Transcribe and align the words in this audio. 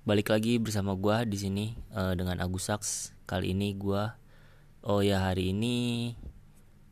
balik 0.00 0.32
lagi 0.32 0.56
bersama 0.56 0.96
gua 0.96 1.28
di 1.28 1.36
sini 1.36 1.76
uh, 1.92 2.16
dengan 2.16 2.40
Agus 2.40 2.72
Saks. 2.72 3.12
Kali 3.28 3.52
ini 3.52 3.76
gua 3.76 4.16
oh 4.80 5.04
ya 5.04 5.28
hari 5.28 5.52
ini 5.52 6.16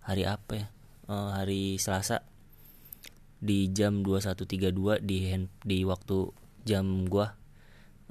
hari 0.04 0.29
apa 0.29 0.53
ya? 0.53 0.67
Uh, 1.08 1.33
hari 1.33 1.81
Selasa 1.81 2.21
di 3.40 3.72
jam 3.72 4.04
21.32 4.04 5.01
di 5.01 5.19
hand, 5.24 5.49
di 5.65 5.88
waktu 5.88 6.29
jam 6.69 7.08
gua. 7.08 7.33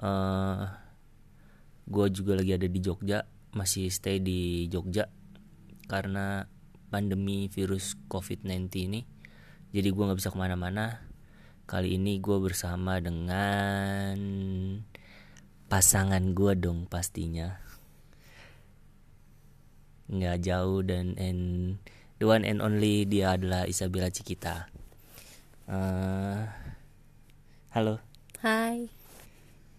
Uh, 0.01 0.65
gua 1.85 2.09
juga 2.09 2.33
lagi 2.33 2.57
ada 2.57 2.65
di 2.65 2.79
Jogja, 2.81 3.29
masih 3.53 3.93
stay 3.93 4.17
di 4.17 4.65
Jogja 4.65 5.13
karena 5.85 6.49
pandemi 6.89 7.45
virus 7.53 7.93
COVID-19 8.09 8.65
ini. 8.89 9.05
Jadi 9.77 9.93
gua 9.93 10.09
nggak 10.09 10.19
bisa 10.25 10.33
ke 10.33 10.37
mana-mana 10.41 11.07
Kali 11.67 11.99
ini 11.99 12.23
gue 12.23 12.39
bersama 12.39 12.95
dengan 13.03 14.15
pasangan 15.67 16.31
gue 16.31 16.53
dong 16.55 16.87
pastinya 16.87 17.59
Nggak 20.07 20.37
jauh 20.39 20.79
dan 20.87 21.19
and 21.19 21.75
the 22.19 22.25
one 22.27 22.47
and 22.47 22.63
only 22.63 23.03
dia 23.03 23.35
adalah 23.35 23.67
Isabella 23.67 24.07
Cikita 24.07 24.71
uh, 25.67 26.47
Halo 27.75 27.99
Hai 28.39 28.87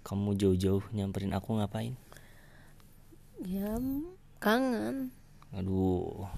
Kamu 0.05 0.37
jauh-jauh 0.37 0.85
nyamperin 0.93 1.33
aku 1.33 1.57
ngapain? 1.57 1.97
Ya 3.41 3.81
kangen 4.41 5.13
Aduh 5.57 6.29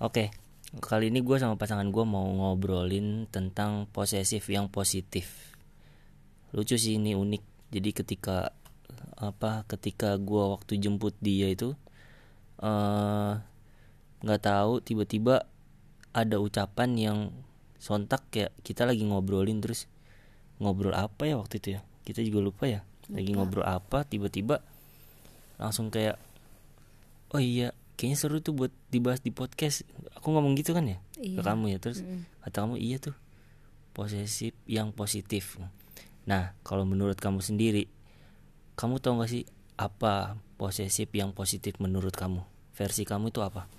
Oke 0.00 0.32
Kali 0.68 1.08
ini 1.08 1.24
gue 1.24 1.40
sama 1.40 1.56
pasangan 1.56 1.88
gue 1.88 2.04
mau 2.04 2.28
ngobrolin 2.28 3.24
tentang 3.32 3.88
posesif 3.88 4.44
yang 4.52 4.68
positif. 4.68 5.56
Lucu 6.52 6.76
sih 6.76 7.00
ini 7.00 7.16
unik. 7.16 7.47
Jadi 7.68 7.90
ketika 7.92 8.54
apa 9.18 9.66
ketika 9.66 10.14
gue 10.16 10.44
waktu 10.54 10.78
jemput 10.78 11.12
dia 11.18 11.50
itu 11.50 11.74
eh, 12.62 13.32
nggak 14.22 14.40
uh, 14.40 14.44
tahu 14.44 14.72
tiba-tiba 14.80 15.44
ada 16.14 16.36
ucapan 16.38 16.90
yang 16.94 17.18
sontak 17.78 18.24
kayak 18.32 18.54
kita 18.66 18.86
lagi 18.86 19.06
ngobrolin 19.06 19.62
terus 19.62 19.86
ngobrol 20.58 20.94
apa 20.94 21.28
ya 21.28 21.36
waktu 21.38 21.60
itu 21.60 21.68
ya? 21.78 21.80
Kita 22.06 22.24
juga 22.24 22.40
lupa 22.40 22.64
ya? 22.66 22.80
Lagi 23.12 23.34
ngobrol 23.34 23.66
apa 23.66 24.06
tiba-tiba 24.08 24.64
langsung 25.58 25.90
kayak 25.90 26.16
oh 27.34 27.42
iya 27.42 27.74
kayaknya 27.98 28.16
seru 28.16 28.38
tuh 28.38 28.54
buat 28.54 28.72
dibahas 28.88 29.20
di 29.20 29.34
podcast. 29.34 29.82
Aku 30.16 30.32
ngomong 30.32 30.54
gitu 30.56 30.72
kan 30.72 30.86
ya? 30.86 30.98
Iya. 31.18 31.42
ke 31.42 31.42
kamu 31.42 31.64
ya 31.74 31.78
terus 31.82 32.00
mm. 32.06 32.46
kata 32.46 32.56
kamu 32.64 32.74
iya 32.78 32.96
tuh 33.02 33.14
posesif 33.92 34.54
yang 34.70 34.94
positif 34.94 35.58
nah 36.28 36.52
kalau 36.60 36.84
menurut 36.84 37.16
kamu 37.16 37.40
sendiri 37.40 37.88
kamu 38.78 39.00
tahu 39.00 39.24
gak 39.24 39.32
sih 39.32 39.42
apa 39.74 40.38
posesif 40.58 41.10
yang 41.14 41.30
positif 41.30 41.78
menurut 41.78 42.14
kamu? 42.14 42.42
Versi 42.74 43.02
kamu 43.02 43.30
itu 43.30 43.42
apa? 43.42 43.70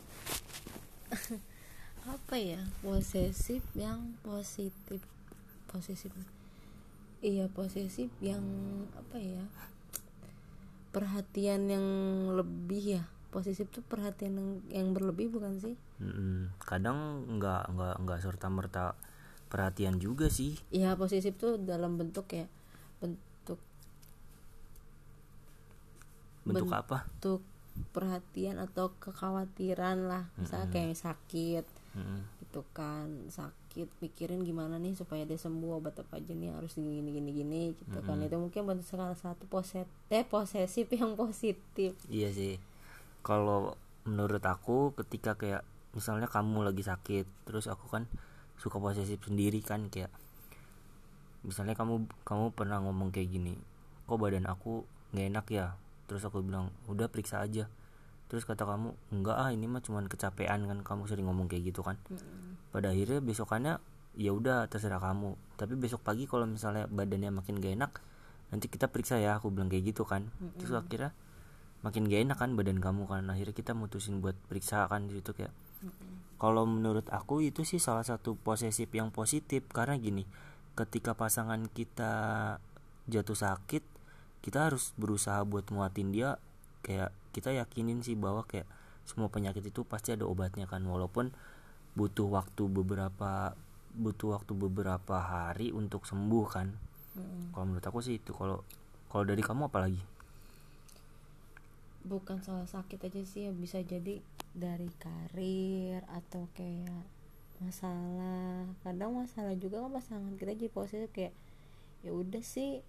Apa 2.09 2.35
ya? 2.35 2.63
Posesif 2.81 3.61
yang 3.77 4.15
positif. 4.23 5.03
Posesif. 5.71 6.09
Iya 7.19 7.51
posesif 7.51 8.09
yang 8.23 8.41
apa 8.95 9.19
ya? 9.19 9.43
Perhatian 10.95 11.67
yang 11.69 11.85
lebih 12.33 12.99
ya. 12.99 13.03
Posesif 13.29 13.69
tuh 13.69 13.85
perhatian 13.85 14.39
yang, 14.39 14.49
yang 14.73 14.87
berlebih 14.95 15.29
bukan 15.29 15.59
sih? 15.61 15.75
Hmm, 16.01 16.49
kadang 16.63 17.29
nggak 17.37 17.75
nggak 17.75 17.95
nggak 18.07 18.19
serta 18.23 18.47
merta 18.49 18.97
perhatian 19.49 19.97
juga 19.97 20.29
sih 20.29 20.55
iya 20.69 20.93
posesif 20.93 21.35
tuh 21.35 21.57
dalam 21.57 21.97
bentuk 21.97 22.29
ya 22.29 22.45
bentuk 23.01 23.59
bentuk 26.45 26.69
apa 26.69 27.09
bentuk 27.09 27.41
perhatian 27.91 28.61
atau 28.61 28.93
kekhawatiran 29.01 30.05
lah 30.05 30.23
misalnya 30.37 30.69
mm 30.69 30.73
-hmm. 30.73 30.93
kayak 30.93 30.97
sakit 30.99 31.65
mm 31.95 32.03
-hmm. 32.03 32.19
gitu 32.45 32.61
kan 32.75 33.07
sakit 33.31 33.87
pikirin 34.03 34.45
gimana 34.45 34.77
nih 34.77 34.93
supaya 34.93 35.23
dia 35.23 35.39
sembuh 35.39 35.79
obat 35.79 35.97
apa 36.01 36.19
aja 36.19 36.35
nih 36.35 36.53
harus 36.53 36.75
gini 36.75 37.01
gini 37.01 37.09
gini 37.15 37.31
gini 37.31 37.61
gitu 37.73 37.99
mm 37.99 38.05
-hmm. 38.05 38.07
kan 38.07 38.25
itu 38.25 38.35
mungkin 38.37 38.61
bentuk 38.67 38.85
salah 38.85 39.17
satu 39.17 39.47
poset 39.49 39.87
eh 40.11 40.25
posesif 40.27 40.91
yang 40.99 41.17
positif 41.17 41.97
iya 42.11 42.29
sih 42.29 42.59
kalau 43.25 43.73
menurut 44.07 44.41
aku 44.43 44.95
ketika 44.95 45.35
kayak 45.35 45.61
misalnya 45.93 46.29
kamu 46.29 46.69
lagi 46.69 46.85
sakit 46.85 47.25
terus 47.49 47.65
aku 47.65 47.89
kan 47.89 48.05
suka 48.59 48.77
posesif 48.77 49.23
sendiri 49.23 49.63
kan 49.63 49.87
kayak 49.87 50.11
misalnya 51.47 51.73
kamu 51.73 52.03
kamu 52.27 52.51
pernah 52.51 52.83
ngomong 52.83 53.15
kayak 53.15 53.31
gini 53.31 53.55
kok 54.09 54.19
badan 54.19 54.49
aku 54.49 54.83
nggak 55.13 55.25
enak 55.29 55.45
ya? 55.53 55.67
Terus 56.09 56.25
aku 56.25 56.41
bilang 56.41 56.73
udah 56.89 57.09
periksa 57.09 57.41
aja. 57.41 57.69
Terus 58.29 58.45
kata 58.45 58.65
kamu 58.65 58.93
enggak 59.13 59.37
ah 59.37 59.49
ini 59.49 59.65
mah 59.65 59.81
cuman 59.81 60.05
kecapean 60.05 60.65
kan 60.65 60.79
kamu 60.85 61.05
sering 61.05 61.25
ngomong 61.29 61.45
kayak 61.45 61.73
gitu 61.73 61.81
kan. 61.85 61.97
Mm. 62.09 62.57
pada 62.69 62.93
akhirnya 62.93 63.17
besokannya 63.21 63.73
ya 64.17 64.31
udah 64.33 64.69
terserah 64.69 65.01
kamu. 65.01 65.33
Tapi 65.57 65.73
besok 65.77 66.01
pagi 66.05 66.25
kalau 66.25 66.45
misalnya 66.45 66.85
badannya 66.89 67.33
makin 67.33 67.57
gak 67.57 67.73
enak 67.77 67.91
nanti 68.49 68.65
kita 68.65 68.89
periksa 68.89 69.21
ya 69.21 69.37
aku 69.37 69.53
bilang 69.53 69.69
kayak 69.69 69.93
gitu 69.93 70.05
kan. 70.05 70.29
Mm 70.41 70.57
terus 70.61 70.73
akhirnya 70.73 71.13
makin 71.85 72.09
gak 72.09 72.21
enak 72.29 72.37
kan 72.37 72.49
badan 72.53 72.77
kamu 72.81 73.05
kan. 73.09 73.25
Akhirnya 73.29 73.53
kita 73.53 73.73
mutusin 73.73 74.21
buat 74.21 74.37
periksa 74.49 74.85
kan 74.89 75.09
di 75.09 75.21
situ 75.21 75.33
kayak. 75.33 75.53
Kalau 76.39 76.63
menurut 76.63 77.07
aku 77.11 77.43
itu 77.43 77.67
sih 77.67 77.79
salah 77.83 78.03
satu 78.03 78.35
posesif 78.39 78.87
yang 78.95 79.11
positif 79.11 79.67
karena 79.71 79.99
gini 79.99 80.23
ketika 80.75 81.11
pasangan 81.11 81.67
kita 81.71 82.13
jatuh 83.11 83.35
sakit 83.35 83.83
kita 84.39 84.71
harus 84.71 84.95
berusaha 84.95 85.43
buat 85.43 85.67
nguatin 85.67 86.15
dia. 86.15 86.39
Kayak 86.79 87.11
kita 87.35 87.51
yakinin 87.51 87.99
sih 88.01 88.15
bahwa 88.15 88.47
kayak 88.47 88.65
semua 89.03 89.27
penyakit 89.27 89.65
itu 89.65 89.83
pasti 89.83 90.15
ada 90.15 90.23
obatnya 90.23 90.69
kan 90.69 90.85
walaupun 90.85 91.33
butuh 91.97 92.29
waktu 92.29 92.69
beberapa 92.69 93.57
butuh 93.97 94.37
waktu 94.37 94.53
beberapa 94.55 95.17
hari 95.19 95.75
untuk 95.75 96.07
sembuh 96.07 96.47
kan. 96.47 96.69
Mm-hmm. 97.09 97.57
kalau 97.57 97.65
menurut 97.65 97.85
aku 97.89 97.99
sih 98.05 98.21
itu 98.21 98.31
kalau 98.37 98.61
kalau 99.09 99.25
dari 99.25 99.41
kamu 99.41 99.67
apa 99.67 99.79
lagi? 99.81 99.99
Bukan 102.05 102.39
soal 102.45 102.63
sakit 102.69 103.01
aja 103.01 103.21
sih 103.25 103.49
ya 103.49 103.51
bisa 103.51 103.81
jadi 103.81 104.21
dari 104.53 104.89
karir 104.97 106.01
atau 106.09 106.49
kayak 106.57 107.05
masalah. 107.59 108.65
Kadang 108.81 109.15
masalah 109.15 109.53
juga 109.59 109.83
kan 109.83 109.91
pasangan 109.93 110.33
kita 110.39 110.55
jadi 110.55 110.71
posisi 110.71 111.07
kayak 111.11 111.33
ya 111.99 112.15
udah 112.15 112.39
sih 112.39 112.79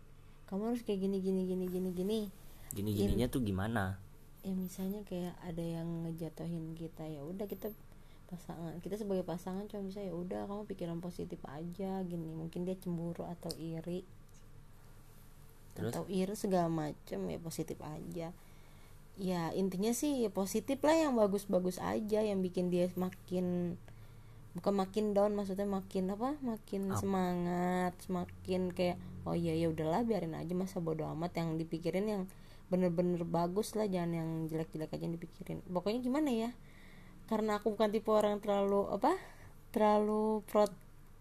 kamu 0.47 0.75
harus 0.75 0.83
kayak 0.87 1.03
gini 1.03 1.19
gini 1.19 1.43
gini 1.47 1.65
gini 1.67 1.91
gini. 1.91 2.21
Gini 2.71 2.91
gininya 2.95 3.27
tuh 3.27 3.43
gimana? 3.43 3.99
Ya 4.47 4.55
misalnya 4.55 5.03
kayak 5.05 5.37
ada 5.43 5.63
yang 5.63 6.07
ngejatuhin 6.07 6.79
kita 6.79 7.05
ya 7.07 7.27
udah 7.27 7.45
kita 7.51 7.69
pasangan 8.31 8.79
kita 8.79 8.95
sebagai 8.95 9.27
pasangan 9.27 9.67
cuma 9.67 9.91
bisa 9.91 10.07
ya 10.07 10.15
udah 10.15 10.47
kamu 10.47 10.63
pikiran 10.71 10.99
positif 11.03 11.43
aja 11.51 12.01
gini. 12.07 12.31
Mungkin 12.31 12.63
dia 12.63 12.79
cemburu 12.79 13.27
atau 13.27 13.51
iri. 13.59 14.07
Terus? 15.71 15.95
atau 15.95 16.05
iri 16.11 16.35
segala 16.35 16.67
macem 16.67 17.31
ya 17.31 17.39
positif 17.39 17.79
aja 17.81 18.35
ya 19.19 19.51
intinya 19.57 19.91
sih 19.91 20.25
ya 20.25 20.31
positif 20.31 20.81
lah 20.83 20.97
yang 20.97 21.17
bagus-bagus 21.17 21.81
aja 21.83 22.23
yang 22.23 22.41
bikin 22.41 22.69
dia 22.69 22.89
makin 22.95 23.77
bukan 24.51 24.75
makin 24.75 25.15
down 25.15 25.33
maksudnya 25.39 25.67
makin 25.67 26.11
apa? 26.11 26.35
Makin 26.43 26.91
Up. 26.91 26.99
semangat 26.99 27.95
semakin 28.03 28.75
kayak 28.75 28.99
oh 29.23 29.39
iya 29.39 29.55
ya 29.55 29.71
udahlah 29.71 30.03
biarin 30.03 30.35
aja 30.35 30.51
masa 30.59 30.83
bodoh 30.83 31.07
amat. 31.15 31.39
Yang 31.39 31.67
dipikirin 31.67 32.07
yang 32.07 32.23
bener-bener 32.71 33.23
bagus 33.27 33.75
lah 33.75 33.87
jangan 33.87 34.15
yang 34.15 34.31
jelek-jelek 34.51 34.91
aja 34.91 35.03
yang 35.07 35.15
dipikirin. 35.15 35.59
Pokoknya 35.71 36.01
gimana 36.03 36.31
ya 36.31 36.51
karena 37.31 37.63
aku 37.63 37.79
bukan 37.79 37.95
tipe 37.95 38.11
orang 38.11 38.43
terlalu 38.43 38.91
apa? 38.91 39.15
Terlalu 39.71 40.43
pro 40.51 40.67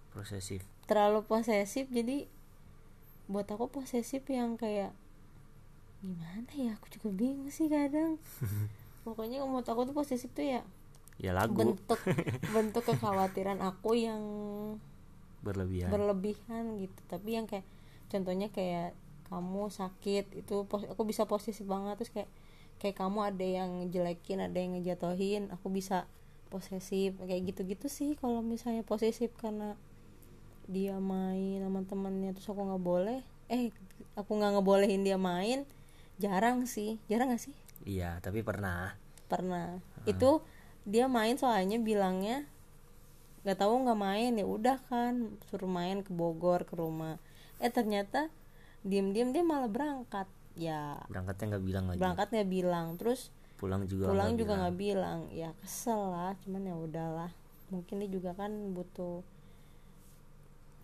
posesif. 0.10 0.66
terlalu 0.90 1.22
posesif 1.22 1.86
jadi 1.94 2.26
buat 3.30 3.46
aku 3.46 3.70
posesif 3.70 4.26
yang 4.26 4.58
kayak 4.58 4.90
gimana 6.00 6.52
ya? 6.56 6.76
Aku 6.80 6.88
juga 6.92 7.10
bingung 7.12 7.52
sih 7.52 7.68
kadang. 7.68 8.18
Pokoknya 9.06 9.44
mau 9.44 9.64
aku 9.64 9.82
tuh 9.88 9.96
posisi 9.96 10.28
tuh 10.32 10.46
ya 10.46 10.62
ya 11.20 11.36
lagu. 11.36 11.52
bentuk 11.52 12.00
bentuk 12.56 12.84
kekhawatiran 12.88 13.60
aku 13.60 13.92
yang 14.00 14.24
berlebihan. 15.44 15.92
berlebihan 15.92 16.80
gitu. 16.80 17.00
Tapi 17.12 17.30
yang 17.36 17.46
kayak 17.46 17.68
contohnya 18.08 18.48
kayak 18.50 18.96
kamu 19.28 19.70
sakit 19.70 20.26
itu 20.34 20.56
aku 20.66 21.04
bisa 21.04 21.28
posisi 21.28 21.68
banget. 21.68 22.00
Terus 22.00 22.12
kayak 22.16 22.30
kayak 22.80 22.96
kamu 22.96 23.20
ada 23.36 23.46
yang 23.46 23.72
jelekin 23.92 24.40
ada 24.40 24.56
yang 24.56 24.80
ngejatohin 24.80 25.52
aku 25.52 25.68
bisa 25.68 26.08
posesif. 26.48 27.20
Kayak 27.20 27.52
gitu-gitu 27.52 27.92
sih 27.92 28.16
kalau 28.16 28.40
misalnya 28.40 28.88
posesif 28.88 29.36
karena 29.36 29.76
dia 30.70 30.96
main 31.02 31.60
sama 31.66 31.82
temannya 31.84 32.32
terus 32.32 32.48
aku 32.48 32.64
nggak 32.64 32.84
boleh. 32.84 33.20
Eh 33.52 33.76
aku 34.16 34.40
nggak 34.40 34.56
ngebolehin 34.56 35.04
dia 35.04 35.20
main 35.20 35.68
jarang 36.20 36.68
sih. 36.68 37.00
Jarang 37.08 37.32
gak 37.32 37.42
sih? 37.42 37.56
Iya 37.88 38.20
tapi 38.20 38.44
pernah. 38.44 38.94
Pernah. 39.32 39.80
Uh. 40.04 40.12
itu 40.12 40.30
dia 40.84 41.08
main 41.08 41.36
soalnya 41.40 41.78
bilangnya 41.80 42.48
nggak 43.40 43.56
tahu 43.56 43.88
nggak 43.88 44.00
main 44.00 44.36
ya 44.36 44.44
udah 44.44 44.78
kan 44.92 45.40
suruh 45.48 45.70
main 45.70 46.04
ke 46.04 46.12
Bogor 46.12 46.68
ke 46.68 46.76
rumah. 46.76 47.16
Eh 47.64 47.72
ternyata 47.72 48.28
diem-diem 48.84 49.32
dia 49.32 49.44
malah 49.48 49.72
berangkat. 49.72 50.28
Ya. 50.60 51.00
Berangkatnya 51.08 51.56
nggak 51.56 51.64
bilang 51.64 51.86
lagi. 51.88 52.00
Berangkatnya 52.04 52.44
bilang. 52.44 52.88
Terus 53.00 53.32
pulang 53.56 53.88
juga 53.88 54.12
pulang 54.12 54.36
nggak 54.36 54.40
juga 54.44 54.54
bilang. 54.54 54.60
nggak 54.60 54.78
bilang. 54.78 55.20
Ya 55.32 55.50
kesel 55.64 56.02
lah 56.12 56.36
cuman 56.44 56.62
ya 56.68 56.76
udahlah. 56.76 57.32
Mungkin 57.72 58.04
dia 58.04 58.10
juga 58.12 58.36
kan 58.36 58.52
butuh 58.76 59.24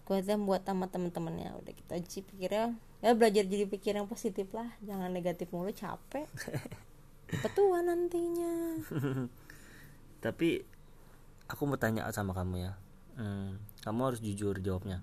kuatnya 0.05 0.37
buat 0.37 0.61
sama 0.61 0.85
teman-temannya 0.85 1.57
udah 1.65 1.73
kita 1.73 1.97
sih 2.05 2.21
pikirnya. 2.21 2.77
Ya 3.01 3.17
belajar 3.17 3.43
jadi 3.45 3.65
pikir 3.65 3.97
yang 3.97 4.05
positif 4.05 4.49
lah. 4.53 4.69
Jangan 4.85 5.09
negatif 5.09 5.49
mulu 5.49 5.73
capek. 5.73 6.29
Petua 7.43 7.81
nantinya. 7.81 8.85
Tapi 10.25 10.61
aku 11.49 11.61
mau 11.65 11.77
tanya 11.81 12.05
sama 12.13 12.37
kamu 12.37 12.55
ya. 12.69 12.73
Hmm, 13.17 13.57
kamu 13.81 13.99
harus 14.13 14.21
jujur 14.21 14.61
jawabnya. 14.61 15.01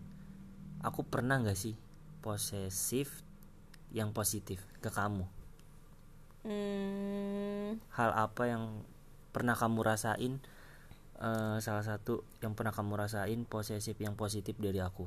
Aku 0.87 1.03
pernah 1.03 1.43
nggak 1.43 1.59
sih 1.59 1.75
posesif 2.23 3.27
yang 3.91 4.15
positif 4.15 4.63
ke 4.79 4.89
kamu? 4.89 5.27
Hmm, 6.43 7.79
hal 7.95 8.11
apa 8.15 8.43
yang 8.51 8.83
pernah 9.31 9.55
kamu 9.55 9.79
rasain 9.83 10.43
eh, 11.23 11.57
salah 11.63 11.87
satu 11.87 12.27
yang 12.43 12.59
pernah 12.59 12.75
kamu 12.75 12.99
rasain 12.99 13.41
posesif 13.47 13.95
yang 14.03 14.19
positif 14.19 14.59
dari 14.59 14.83
aku? 14.83 15.07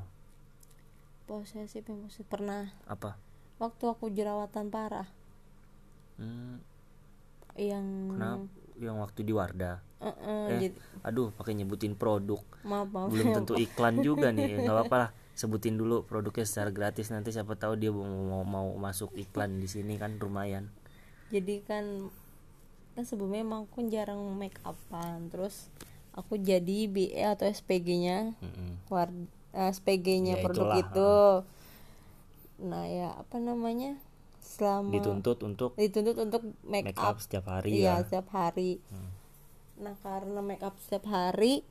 Posesif 1.27 1.83
yang 1.83 2.07
positif 2.07 2.25
pernah. 2.31 2.71
Apa? 2.87 3.19
Waktu 3.59 3.83
aku 3.91 4.07
jerawatan 4.11 4.71
parah. 4.71 5.07
Hmm, 6.15 6.63
yang 7.59 7.83
kenapa? 8.15 8.47
Yang 8.75 8.97
waktu 8.99 9.19
di 9.23 9.33
Wardah. 9.35 9.77
Eh, 10.03 10.07
eh, 10.07 10.47
eh 10.51 10.59
jadi- 10.67 10.79
aduh 11.03 11.31
pakai 11.35 11.55
nyebutin 11.55 11.95
produk. 11.95 12.39
Maaf 12.67 12.87
maaf. 12.91 13.07
Belum 13.11 13.31
tentu 13.31 13.55
iklan 13.65 14.03
juga 14.03 14.31
nih 14.31 14.63
nggak 14.63 14.75
apa-apa 14.75 14.97
lah. 15.07 15.09
Sebutin 15.35 15.75
dulu 15.75 16.07
produknya 16.07 16.47
secara 16.47 16.71
gratis 16.71 17.11
nanti 17.11 17.35
siapa 17.35 17.59
tahu 17.59 17.75
dia 17.75 17.91
mau 17.91 18.07
mau, 18.07 18.43
mau 18.47 18.67
masuk 18.79 19.11
iklan 19.19 19.59
di 19.59 19.67
sini 19.67 19.99
kan 19.99 20.15
lumayan. 20.15 20.71
Jadi 21.31 21.63
kan 21.67 22.07
kan 22.95 23.03
sebelumnya 23.03 23.43
emang 23.43 23.67
aku 23.67 23.83
jarang 23.91 24.23
make 24.39 24.55
upan 24.63 25.27
terus 25.27 25.67
aku 26.15 26.39
jadi 26.39 26.87
BE 26.87 27.19
atau 27.21 27.45
SPG-nya 27.45 28.33
Mm-mm. 28.39 28.87
war 28.87 29.11
eh, 29.51 29.69
SPG-nya 29.69 30.39
Ya, 30.39 30.43
produk 30.43 30.67
itulah, 30.71 30.79
itu. 30.81 31.13
nah 32.63 32.83
ya 32.87 33.11
apa 33.13 33.35
namanya? 33.37 33.99
Selama 34.39 34.89
dituntut 34.89 35.43
untuk 35.43 35.75
dituntut 35.75 36.15
untuk 36.15 36.41
make, 36.63 36.87
make 36.87 36.95
up, 36.95 37.15
up. 37.15 37.19
setiap 37.19 37.45
hari 37.45 37.83
iya 37.83 37.99
ya. 37.99 38.03
setiap 38.07 38.31
hari. 38.31 38.79
Nah 39.75 39.99
karena 39.99 40.39
make 40.39 40.63
up 40.63 40.79
setiap 40.79 41.03
hari 41.05 41.67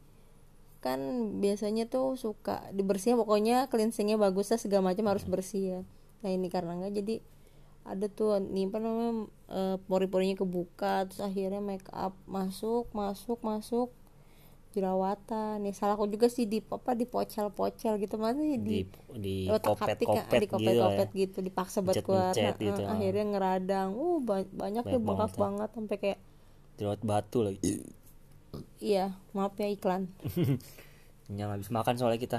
kan 0.85 1.01
biasanya 1.41 1.89
tuh 1.89 2.21
suka 2.21 2.61
dibersihin 2.77 3.17
pokoknya 3.17 3.73
cleansingnya 3.73 4.21
bagus 4.21 4.53
lah 4.53 4.61
segala 4.61 4.93
macam 4.93 5.09
harus 5.09 5.25
bersih 5.25 5.65
ya. 5.65 5.81
Nah 6.21 6.29
ini 6.29 6.53
karena 6.53 6.77
nggak 6.77 6.93
jadi 6.95 7.25
ada 7.85 8.09
tuh 8.09 8.37
nih 8.41 8.69
apa 8.69 8.79
namanya 8.81 9.13
eh, 9.49 9.77
pori-porinya 9.89 10.37
kebuka 10.37 11.09
terus 11.09 11.21
akhirnya 11.21 11.65
make 11.65 11.89
up 11.89 12.13
masuk 12.29 12.89
masuk 12.93 13.41
masuk 13.41 13.89
jerawatan. 14.75 15.63
Nih 15.63 15.71
salah 15.71 15.95
aku 15.95 16.11
juga 16.11 16.27
sih 16.27 16.51
di 16.51 16.59
apa 16.59 16.99
di 16.99 17.07
pocel-pocel 17.07 18.03
gitu. 18.03 18.19
Maksudnya 18.19 18.59
di, 18.59 18.61
di 18.61 18.79
di 19.15 19.37
otak 19.47 19.79
kopet 19.79 19.89
hati 19.95 20.05
kan 20.05 20.27
kopet 20.27 20.41
di 20.43 20.47
gitu 20.51 20.55
kopet 20.59 20.75
ya. 20.75 20.83
kopet 20.83 21.09
gitu 21.15 21.39
dipaksa 21.41 21.79
buat 21.87 21.97
keluar. 22.03 22.35
Nah, 22.35 22.55
gitu, 22.59 22.83
eh, 22.83 22.85
ah. 22.85 22.93
akhirnya 22.99 23.25
ngeradang. 23.31 23.89
Uh 23.95 24.19
ba- 24.19 24.51
banyak 24.51 24.83
Banyak 24.83 24.99
bengkak 24.99 25.07
banget 25.07 25.31
ya. 25.31 25.39
banget 25.39 25.69
sampai 25.71 25.97
kayak 26.03 26.19
jerawat 26.75 27.01
batu 27.07 27.39
lagi. 27.47 27.73
Iya 28.83 29.15
maaf 29.31 29.55
ya 29.55 29.71
iklan. 29.71 30.11
Yang 31.39 31.49
habis 31.55 31.69
makan 31.71 31.95
soalnya 31.97 32.21
kita. 32.21 32.39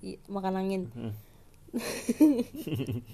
I- 0.00 0.20
makan 0.26 0.54
angin. 0.56 0.82
Hmm. 0.96 1.12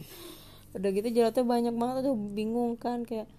udah 0.75 0.91
gitu 0.91 1.09
jerawatnya 1.11 1.45
banyak 1.47 1.75
banget 1.75 1.95
aduh 2.03 2.19
bingung 2.19 2.75
kan 2.75 3.07
kayak 3.07 3.31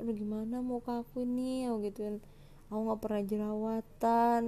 aduh 0.00 0.12
gimana 0.12 0.60
mau 0.60 0.84
ke 0.84 0.92
aku 0.92 1.24
ini? 1.24 1.68
Oh 1.68 1.80
gituin 1.80 2.20
aku 2.68 2.80
nggak 2.90 3.00
pernah 3.00 3.22
jerawatan. 3.24 4.40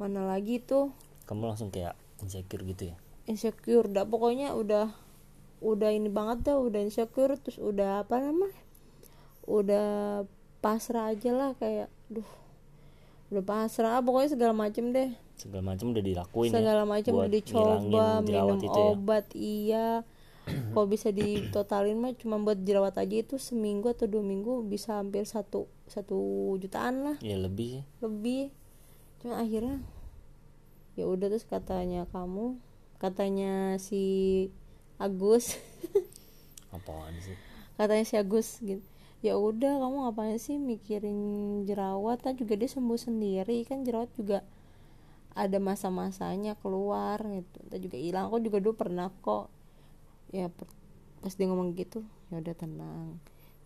Mana 0.00 0.20
lagi 0.26 0.58
tuh? 0.58 0.90
Kamu 1.28 1.50
langsung 1.50 1.70
kayak 1.70 1.94
insecure 2.20 2.64
gitu 2.66 2.92
ya? 2.92 2.96
Insecure 3.24 3.88
dah 3.88 4.04
pokoknya 4.04 4.52
udah 4.52 4.92
udah 5.64 5.90
ini 5.94 6.12
banget 6.12 6.52
dah 6.52 6.56
udah 6.60 6.80
insecure 6.84 7.34
terus 7.40 7.56
udah 7.58 8.04
apa 8.04 8.20
namanya? 8.20 8.58
Udah 9.44 9.88
pasrah 10.64 11.12
aja 11.12 11.30
lah 11.32 11.50
kayak 11.56 11.88
duh 12.10 12.26
udah 13.32 13.44
pasrah. 13.44 14.00
Pokoknya 14.04 14.34
segala 14.34 14.52
macem 14.52 14.92
deh. 14.92 15.10
Segala 15.34 15.74
macam 15.74 15.90
udah 15.90 16.04
dilakuin 16.04 16.50
ya 16.54 16.62
segala 16.62 16.82
macam 16.86 17.12
buat 17.18 17.26
udah 17.26 17.32
dicoba 17.34 18.06
minum 18.22 18.58
ya. 18.62 18.70
obat 18.70 19.26
iya 19.34 20.06
kalau 20.44 20.86
bisa 20.90 21.08
ditotalin 21.08 21.96
mah 21.96 22.12
cuma 22.16 22.36
buat 22.36 22.60
jerawat 22.60 23.00
aja 23.00 23.16
itu 23.24 23.40
seminggu 23.40 23.92
atau 23.92 24.04
dua 24.04 24.20
minggu 24.20 24.64
bisa 24.68 25.00
hampir 25.00 25.24
satu 25.24 25.64
satu 25.88 26.52
jutaan 26.60 27.04
lah. 27.04 27.16
Ya 27.24 27.40
lebih 27.40 27.80
sih. 27.80 27.84
Lebih. 28.04 28.44
Cuma 29.24 29.40
akhirnya 29.40 29.80
ya 30.94 31.08
udah 31.08 31.26
terus 31.32 31.48
katanya 31.48 32.04
kamu 32.12 32.60
katanya 33.00 33.80
si 33.80 34.02
Agus. 35.00 35.56
Apaan 36.76 37.16
sih? 37.24 37.36
Katanya 37.80 38.04
si 38.04 38.14
Agus 38.20 38.60
gitu 38.60 38.84
ya 39.24 39.40
udah 39.40 39.80
kamu 39.80 39.96
ngapain 40.04 40.36
sih 40.36 40.60
mikirin 40.60 41.16
jerawat? 41.64 42.20
Kan 42.20 42.36
juga 42.36 42.60
dia 42.60 42.68
sembuh 42.68 43.00
sendiri 43.00 43.64
kan 43.64 43.80
jerawat 43.80 44.12
juga 44.12 44.44
ada 45.32 45.56
masa-masanya 45.56 46.60
keluar 46.60 47.24
gitu. 47.24 47.56
Ntar 47.64 47.80
juga 47.80 47.96
hilang. 47.96 48.28
Aku 48.28 48.44
juga 48.44 48.60
dulu 48.60 48.76
pernah 48.76 49.08
kok 49.24 49.48
ya 50.34 50.46
pas 51.22 51.32
dia 51.38 51.46
ngomong 51.48 51.70
gitu 51.80 52.00
ya 52.28 52.34
udah 52.42 52.56
tenang 52.62 53.08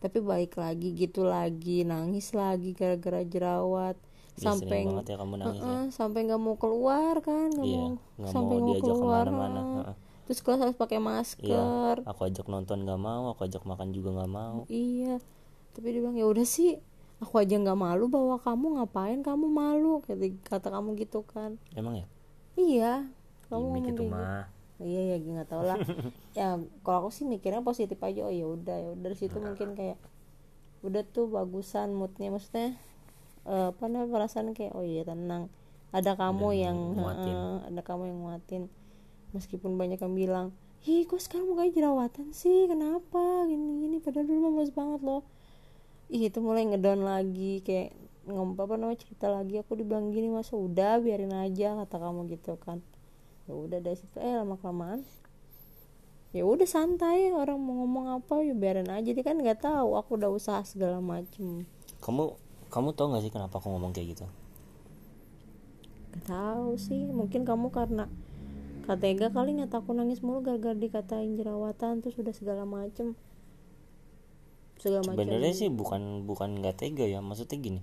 tapi 0.03 0.19
balik 0.23 0.55
lagi 0.55 0.95
gitu 0.95 1.27
lagi 1.27 1.83
nangis 1.83 2.31
lagi 2.41 2.71
gara-gara 2.79 3.21
jerawat 3.27 3.97
Ya, 4.39 4.55
sampai 4.55 4.79
ya 5.11 5.17
kamu 5.19 5.35
nangis 5.43 5.59
ya. 5.59 5.67
Heeh, 5.67 5.83
sampai 5.91 6.21
nggak 6.31 6.39
mau 6.47 6.55
keluar 6.63 7.15
kan 7.27 7.51
nggak 7.51 7.67
Iya, 7.67 7.79
mau 7.83 7.91
nggak 8.19 8.33
sampai 8.35 8.57
mau 8.63 8.77
keluar 8.83 9.27
heeh. 9.27 9.67
heeh. 9.83 9.97
terus 10.29 10.41
kelas 10.45 10.61
harus 10.63 10.77
pakai 10.79 10.99
Iya, 11.01 11.11
masker 11.11 11.97
aku 12.11 12.21
ajak 12.29 12.47
nonton 12.53 12.79
nggak 12.85 13.01
mau, 13.09 13.23
aku 13.33 13.41
ajak 13.47 13.63
makan 13.71 13.89
juga 13.97 14.09
nggak 14.17 14.31
mau. 14.39 14.59
Iya, 14.71 15.19
tapi 15.75 15.87
dia 15.95 16.01
bilang 16.03 16.17
ya 16.21 16.27
udah 16.33 16.47
sih, 16.57 16.71
aku 17.23 17.35
aja 17.43 17.55
nggak 17.63 17.79
malu 17.79 18.05
bawa 18.11 18.37
kamu 18.47 18.67
ngapain 18.79 19.21
kamu 19.27 19.47
malu 19.51 20.03
kata 20.07 20.27
kata 20.51 20.69
kamu 20.75 20.89
gitu 21.03 21.21
kan? 21.33 21.51
Emang 21.77 21.95
ya? 22.03 22.07
Iya, 22.59 22.93
kamu 23.49 23.65
Gimik 23.65 23.85
ngomong 23.85 23.95
itu 23.95 24.03
kayak 24.03 24.13
mah. 24.13 24.45
Iya 24.79 25.15
ya 25.15 25.17
nggak 25.19 25.49
tahu 25.51 25.63
lah. 25.67 25.77
ya 26.39 26.59
kalau 26.87 27.07
aku 27.07 27.11
sih 27.11 27.27
mikirnya 27.27 27.63
positif 27.67 27.99
aja. 27.99 28.27
Oh 28.27 28.33
ya 28.33 28.47
udah 28.47 28.77
ya 28.79 28.89
udah. 28.95 29.03
Dari 29.11 29.17
situ 29.19 29.39
mungkin 29.43 29.75
kayak 29.75 29.99
udah 30.87 31.03
tuh 31.11 31.27
bagusan 31.27 31.91
moodnya 31.91 32.31
maksudnya 32.31 32.79
eh, 33.43 33.67
apa 33.75 33.85
namanya 33.91 34.11
perasaan 34.15 34.55
kayak 34.55 34.73
oh 34.79 34.87
iya 34.87 35.03
tenang. 35.03 35.51
Ada 35.91 36.15
kamu 36.15 36.47
Udah 36.47 36.53
yang 36.55 36.79
heeh, 36.95 37.55
ada 37.75 37.81
kamu 37.83 38.03
yang 38.13 38.19
nguatin. 38.23 38.63
Meskipun 39.35 39.77
banyak 39.77 39.99
yang 39.99 40.15
bilang 40.15 40.47
ih 40.87 41.03
kok 41.11 41.19
sekarang 41.19 41.51
mukanya 41.51 41.75
jerawatan 41.75 42.31
sih? 42.31 42.71
Kenapa? 42.71 43.45
Gini 43.51 43.83
gini 43.83 43.97
padahal 43.99 44.31
dulu 44.31 44.41
bagus 44.55 44.71
banget 44.71 45.01
loh. 45.03 45.27
Ih 46.07 46.31
itu 46.31 46.39
mulai 46.39 46.65
ngedown 46.71 47.03
lagi 47.03 47.61
kayak 47.67 47.93
ngomong 48.29 48.61
apa 48.61 48.75
namanya 48.77 49.01
cerita 49.01 49.27
lagi 49.33 49.57
aku 49.57 49.73
dibilang 49.75 50.13
gini 50.13 50.29
masa 50.29 50.55
udah 50.55 51.01
biarin 51.01 51.33
aja 51.33 51.73
kata 51.81 51.97
kamu 51.97 52.29
gitu 52.37 52.61
kan 52.61 52.85
ya 53.49 53.57
udah 53.57 53.81
dari 53.81 53.97
situ 53.97 54.21
eh 54.21 54.37
lama 54.37 54.61
kelamaan 54.61 55.03
ya 56.37 56.45
udah 56.45 56.69
santai 56.69 57.33
orang 57.33 57.57
mau 57.57 57.85
ngomong 57.85 58.21
apa 58.21 58.45
ya 58.45 58.53
biarin 58.53 58.93
aja. 58.93 59.11
Dia 59.17 59.25
kan 59.25 59.41
nggak 59.41 59.65
tahu 59.65 59.97
aku 59.97 60.21
udah 60.21 60.29
usaha 60.29 60.61
segala 60.61 61.01
macem. 61.01 61.65
Kamu 62.05 62.37
kamu 62.69 62.93
tau 62.93 63.09
gak 63.17 63.25
sih 63.25 63.33
kenapa 63.33 63.57
aku 63.57 63.73
ngomong 63.73 63.97
kayak 63.97 64.13
gitu? 64.13 64.27
Gak 66.13 66.25
tahu 66.29 66.77
sih 66.77 67.09
mungkin 67.09 67.49
kamu 67.49 67.73
karena 67.73 68.13
katega 68.85 69.33
kali 69.33 69.57
nggak 69.57 69.73
aku 69.73 69.97
nangis 69.97 70.21
mulu 70.21 70.45
gara-gara 70.45 70.77
dikatain 70.77 71.37
jerawatan 71.37 72.05
terus 72.05 72.17
udah 72.21 72.35
segala 72.37 72.69
macem. 72.69 73.17
Segala 74.77 75.09
macem. 75.09 75.17
Sebenarnya 75.17 75.53
sih 75.57 75.73
bukan 75.73 76.29
bukan 76.29 76.61
nggak 76.61 76.77
tega 76.77 77.09
ya, 77.09 77.25
maksudnya 77.25 77.57
gini. 77.57 77.81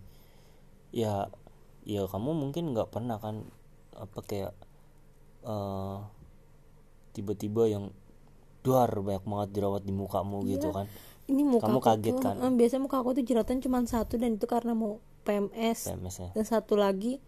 Ya 0.94 1.34
ya 1.86 2.06
kamu 2.06 2.38
mungkin 2.38 2.78
nggak 2.78 2.94
pernah 2.94 3.18
kan 3.18 3.46
apa 3.98 4.22
kayak 4.22 4.54
eh 5.46 5.98
tiba-tiba 7.16 7.70
yang 7.70 7.96
duar 8.60 8.90
banyak 8.92 9.24
banget 9.24 9.50
jerawat 9.56 9.86
di 9.86 9.94
mukamu 9.94 10.42
gitu 10.50 10.74
kan. 10.74 10.90
ini 11.26 11.42
muka 11.42 11.70
Kamu 11.70 11.80
kaget 11.80 12.14
tuh, 12.18 12.22
kan? 12.22 12.36
eh, 12.38 12.52
biasanya 12.52 12.82
muka 12.84 12.98
aku 13.00 13.16
tuh 13.16 13.24
jerawatan 13.24 13.62
cuma 13.62 13.80
satu 13.86 14.18
dan 14.18 14.36
itu 14.36 14.46
karena 14.46 14.74
mau 14.74 14.98
PMS 15.24 15.90
PMS 15.90 16.16
ya. 16.20 16.30
dan 16.34 16.46
satu 16.46 16.74
lagi 16.76 17.22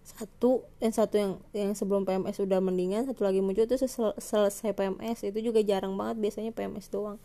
satu 0.00 0.64
yang 0.80 0.94
satu 0.96 1.14
yang 1.20 1.32
yang 1.52 1.70
sebelum 1.76 2.08
PMS 2.08 2.40
udah 2.40 2.58
mendingan 2.58 3.04
satu 3.04 3.22
lagi 3.22 3.44
muncul 3.44 3.68
itu 3.68 3.76
sesel- 3.76 4.16
selesai 4.16 4.72
PMS 4.72 5.28
itu 5.28 5.38
juga 5.44 5.60
jarang 5.60 5.94
banget 5.94 6.16
biasanya 6.18 6.50
PMS 6.50 6.88
doang 6.88 7.20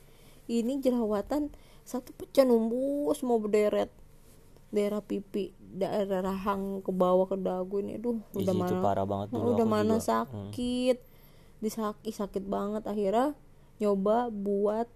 ini 0.46 0.78
jerawatan 0.78 1.50
satu 1.88 2.14
pecah 2.14 2.46
numbus 2.46 3.22
semua 3.22 3.40
berderet 3.40 3.90
daerah 4.70 5.00
pipi 5.00 5.56
daerah 5.76 6.24
rahang 6.24 6.80
ke 6.80 6.90
bawah 6.90 7.28
ke 7.28 7.36
dagu 7.36 7.84
ini 7.84 8.00
aduh 8.00 8.16
udah 8.32 8.48
itu 8.48 8.56
mana 8.56 8.80
parah 8.80 9.04
banget 9.04 9.28
dulu 9.30 9.48
udah 9.54 9.68
mana 9.68 9.96
juga. 9.96 10.00
Hmm. 10.00 10.08
sakit 10.08 10.98
disakit 11.60 12.14
sakit 12.16 12.44
banget 12.48 12.88
akhirnya 12.88 13.36
nyoba 13.78 14.32
buat 14.32 14.88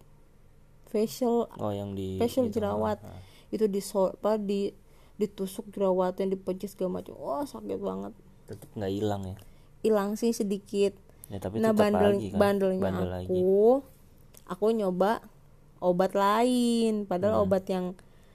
facial 0.87 1.51
oh 1.51 1.71
yang 1.71 1.93
di 1.93 2.15
facial 2.15 2.47
gitu. 2.47 2.63
jerawat 2.63 2.97
Ah, 2.99 3.11
ah. 3.13 3.21
itu 3.51 3.67
di 3.67 3.81
apa 3.83 4.31
di 4.39 4.71
ditusuk 5.19 5.67
jerawatnya 5.69 6.31
dipecis 6.31 6.73
segala 6.73 7.03
macam 7.03 7.13
wah 7.19 7.43
sakit 7.43 7.75
banget 7.75 8.13
tetep 8.47 8.69
nggak 8.73 8.91
hilang 8.91 9.21
ya 9.25 9.35
hilang 9.83 10.09
sih 10.15 10.31
sedikit 10.31 10.95
ya 11.27 11.37
tapi 11.37 11.59
nah 11.59 11.75
tetap 11.75 11.83
bandel 11.83 12.11
lagi 12.15 12.27
kan 12.31 12.39
bandelnya 12.39 12.81
bandel 12.81 13.09
lagi 13.11 13.27
aku 13.29 13.83
aku 14.47 14.65
nyoba 14.71 15.11
obat 15.79 16.15
lain 16.15 17.03
padahal 17.03 17.43
Hmm. 17.43 17.45
obat 17.45 17.63
yang 17.67 17.85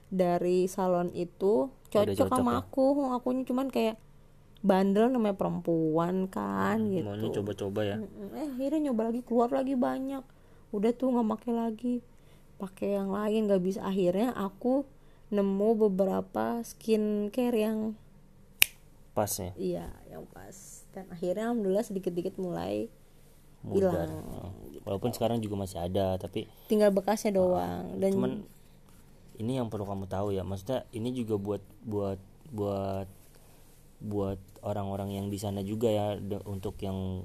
dari 0.07 0.69
salon 0.69 1.09
itu 1.11 1.73
cocok, 1.91 2.15
cocok 2.15 2.27
sama 2.29 2.51
ya? 2.51 2.57
aku. 2.63 2.85
Akunya 3.13 3.43
cuman 3.45 3.67
kayak 3.69 3.95
bandel 4.65 5.13
namanya 5.13 5.37
perempuan 5.37 6.25
kan 6.25 6.81
gitu. 6.89 7.05
maunya 7.05 7.29
coba-coba 7.29 7.79
ya? 7.85 7.95
Eh 8.33 8.47
akhirnya 8.49 8.89
nyoba 8.89 9.13
lagi 9.13 9.21
keluar 9.21 9.49
lagi 9.53 9.77
banyak. 9.77 10.23
Udah 10.73 10.91
tuh 10.91 11.13
nggak 11.13 11.27
pakai 11.37 11.51
lagi. 11.53 11.95
Pakai 12.57 12.97
yang 12.97 13.13
lain 13.13 13.45
nggak 13.45 13.61
bisa. 13.61 13.79
Akhirnya 13.85 14.33
aku 14.33 14.87
nemu 15.29 15.69
beberapa 15.89 16.61
skincare 16.61 17.57
yang 17.57 17.79
pas 19.13 19.31
ya? 19.31 19.51
Iya 19.55 19.87
yang 20.09 20.25
pas. 20.27 20.83
Dan 20.91 21.05
akhirnya 21.11 21.51
alhamdulillah 21.51 21.85
sedikit-sedikit 21.85 22.39
mulai 22.39 22.87
hilang 23.65 24.21
Oh. 24.29 24.53
walaupun 24.85 25.09
sekarang 25.09 25.41
juga 25.41 25.57
masih 25.57 25.81
ada 25.81 26.21
tapi 26.21 26.45
tinggal 26.69 26.93
bekasnya 26.93 27.33
doang. 27.33 27.97
Dan 27.97 28.09
cuman 28.13 28.31
ini 29.35 29.59
yang 29.59 29.67
perlu 29.67 29.83
kamu 29.83 30.05
tahu 30.07 30.31
ya 30.31 30.41
maksudnya 30.41 30.87
ini 30.91 31.11
juga 31.11 31.35
buat 31.35 31.63
buat 31.83 32.19
buat 32.51 33.07
buat 33.99 34.39
orang-orang 34.61 35.15
yang 35.15 35.27
di 35.27 35.39
sana 35.39 35.63
juga 35.63 35.87
ya 35.89 36.15
de- 36.15 36.43
untuk 36.45 36.75
yang 36.79 37.23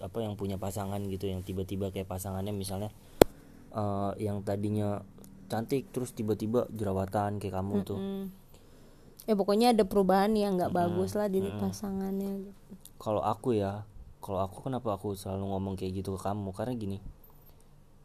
apa 0.00 0.18
yang 0.22 0.38
punya 0.38 0.56
pasangan 0.56 1.02
gitu 1.06 1.26
yang 1.26 1.42
tiba-tiba 1.42 1.90
kayak 1.90 2.06
pasangannya 2.06 2.54
misalnya 2.54 2.90
eh, 3.70 4.12
yang 4.22 4.40
tadinya 4.42 5.02
cantik 5.50 5.90
terus 5.90 6.14
tiba-tiba 6.14 6.66
jerawatan 6.70 7.38
kayak 7.38 7.54
kamu 7.60 7.74
tuh 7.84 7.98
Mm. 8.00 8.24
ya 9.24 9.34
pokoknya 9.34 9.66
ada 9.76 9.84
perubahan 9.84 10.32
yang 10.36 10.56
nggak 10.56 10.72
bagus 10.72 11.16
lah 11.16 11.28
di 11.28 11.40
pasangannya 11.40 12.48
gitu. 12.48 12.54
kalau 12.96 13.20
aku 13.20 13.56
ya 13.56 13.84
kalau 14.20 14.40
aku 14.40 14.64
kenapa 14.64 14.96
aku 14.96 15.12
selalu 15.12 15.44
ngomong 15.52 15.74
kayak 15.76 16.00
gitu 16.00 16.16
ke 16.16 16.20
kamu 16.24 16.52
karena 16.56 16.72
gini 16.72 16.98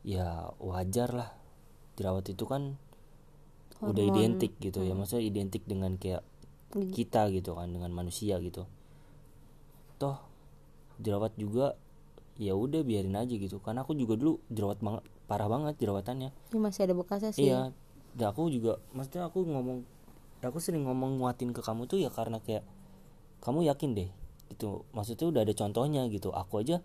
ya 0.04 0.52
wajar 0.60 1.12
lah 1.12 1.30
jerawat 1.96 2.28
itu 2.28 2.44
kan 2.44 2.76
udah 3.80 4.04
identik 4.04 4.56
gitu 4.60 4.84
ya. 4.84 4.94
Maksudnya 4.96 5.24
identik 5.24 5.64
dengan 5.64 5.96
kayak 5.96 6.24
kita 6.94 7.32
gitu 7.34 7.56
kan 7.56 7.72
dengan 7.72 7.90
manusia 7.96 8.38
gitu. 8.44 8.68
Toh 9.98 10.20
jerawat 11.00 11.34
juga 11.40 11.80
ya 12.36 12.56
udah 12.56 12.84
biarin 12.84 13.16
aja 13.16 13.34
gitu. 13.36 13.64
Karena 13.64 13.88
aku 13.88 13.96
juga 13.96 14.20
dulu 14.20 14.44
jerawat 14.52 14.80
banget 14.84 15.04
parah 15.30 15.48
banget 15.48 15.80
jerawatannya. 15.80 16.30
Ini 16.52 16.60
masih 16.60 16.82
ada 16.90 16.94
bekasnya 16.98 17.32
sih. 17.32 17.48
Iya. 17.50 17.72
Dan 18.16 18.26
aku 18.34 18.52
juga 18.52 18.82
maksudnya 18.92 19.30
aku 19.30 19.46
ngomong 19.46 19.86
aku 20.40 20.58
sering 20.64 20.88
ngomong 20.88 21.20
nguatin 21.20 21.52
ke 21.52 21.60
kamu 21.60 21.88
tuh 21.88 22.00
ya 22.00 22.10
karena 22.12 22.40
kayak 22.44 22.64
kamu 23.40 23.70
yakin 23.72 23.96
deh 23.96 24.10
gitu. 24.52 24.84
Maksudnya 24.92 25.26
udah 25.32 25.42
ada 25.48 25.54
contohnya 25.56 26.02
gitu. 26.12 26.36
Aku 26.36 26.60
aja 26.60 26.84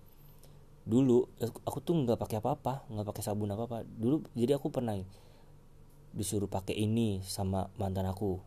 dulu 0.84 1.24
aku 1.64 1.80
tuh 1.80 1.96
nggak 1.96 2.20
pakai 2.20 2.44
apa-apa 2.44 2.84
nggak 2.92 3.08
pakai 3.08 3.22
sabun 3.24 3.48
apa 3.56 3.64
apa 3.64 3.78
dulu 3.88 4.20
jadi 4.36 4.60
aku 4.60 4.68
pernah 4.68 5.00
disuruh 6.14 6.46
pakai 6.46 6.78
ini 6.78 7.20
sama 7.26 7.68
mantan 7.76 8.06
aku. 8.06 8.38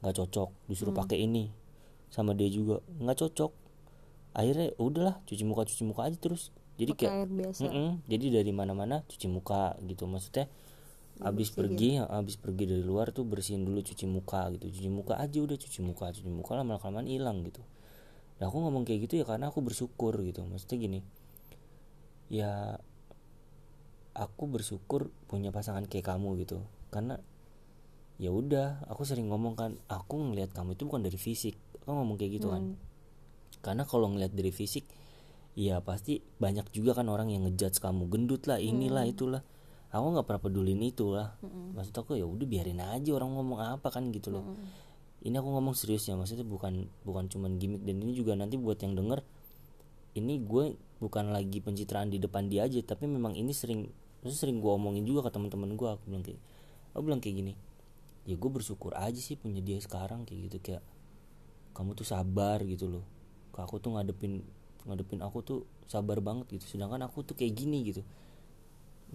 Nggak 0.00 0.14
cocok 0.24 0.48
disuruh 0.70 0.94
pakai 0.94 1.26
ini 1.26 1.50
sama 2.08 2.32
dia 2.32 2.46
juga. 2.48 2.80
Nggak 3.02 3.26
cocok. 3.26 3.52
Akhirnya 4.38 4.70
udahlah 4.78 5.18
cuci 5.26 5.42
muka 5.42 5.66
cuci 5.66 5.82
muka 5.82 6.06
aja 6.06 6.16
terus. 6.16 6.54
Jadi 6.78 6.94
pakai 6.94 7.06
kayak 7.10 7.18
air 7.18 7.30
biasa. 7.34 7.60
Mm-mm. 7.66 7.88
jadi 8.06 8.26
dari 8.38 8.52
mana-mana 8.54 9.02
cuci 9.10 9.26
muka 9.26 9.74
gitu. 9.82 10.06
Maksudnya 10.06 10.46
habis 11.18 11.50
pergi 11.50 11.98
habis 11.98 12.38
pergi 12.38 12.70
dari 12.70 12.86
luar 12.86 13.10
tuh 13.10 13.26
bersihin 13.26 13.66
dulu 13.66 13.82
cuci 13.82 14.06
muka 14.06 14.46
gitu. 14.54 14.70
Cuci 14.70 14.88
muka 14.88 15.18
aja 15.18 15.38
udah 15.42 15.58
cuci 15.58 15.82
muka 15.82 16.14
cuci 16.14 16.30
muka 16.30 16.54
lama 16.54 16.78
kelamaan 16.78 17.10
hilang 17.10 17.42
gitu. 17.42 17.66
Nah 18.38 18.46
aku 18.46 18.62
ngomong 18.62 18.86
kayak 18.86 19.10
gitu 19.10 19.18
ya 19.18 19.26
karena 19.26 19.50
aku 19.50 19.58
bersyukur 19.58 20.14
gitu. 20.22 20.46
Maksudnya 20.46 20.78
gini 20.78 21.00
ya 22.30 22.78
aku 24.14 24.44
bersyukur 24.46 25.10
punya 25.26 25.50
pasangan 25.50 25.86
kayak 25.86 26.14
kamu 26.14 26.44
gitu 26.44 26.62
karena 26.88 27.20
ya 28.18 28.34
udah 28.34 28.82
aku 28.90 29.06
sering 29.06 29.30
ngomong 29.30 29.54
kan 29.54 29.78
aku 29.86 30.18
ngelihat 30.18 30.50
kamu 30.50 30.74
itu 30.74 30.84
bukan 30.88 31.02
dari 31.04 31.18
fisik. 31.20 31.54
Aku 31.84 31.94
ngomong 31.94 32.18
kayak 32.18 32.42
gitu 32.42 32.50
kan. 32.50 32.74
Karena 33.62 33.86
kalau 33.86 34.10
ngelihat 34.12 34.34
dari 34.34 34.50
fisik 34.50 34.84
ya 35.58 35.82
pasti 35.82 36.22
banyak 36.38 36.70
juga 36.70 36.94
kan 36.94 37.10
orang 37.10 37.34
yang 37.34 37.42
ngejudge 37.48 37.82
kamu 37.82 38.06
gendut 38.10 38.46
lah 38.50 38.58
inilah 38.58 39.06
itulah. 39.06 39.42
Aku 39.88 40.12
nggak 40.12 40.26
pernah 40.28 40.42
pedulin 40.44 40.82
itu 40.84 41.16
lah 41.16 41.32
maksud 41.72 41.96
aku 41.96 42.20
ya 42.20 42.28
udah 42.28 42.44
biarin 42.44 42.84
aja 42.84 43.10
orang 43.16 43.32
ngomong 43.32 43.60
apa 43.62 43.88
kan 43.88 44.12
gitu 44.12 44.34
loh. 44.34 44.44
Ini 45.18 45.34
aku 45.40 45.48
ngomong 45.50 45.74
serius 45.74 46.06
ya 46.06 46.14
maksudnya 46.14 46.44
bukan 46.44 46.92
bukan 47.02 47.26
cuman 47.32 47.56
gimmick. 47.56 47.82
Dan 47.82 48.04
ini 48.04 48.12
juga 48.12 48.36
nanti 48.36 48.60
buat 48.60 48.76
yang 48.84 48.94
denger 48.94 49.24
ini 50.18 50.42
gue 50.42 50.74
bukan 50.98 51.30
lagi 51.30 51.62
pencitraan 51.62 52.10
di 52.10 52.18
depan 52.18 52.50
dia 52.50 52.66
aja 52.66 52.82
tapi 52.82 53.06
memang 53.06 53.38
ini 53.38 53.54
sering 53.54 53.86
sering 54.26 54.58
gue 54.58 54.72
omongin 54.72 55.06
juga 55.06 55.28
ke 55.28 55.30
teman-teman 55.30 55.78
gue 55.78 55.88
aku 55.88 56.02
bilang 56.10 56.26
kayak 56.26 56.42
aku 56.98 57.06
bilang 57.14 57.22
kayak 57.22 57.36
gini 57.38 57.54
ya 58.28 58.36
gue 58.36 58.50
bersyukur 58.52 58.92
aja 58.92 59.16
sih 59.16 59.40
punya 59.40 59.64
dia 59.64 59.80
sekarang 59.80 60.28
kayak 60.28 60.52
gitu 60.52 60.58
kayak 60.60 60.82
kamu 61.72 61.94
tuh 61.94 62.04
sabar 62.04 62.58
gitu 62.66 62.90
loh. 62.90 63.06
Ke 63.54 63.62
aku 63.62 63.78
tuh 63.78 63.94
ngadepin 63.94 64.42
ngadepin 64.84 65.22
aku 65.22 65.40
tuh 65.40 65.58
sabar 65.86 66.18
banget 66.18 66.58
gitu. 66.58 66.76
Sedangkan 66.76 67.00
aku 67.06 67.24
tuh 67.24 67.38
kayak 67.38 67.54
gini 67.54 67.86
gitu. 67.86 68.02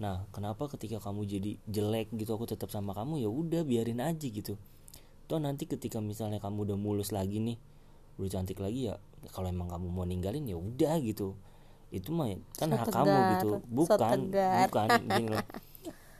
Nah 0.00 0.24
kenapa 0.34 0.66
ketika 0.72 0.98
kamu 0.98 1.28
jadi 1.28 1.60
jelek 1.68 2.10
gitu 2.16 2.34
aku 2.34 2.48
tetap 2.48 2.72
sama 2.72 2.90
kamu 2.96 3.22
ya 3.22 3.30
udah 3.30 3.62
biarin 3.62 4.00
aja 4.02 4.26
gitu. 4.26 4.58
Toh 5.30 5.38
nanti 5.38 5.68
ketika 5.68 6.02
misalnya 6.02 6.40
kamu 6.42 6.72
udah 6.72 6.76
mulus 6.80 7.12
lagi 7.14 7.38
nih 7.38 7.60
udah 8.18 8.30
cantik 8.30 8.58
lagi 8.58 8.90
ya 8.90 8.98
kalau 9.30 9.50
emang 9.50 9.70
kamu 9.70 9.86
mau 9.92 10.02
ninggalin 10.08 10.42
ya 10.48 10.56
udah 10.56 10.98
gitu. 11.04 11.36
Itu 11.94 12.10
mah 12.10 12.32
kan 12.58 12.72
So 12.72 12.80
hak 12.82 12.88
kamu 12.90 13.12
tegar, 13.14 13.30
gitu. 13.30 13.50
so 13.52 13.56
bukan 13.70 14.18
tegar. 14.32 14.66
bukan 14.66 14.88
gini 15.06 15.24
loh 15.30 15.46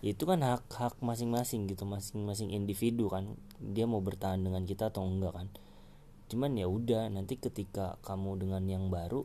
itu 0.04 0.28
kan 0.28 0.44
hak 0.44 0.68
hak 0.68 1.00
masing-masing 1.00 1.64
gitu 1.64 1.88
masing-masing 1.88 2.52
individu 2.52 3.08
kan. 3.08 3.40
Dia 3.56 3.88
mau 3.88 4.04
bertahan 4.04 4.42
dengan 4.44 4.68
kita 4.68 4.92
atau 4.92 5.00
enggak 5.08 5.32
kan. 5.32 5.48
Cuman 6.28 6.52
ya 6.60 6.68
udah 6.68 7.08
nanti 7.08 7.40
ketika 7.40 7.96
kamu 8.04 8.44
dengan 8.44 8.62
yang 8.68 8.92
baru 8.92 9.24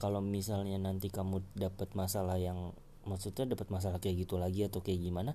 kalau 0.00 0.18
misalnya 0.24 0.80
nanti 0.80 1.12
kamu 1.12 1.44
dapat 1.54 1.92
masalah 1.94 2.40
yang 2.40 2.72
maksudnya 3.04 3.54
dapat 3.54 3.68
masalah 3.68 4.00
kayak 4.00 4.24
gitu 4.26 4.40
lagi 4.40 4.64
atau 4.64 4.80
kayak 4.80 5.00
gimana 5.00 5.32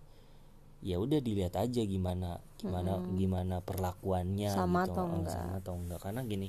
ya 0.86 1.02
udah 1.02 1.18
dilihat 1.18 1.58
aja 1.58 1.82
gimana 1.82 2.38
gimana 2.62 3.02
gimana 3.18 3.56
perlakuannya 3.62 4.54
Sama 4.54 4.86
gitu. 4.86 4.94
atau 4.98 5.06
Eh, 5.06 5.14
enggak. 5.22 5.34
sama 5.34 5.54
atau 5.62 5.74
enggak. 5.78 6.00
Karena 6.02 6.22
gini 6.26 6.48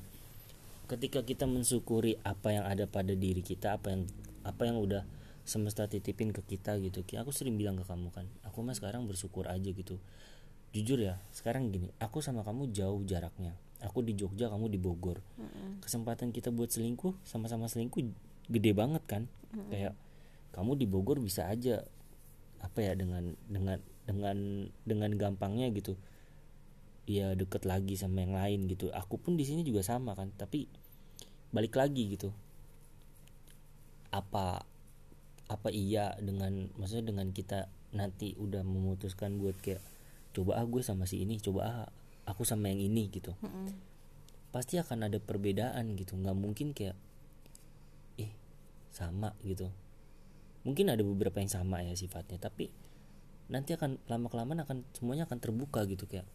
ketika 0.87 1.21
kita 1.27 1.45
mensyukuri 1.51 2.17
apa 2.23 2.55
yang 2.55 2.65
ada 2.65 2.87
pada 2.87 3.13
diri 3.13 3.43
kita 3.43 3.77
apa 3.77 3.91
yang 3.93 4.03
apa 4.47 4.63
yang 4.65 4.79
udah 4.79 5.03
semesta 5.47 5.87
titipin 5.87 6.35
ke 6.35 6.43
kita 6.43 6.77
gitu. 6.83 7.07
Aku 7.23 7.31
sering 7.31 7.55
bilang 7.55 7.79
ke 7.79 7.87
kamu 7.87 8.11
kan 8.11 8.27
aku 8.43 8.67
mah 8.67 8.75
sekarang 8.75 9.07
bersyukur 9.07 9.47
aja 9.47 9.71
gitu. 9.71 9.97
Jujur 10.75 10.99
ya 10.99 11.23
sekarang 11.31 11.71
gini 11.71 11.89
aku 12.03 12.19
sama 12.21 12.43
kamu 12.43 12.75
jauh 12.75 13.01
jaraknya. 13.07 13.55
Aku 13.81 14.03
di 14.03 14.19
Jogja 14.19 14.51
kamu 14.51 14.69
di 14.69 14.79
Bogor. 14.83 15.23
Kesempatan 15.81 16.35
kita 16.35 16.51
buat 16.51 16.69
selingkuh 16.75 17.15
sama-sama 17.23 17.71
selingkuh 17.71 18.03
gede 18.51 18.73
banget 18.75 19.03
kan. 19.07 19.23
Kayak 19.71 19.95
kamu 20.53 20.75
di 20.77 20.87
Bogor 20.91 21.23
bisa 21.23 21.47
aja 21.47 21.87
apa 22.59 22.83
ya 22.83 22.99
dengan 22.99 23.37
dengan 23.47 23.79
dengan 24.09 24.37
dengan 24.83 25.11
gampangnya 25.15 25.71
gitu 25.71 25.95
ya 27.07 27.39
deket 27.39 27.63
lagi 27.63 27.95
sama 27.95 28.27
yang 28.27 28.35
lain 28.35 28.67
gitu. 28.67 28.91
Aku 28.91 29.23
pun 29.23 29.39
di 29.39 29.47
sini 29.47 29.63
juga 29.63 29.87
sama 29.87 30.19
kan 30.19 30.35
tapi 30.35 30.67
balik 31.55 31.79
lagi 31.79 32.19
gitu. 32.19 32.35
Apa 34.11 34.67
apa 35.47 35.71
iya 35.71 36.19
dengan 36.19 36.71
maksudnya 36.75 37.15
dengan 37.15 37.31
kita 37.31 37.71
nanti 37.95 38.35
udah 38.35 38.67
memutuskan 38.67 39.39
buat 39.39 39.55
kayak 39.63 39.79
coba 40.35 40.59
ah 40.59 40.67
gue 40.67 40.83
sama 40.83 41.07
si 41.07 41.23
ini 41.23 41.39
coba 41.39 41.61
ah 41.65 41.87
aku 42.27 42.43
sama 42.43 42.69
yang 42.69 42.83
ini 42.83 43.07
gitu. 43.09 43.33
Pasti 44.51 44.77
akan 44.83 45.07
ada 45.07 45.19
perbedaan 45.23 45.95
gitu. 45.95 46.19
Nggak 46.19 46.37
mungkin 46.37 46.75
kayak 46.75 46.99
eh 48.19 48.33
sama 48.91 49.39
gitu. 49.47 49.71
Mungkin 50.67 50.91
ada 50.91 51.07
beberapa 51.07 51.39
yang 51.39 51.51
sama 51.51 51.87
ya 51.87 51.95
sifatnya 51.95 52.43
tapi 52.43 52.75
nanti 53.47 53.79
akan 53.79 54.03
lama 54.11 54.27
kelamaan 54.27 54.67
akan 54.67 54.83
semuanya 54.91 55.31
akan 55.31 55.39
terbuka 55.39 55.87
gitu 55.87 56.11
kayak 56.11 56.27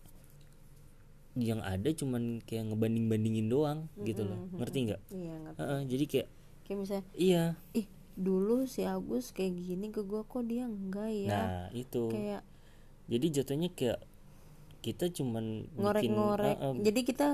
yang 1.35 1.59
ada 1.59 1.91
cuman 1.91 2.39
kayak 2.43 2.71
ngebanding 2.71 3.11
bandingin 3.11 3.47
doang 3.51 3.91
gitu 4.07 4.23
loh. 4.23 4.39
Ngerti 4.55 4.77
nggak? 4.87 5.01
Iya 5.11 5.33
nggak 5.35 5.53
Heeh, 5.59 5.81
jadi 5.91 6.03
kayak 6.07 6.27
kayak 6.63 6.77
misalnya 6.79 7.03
iya. 7.15 7.43
Ih 7.75 7.87
dulu 8.21 8.69
si 8.69 8.85
Agus 8.85 9.33
kayak 9.33 9.57
gini 9.57 9.89
ke 9.89 10.05
gua 10.05 10.21
kok 10.23 10.45
dia 10.45 10.69
enggak 10.69 11.09
ya? 11.09 11.29
Nah 11.29 11.65
itu. 11.73 12.07
Kayak 12.13 12.45
jadi 13.09 13.25
jatuhnya 13.41 13.69
kayak 13.73 13.99
kita 14.81 15.13
cuman 15.13 15.69
ngorek-ngorek. 15.77 16.57
eh, 16.57 16.65
eh, 16.73 16.73
jadi 16.89 16.99
kita 17.05 17.25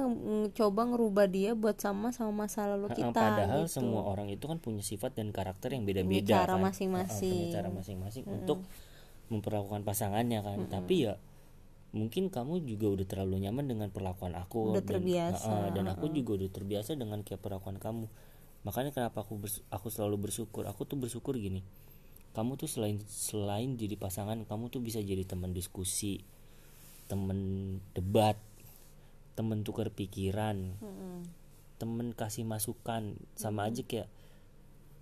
coba 0.51 0.82
ngerubah 0.84 1.32
dia 1.32 1.56
buat 1.56 1.79
sama 1.79 2.12
sama 2.12 2.44
masa 2.44 2.67
lalu 2.67 2.91
kita 2.91 3.15
padahal 3.15 3.63
gitu. 3.63 3.79
semua 3.79 4.03
orang 4.03 4.27
itu 4.27 4.44
kan 4.51 4.60
punya 4.60 4.84
sifat 4.84 5.15
dan 5.15 5.32
karakter 5.32 5.72
yang 5.72 5.88
beda-beda 5.88 6.44
cara 6.44 6.60
kan. 6.60 6.67
masing-masing. 6.67 7.32
Punya 7.32 7.56
cara 7.56 7.70
masing-masing. 7.72 8.24
untuk 8.27 8.67
memperlakukan 9.32 9.88
pasangannya 9.88 10.44
kan. 10.44 10.67
Tapi 10.67 11.08
ya 11.08 11.15
mungkin 11.96 12.27
kamu 12.27 12.67
juga 12.67 13.00
udah 13.00 13.06
terlalu 13.08 13.48
nyaman 13.48 13.65
dengan 13.72 13.88
perlakuan 13.96 14.36
aku 14.36 14.75
Udah 14.75 14.84
dan, 14.84 15.00
terbiasa, 15.00 15.48
eh, 15.48 15.67
dan 15.72 15.88
aku 15.88 16.12
juga 16.12 16.44
udah 16.44 16.50
terbiasa 16.51 17.00
dengan 17.00 17.24
kayak 17.24 17.39
perlakuan 17.39 17.79
kamu 17.79 18.12
makanya 18.67 18.91
kenapa 18.91 19.24
aku 19.24 19.39
bers- 19.39 19.63
aku 19.71 19.88
selalu 19.88 20.27
bersyukur. 20.27 20.67
Aku 20.67 20.83
tuh 20.83 21.00
bersyukur 21.00 21.39
gini. 21.39 21.63
Kamu 22.36 22.59
tuh 22.59 22.67
selain 22.67 23.00
selain 23.07 23.79
jadi 23.79 23.95
pasangan 23.95 24.43
kamu 24.43 24.67
tuh 24.67 24.83
bisa 24.83 25.00
jadi 25.00 25.24
teman 25.24 25.55
diskusi 25.55 26.19
teman 27.07 27.39
debat 27.95 28.36
teman 29.33 29.63
tukar 29.63 29.88
pikiran 29.89 30.75
Mm-mm. 30.77 31.24
temen 31.79 32.12
kasih 32.12 32.43
masukan. 32.43 33.15
Sama 33.33 33.71
aja 33.71 33.81
kayak 33.81 34.12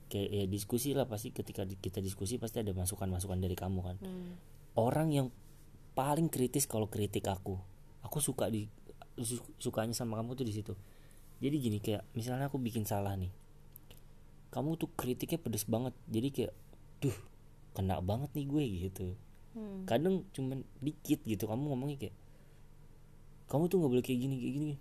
kayak 0.05 0.29
ya 0.29 0.43
diskusi 0.45 0.93
lah 0.93 1.09
pasti 1.09 1.33
ketika 1.33 1.65
kita 1.65 1.97
diskusi 1.99 2.37
pasti 2.37 2.61
ada 2.61 2.69
masukan-masukan 2.71 3.41
dari 3.41 3.57
kamu 3.57 3.79
kan. 3.81 3.97
Hmm. 3.99 4.37
orang 4.77 5.09
yang 5.09 5.27
paling 5.95 6.27
kritis 6.27 6.67
kalau 6.67 6.85
kritik 6.85 7.25
aku 7.25 7.55
aku 8.03 8.19
suka 8.19 8.51
di 8.51 8.67
su- 9.17 9.55
sukanya 9.57 9.95
sama 9.95 10.19
kamu 10.19 10.35
tuh 10.35 10.45
di 10.45 10.53
situ. 10.53 10.75
Jadi 11.41 11.55
gini 11.57 11.77
kayak 11.79 12.05
misalnya 12.13 12.47
aku 12.47 12.61
bikin 12.61 12.83
salah 12.85 13.15
nih 13.15 13.31
kamu 14.55 14.79
tuh 14.79 14.87
kritiknya 14.95 15.35
pedes 15.35 15.67
banget. 15.67 15.91
Jadi 16.07 16.27
kayak 16.31 16.53
duh 17.03 17.17
kena 17.75 17.99
banget 17.99 18.31
nih 18.31 18.47
gue 18.47 18.63
gitu. 18.87 19.07
Hmm. 19.55 19.87
kadang 19.87 20.27
cuman 20.35 20.67
dikit 20.83 21.23
gitu 21.23 21.47
kamu 21.47 21.71
ngomongnya 21.71 21.95
kayak 21.95 22.15
kamu 23.47 23.71
tuh 23.71 23.79
nggak 23.79 23.91
boleh 23.95 24.03
kayak 24.03 24.19
gini 24.19 24.35
kayak 24.39 24.53
gini. 24.55 24.75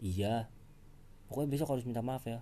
Iya. 0.00 0.34
Pokoknya 1.28 1.48
besok 1.52 1.72
harus 1.76 1.84
minta 1.84 2.00
maaf 2.04 2.24
ya. 2.28 2.40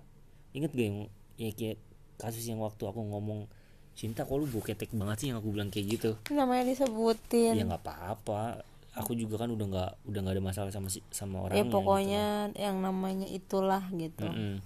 Inget 0.54 0.75
gak 0.75 0.87
yang 0.87 0.99
ya 1.38 1.50
kayak 1.54 1.78
kasus 2.20 2.46
yang 2.46 2.62
waktu 2.62 2.87
aku 2.87 3.00
ngomong 3.02 3.50
cinta 3.92 4.22
kok 4.22 4.38
lu 4.38 4.46
boketek 4.46 4.94
banget 4.94 5.16
sih 5.18 5.26
yang 5.34 5.38
aku 5.42 5.50
bilang 5.50 5.70
kayak 5.70 5.99
gitu? 5.99 6.11
Namanya 6.30 6.68
disebutin. 6.68 7.58
Ya 7.58 7.64
nggak 7.66 7.82
apa-apa. 7.87 8.62
Aku 8.92 9.16
juga 9.16 9.40
kan 9.40 9.49
udah 9.50 9.66
nggak 9.66 9.90
udah 10.04 10.20
nggak 10.22 10.34
ada 10.37 10.44
masalah 10.44 10.70
sama 10.70 10.92
si 10.92 11.00
sama 11.08 11.40
ya 11.40 11.42
orangnya 11.49 11.64
gitu. 11.64 11.75
pokoknya 11.75 12.25
yang 12.54 12.76
namanya 12.84 13.26
itulah 13.26 13.82
gitu. 13.96 14.28
Mm-mm. 14.28 14.61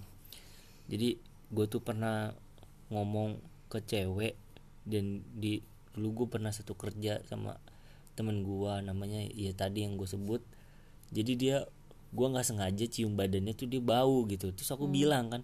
jadi 0.87 1.19
gue 1.47 1.65
tuh 1.67 1.79
pernah 1.79 2.35
ngomong 2.91 3.39
ke 3.67 3.83
cewek 3.83 4.35
dan 4.87 5.23
di 5.35 5.59
dulu 5.95 6.23
gue 6.23 6.27
pernah 6.37 6.53
satu 6.53 6.77
kerja 6.77 7.19
sama 7.27 7.57
temen 8.17 8.41
gue 8.41 8.73
namanya 8.81 9.21
ya 9.33 9.53
tadi 9.53 9.85
yang 9.85 9.97
gue 9.97 10.07
sebut. 10.09 10.41
Jadi 11.13 11.33
dia 11.37 11.57
gue 12.11 12.27
nggak 12.27 12.45
sengaja 12.45 12.85
cium 12.87 13.13
badannya 13.13 13.53
tuh 13.53 13.67
dia 13.69 13.81
bau 13.83 14.25
gitu. 14.25 14.53
Terus 14.53 14.69
aku 14.73 14.89
bilang 14.89 15.29
kan 15.29 15.41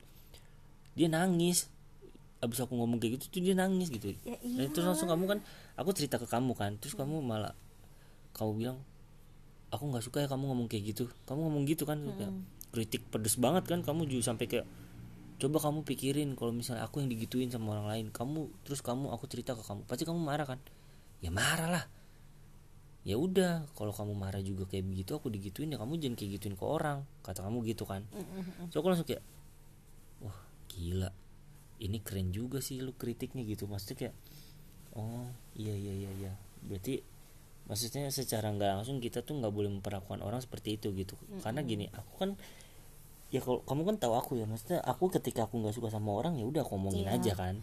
dia 0.98 1.10
nangis. 1.10 1.69
Abis 2.43 2.60
aku 2.60 2.75
ngomong 2.75 3.00
kayak 3.00 3.19
gitu 3.19 3.39
tuh 3.39 3.41
dia 3.43 3.55
nangis 3.55 3.88
gitu. 3.88 4.12
Ya 4.27 4.36
Dan 4.43 4.67
terus 4.75 4.83
langsung 4.83 5.07
kamu 5.07 5.25
kan 5.25 5.39
aku 5.79 5.89
cerita 5.95 6.19
ke 6.19 6.27
kamu 6.27 6.53
kan. 6.57 6.75
Terus 6.79 6.93
kamu 6.98 7.24
malah 7.24 7.55
kamu 8.36 8.51
bilang 8.57 8.77
aku 9.74 9.89
nggak 9.89 10.03
suka 10.05 10.17
ya 10.25 10.27
kamu 10.27 10.51
ngomong 10.51 10.67
kayak 10.67 10.91
gitu. 10.91 11.07
Kamu 11.29 11.39
ngomong 11.50 11.63
gitu 11.69 11.88
kan 11.88 12.03
kayak 12.19 12.33
kritik 12.74 13.05
pedes 13.13 13.38
banget 13.38 13.69
kan 13.69 13.86
kamu 13.86 14.10
juga 14.10 14.33
sampai 14.33 14.50
kayak 14.50 14.65
coba 15.39 15.57
kamu 15.59 15.83
pikirin 15.83 16.35
kalau 16.37 16.53
misalnya 16.55 16.85
aku 16.85 17.01
yang 17.03 17.09
digituin 17.09 17.49
sama 17.49 17.75
orang 17.77 17.87
lain. 17.89 18.05
Kamu 18.09 18.51
terus 18.63 18.79
kamu 18.85 19.11
aku 19.11 19.25
cerita 19.27 19.57
ke 19.57 19.63
kamu. 19.65 19.85
Pasti 19.85 20.03
kamu 20.05 20.19
marah 20.21 20.47
kan? 20.47 20.59
Ya 21.19 21.31
marah 21.33 21.69
lah. 21.69 21.85
Ya 23.03 23.19
udah 23.19 23.67
kalau 23.75 23.91
kamu 23.91 24.15
marah 24.15 24.39
juga 24.39 24.63
kayak 24.63 24.87
begitu 24.87 25.11
aku 25.19 25.27
digituin 25.27 25.75
ya 25.75 25.77
kamu 25.81 25.99
jangan 25.99 26.15
kayak 26.15 26.31
gituin 26.39 26.55
ke 26.55 26.65
orang. 26.65 27.03
Kata 27.25 27.43
kamu 27.43 27.63
gitu 27.67 27.83
kan? 27.83 28.07
So 28.71 28.79
aku 28.79 28.93
langsung 28.93 29.07
kayak 29.07 29.23
wah 30.23 30.39
gila. 30.71 31.11
Ini 31.83 31.99
keren 31.99 32.31
juga 32.31 32.63
sih 32.63 32.79
lu 32.79 32.95
kritiknya 32.95 33.43
gitu. 33.43 33.67
Maksudnya 33.67 34.07
kayak 34.07 34.15
oh 34.95 35.27
iya 35.59 35.75
iya 35.75 35.93
iya 35.93 36.11
iya. 36.15 36.33
Berarti 36.63 37.03
maksudnya 37.63 38.07
secara 38.11 38.51
nggak 38.51 38.83
langsung 38.83 39.03
kita 39.03 39.24
tuh 39.24 39.39
nggak 39.39 39.51
boleh 39.51 39.72
memperlakukan 39.72 40.24
orang 40.24 40.39
seperti 40.39 40.79
itu 40.79 40.96
gitu. 40.96 41.19
Karena 41.43 41.59
gini 41.59 41.91
aku 41.91 42.13
kan 42.15 42.39
ya 43.33 43.41
kalau 43.41 43.65
kamu 43.65 43.81
kan 43.83 43.96
tahu 43.98 44.13
aku 44.13 44.31
ya 44.37 44.46
maksudnya 44.46 44.77
aku 44.79 45.09
ketika 45.09 45.43
aku 45.43 45.57
nggak 45.57 45.74
suka 45.74 45.89
sama 45.89 46.13
orang 46.13 46.37
ya 46.37 46.46
udah 46.46 46.61
aku 46.61 46.77
ngomongin 46.77 47.03
Iya. 47.03 47.17
aja 47.17 47.31
kan 47.33 47.55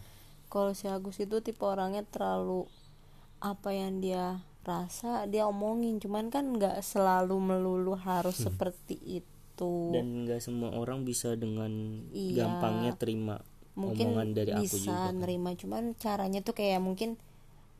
kalau 0.45 0.75
si 0.75 0.85
Agus 0.85 1.15
itu 1.17 1.39
tipe 1.39 1.63
orangnya 1.63 2.03
terlalu 2.03 2.67
apa 3.39 3.71
yang 3.71 3.97
dia 3.97 4.43
rasa 4.61 5.25
dia 5.25 5.47
omongin 5.47 5.97
cuman 5.97 6.27
kan 6.27 6.45
nggak 6.45 6.83
selalu 6.83 7.39
melulu 7.39 7.95
harus 7.95 8.35
seperti 8.37 8.99
itu 8.99 9.71
dan 9.89 10.27
nggak 10.27 10.37
semua 10.37 10.75
orang 10.75 11.01
bisa 11.01 11.33
dengan 11.33 11.71
Iya. 12.11 12.45
gampangnya 12.45 12.91
terima 12.93 13.39
mungkin 13.71 14.11
omongan 14.11 14.29
dari 14.35 14.51
aku 14.51 14.67
bisa 14.67 14.91
juga 14.91 15.07
kan. 15.07 15.13
nerima 15.17 15.49
cuman 15.55 15.83
caranya 15.95 16.43
tuh 16.43 16.51
kayak 16.51 16.77
mungkin 16.77 17.15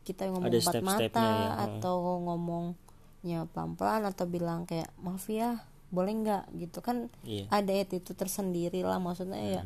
kita 0.02 0.26
ngomong 0.26 0.48
Ada 0.48 0.58
empat 0.58 0.82
mata 0.82 1.22
ya, 1.22 1.50
atau 1.68 1.96
ngomongnya 2.24 3.46
pelan-pelan 3.52 4.02
atau 4.02 4.24
bilang 4.26 4.64
kayak 4.64 4.88
maaf 4.98 5.28
ya 5.28 5.62
boleh 5.92 6.12
nggak 6.24 6.44
gitu 6.56 6.80
kan 6.80 7.12
iya. 7.22 7.44
ada 7.52 7.68
attitude 7.68 8.16
tersendiri 8.16 8.80
lah 8.80 8.96
maksudnya 8.96 9.60
ya 9.60 9.62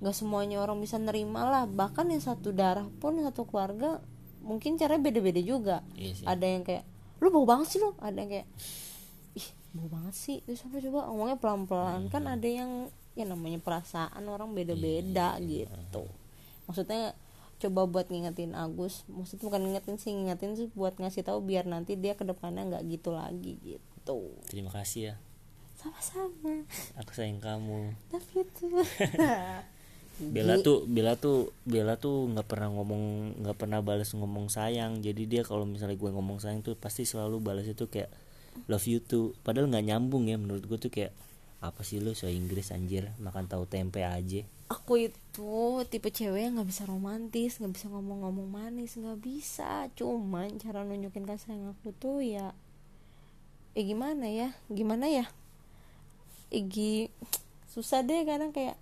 nggak 0.00 0.16
semuanya 0.16 0.64
orang 0.64 0.80
bisa 0.80 0.96
nerima 0.96 1.44
lah. 1.46 1.64
Bahkan 1.68 2.08
yang 2.08 2.24
satu 2.24 2.50
darah 2.56 2.88
pun 2.98 3.20
satu 3.20 3.44
keluarga 3.44 4.00
mungkin 4.40 4.80
caranya 4.80 5.04
beda-beda 5.04 5.40
juga. 5.44 5.84
Iya 5.94 6.12
sih. 6.16 6.26
Ada 6.26 6.46
yang 6.48 6.64
kayak 6.64 6.84
lu 7.20 7.28
bau 7.28 7.44
banget 7.44 7.76
sih 7.76 7.78
lu. 7.84 7.92
Ada 8.00 8.16
yang 8.16 8.30
kayak 8.32 8.48
ih 9.36 9.48
bau 9.76 9.88
banget 9.92 10.14
sih. 10.16 10.36
Terus 10.48 10.64
apa 10.64 10.80
coba? 10.80 11.00
Ngomongnya 11.12 11.36
pelan-pelan. 11.36 12.02
Kan 12.08 12.24
ada 12.24 12.48
yang 12.48 12.88
ya 13.12 13.28
namanya 13.28 13.60
perasaan 13.60 14.24
orang 14.24 14.56
beda-beda 14.56 15.36
gitu. 15.44 16.08
Maksudnya 16.64 17.12
coba 17.60 17.84
buat 17.84 18.08
ngingetin 18.08 18.56
Agus. 18.56 19.04
Maksudnya 19.04 19.44
bukan 19.52 19.60
ngingetin 19.68 19.96
sih 20.00 20.16
ngingetin 20.16 20.52
sih 20.56 20.66
buat 20.72 20.96
ngasih 20.96 21.28
tahu 21.28 21.44
biar 21.44 21.68
nanti 21.68 22.00
dia 22.00 22.16
ke 22.16 22.24
depannya 22.24 22.64
nggak 22.72 22.84
gitu 22.88 23.12
lagi 23.12 23.60
gitu. 23.60 24.32
Terima 24.48 24.72
kasih 24.72 25.12
ya 25.12 25.16
sama-sama. 25.80 26.68
Aku 27.00 27.10
sayang 27.16 27.40
kamu. 27.40 27.96
Love 28.12 28.30
you 28.36 28.44
too. 28.52 28.84
Bella 30.20 30.60
tuh 30.60 30.84
Bella 30.84 31.16
tuh 31.16 31.56
Bella 31.64 31.96
tuh 31.96 32.28
nggak 32.28 32.44
pernah 32.44 32.68
ngomong 32.68 33.36
nggak 33.40 33.56
pernah 33.56 33.80
balas 33.80 34.12
ngomong 34.12 34.52
sayang. 34.52 35.00
Jadi 35.00 35.24
dia 35.24 35.40
kalau 35.40 35.64
misalnya 35.64 35.96
gue 35.96 36.10
ngomong 36.12 36.36
sayang 36.44 36.60
tuh 36.60 36.76
pasti 36.76 37.08
selalu 37.08 37.40
balas 37.40 37.64
itu 37.64 37.88
kayak 37.88 38.12
love 38.68 38.84
you 38.84 39.00
too. 39.00 39.32
Padahal 39.40 39.72
nggak 39.72 39.88
nyambung 39.88 40.28
ya 40.28 40.36
menurut 40.36 40.68
gue 40.68 40.76
tuh 40.76 40.92
kayak 40.92 41.16
apa 41.64 41.80
sih 41.80 42.04
lu 42.04 42.12
so 42.12 42.28
Inggris 42.28 42.68
anjir? 42.68 43.08
Makan 43.16 43.48
tahu 43.48 43.64
tempe 43.64 44.04
aja. 44.04 44.44
Aku 44.68 45.00
itu 45.00 45.82
tipe 45.88 46.12
cewek 46.12 46.46
yang 46.46 46.60
nggak 46.60 46.68
bisa 46.68 46.84
romantis 46.84 47.56
nggak 47.56 47.80
bisa 47.80 47.86
ngomong-ngomong 47.88 48.48
manis 48.52 49.00
nggak 49.00 49.24
bisa. 49.24 49.88
Cuman 49.96 50.60
cara 50.60 50.84
nunjukin 50.84 51.24
kasih 51.24 51.56
sayang 51.56 51.72
aku 51.72 51.96
tuh 51.96 52.20
ya 52.20 52.52
eh 53.72 53.86
gimana 53.88 54.28
ya? 54.28 54.52
Gimana 54.68 55.08
ya 55.08 55.30
Igi 56.50 57.08
susah 57.70 58.02
deh 58.02 58.26
kadang 58.26 58.50
kayak 58.50 58.74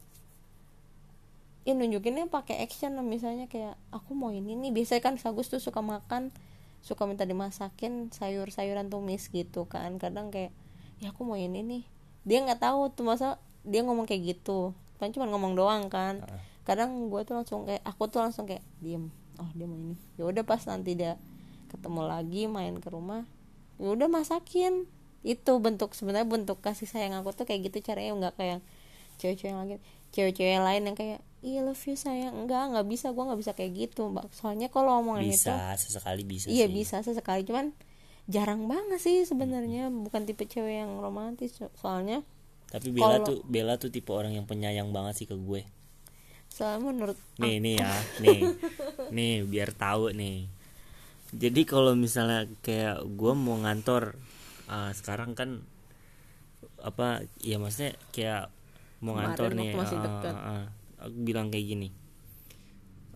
ya 1.69 1.77
nunjukinnya 1.77 2.33
pakai 2.33 2.65
action 2.65 2.97
lah 2.97 3.05
misalnya 3.05 3.45
kayak 3.47 3.77
aku 3.93 4.17
mau 4.17 4.33
ini 4.33 4.57
nih. 4.57 4.73
Biasanya 4.73 5.03
kan 5.05 5.15
Sagus 5.21 5.53
tuh 5.53 5.61
suka 5.61 5.85
makan 5.85 6.33
suka 6.81 7.05
minta 7.05 7.29
dimasakin 7.29 8.09
sayur-sayuran 8.11 8.89
tumis 8.89 9.29
gitu 9.29 9.69
kan. 9.69 10.01
Kadang 10.01 10.33
kayak 10.33 10.51
ya 10.99 11.13
aku 11.13 11.29
mau 11.29 11.37
ini 11.37 11.61
nih. 11.61 11.83
Dia 12.25 12.45
nggak 12.45 12.65
tahu 12.65 12.89
tuh 12.93 13.05
masa 13.05 13.37
dia 13.69 13.85
ngomong 13.85 14.09
kayak 14.09 14.37
gitu. 14.37 14.73
Kan 14.97 15.13
cuma 15.13 15.29
ngomong 15.29 15.53
doang 15.53 15.93
kan. 15.93 16.25
Kadang 16.65 17.13
gue 17.13 17.21
tuh 17.29 17.37
langsung 17.37 17.69
kayak 17.69 17.85
aku 17.85 18.09
tuh 18.09 18.25
langsung 18.25 18.49
kayak 18.49 18.65
diem. 18.81 19.13
Oh 19.37 19.49
dia 19.53 19.69
mau 19.69 19.77
ini. 19.77 19.97
Ya 20.17 20.25
udah 20.25 20.43
pas 20.43 20.65
nanti 20.65 20.97
dia 20.97 21.21
ketemu 21.69 22.09
lagi 22.09 22.49
main 22.49 22.81
ke 22.81 22.89
rumah 22.89 23.29
ya 23.79 23.95
udah 23.95 24.09
masakin 24.11 24.89
itu 25.21 25.53
bentuk 25.59 25.93
sebenarnya 25.93 26.25
bentuk 26.25 26.59
kasih 26.59 26.87
sayang 26.87 27.15
aku 27.15 27.31
tuh 27.33 27.43
kayak 27.43 27.69
gitu 27.69 27.83
caranya 27.85 28.15
nggak 28.17 28.35
kayak 28.37 28.59
cewek-cewek 29.17 29.51
yang 29.51 29.61
lagi 29.61 29.75
cewek-cewek 30.09 30.59
lain 30.59 30.83
yang 30.85 30.95
kayak 30.95 31.21
iya 31.39 31.61
love 31.61 31.79
you 31.81 31.95
sayang. 31.95 32.35
Enggak 32.35 32.71
nggak 32.71 32.87
bisa 32.87 33.11
gue 33.11 33.21
nggak 33.21 33.39
bisa 33.39 33.53
kayak 33.53 33.73
gitu 33.77 34.09
mbak. 34.09 34.27
Soalnya 34.33 34.67
kalau 34.67 34.99
omongan 34.99 35.23
itu 35.23 35.39
bisa 35.39 35.75
sesekali 35.75 36.23
bisa 36.23 36.49
iya 36.49 36.67
sih. 36.67 36.73
bisa 36.73 36.97
sesekali. 36.99 37.43
Cuman 37.43 37.71
jarang 38.27 38.67
banget 38.67 38.99
sih 38.99 39.23
sebenarnya. 39.23 39.87
Bukan 39.89 40.25
tipe 40.25 40.45
cewek 40.45 40.83
yang 40.83 40.99
romantis 40.99 41.55
so- 41.55 41.71
soalnya 41.75 42.23
tapi 42.69 42.91
Bella 42.91 43.17
Kalau- 43.17 43.27
tuh 43.27 43.39
Bella 43.45 43.75
tuh 43.77 43.89
tipe 43.89 44.11
orang 44.11 44.33
yang 44.33 44.45
penyayang 44.45 44.91
banget 44.91 45.15
sih 45.17 45.27
ke 45.27 45.35
gue. 45.35 45.63
Soalnya 46.49 46.81
menurut 46.85 47.19
nih 47.37 47.59
nih 47.59 47.75
ya 47.77 47.93
nih. 48.25 48.41
Nih 49.09 49.35
biar 49.43 49.71
tahu 49.73 50.11
nih. 50.11 50.49
Jadi 51.29 51.63
kalau 51.63 51.93
misalnya 51.93 52.49
kayak 52.61 53.05
gue 53.05 53.33
mau 53.33 53.61
ngantor 53.61 54.17
ah, 54.69 54.91
sekarang 54.93 55.33
kan 55.35 55.65
apa 56.83 57.27
ya 57.43 57.59
maksudnya 57.59 57.95
kayak 58.15 58.53
mau 59.03 59.15
Kemarin 59.15 59.27
ngantor 59.35 59.51
nih 59.55 59.71
masih 59.75 59.99
ah, 59.99 60.05
deket. 60.05 60.35
ah, 60.35 60.47
ah. 60.47 60.65
aku 61.07 61.17
bilang 61.23 61.47
kayak 61.51 61.67
gini 61.67 61.89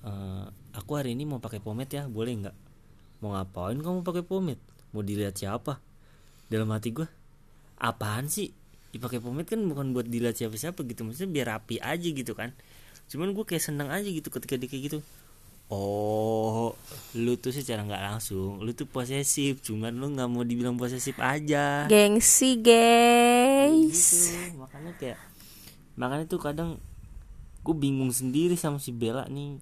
"Eh, 0.03 0.47
aku 0.75 0.91
hari 0.99 1.15
ini 1.15 1.23
mau 1.27 1.39
pakai 1.39 1.63
pomade 1.63 1.95
ya 1.95 2.11
boleh 2.11 2.33
nggak? 2.43 2.57
Mau 3.23 3.39
ngapain 3.39 3.79
kamu 3.79 4.03
pakai 4.03 4.25
pomade? 4.27 4.63
Mau 4.91 5.03
dilihat 5.07 5.39
siapa? 5.39 5.79
Dalam 6.51 6.67
hati 6.75 6.91
gue 6.91 7.07
apaan 7.79 8.27
sih? 8.27 8.51
Dipakai 8.91 9.23
pomade 9.23 9.47
kan 9.47 9.63
bukan 9.63 9.95
buat 9.95 10.11
dilihat 10.11 10.35
siapa-siapa 10.35 10.83
gitu 10.91 11.07
maksudnya 11.07 11.31
biar 11.31 11.47
rapi 11.55 11.79
aja 11.79 12.09
gitu 12.11 12.35
kan. 12.35 12.51
Cuman 13.07 13.31
gue 13.31 13.45
kayak 13.47 13.63
seneng 13.63 13.95
aja 13.95 14.07
gitu 14.11 14.27
ketika 14.27 14.59
dia 14.59 14.67
kayak 14.67 14.83
gitu 14.91 14.99
oh 15.73 16.77
lu 17.17 17.37
tuh 17.41 17.53
secara 17.53 17.81
nggak 17.85 18.05
langsung 18.13 18.61
lu 18.61 18.77
tuh 18.77 18.85
posesif 18.85 19.65
cuman 19.65 19.93
lu 19.97 20.13
nggak 20.13 20.29
mau 20.29 20.45
dibilang 20.45 20.77
posesif 20.77 21.17
aja. 21.17 21.89
Gengsi 21.89 22.61
guys. 22.61 24.33
Gitu 24.33 24.61
makanya 24.61 24.93
kayak 25.01 25.19
makanya 25.97 26.25
tuh 26.29 26.41
kadang 26.41 26.77
gue 27.65 27.77
bingung 27.77 28.13
sendiri 28.13 28.57
sama 28.57 28.77
si 28.77 28.93
Bella 28.93 29.25
nih. 29.29 29.57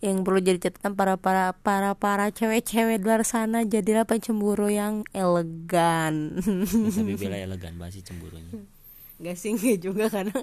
Yang 0.00 0.16
perlu 0.24 0.40
jadi 0.40 0.58
catatan 0.60 0.96
para 0.96 1.20
para 1.20 1.52
para 1.52 1.92
para 1.92 2.32
cewek-cewek 2.32 3.04
luar 3.04 3.20
sana 3.20 3.68
jadilah 3.68 4.08
pencemburu 4.08 4.72
yang 4.72 5.04
elegan. 5.12 6.40
Ya, 6.40 6.88
tapi 6.96 7.12
Bella 7.20 7.36
elegan 7.36 7.76
banget 7.76 8.00
sih 8.00 8.04
cemburunya. 8.08 8.64
Gak 9.20 9.36
sih 9.36 9.52
nggak 9.52 9.78
juga 9.84 10.08
karena 10.08 10.40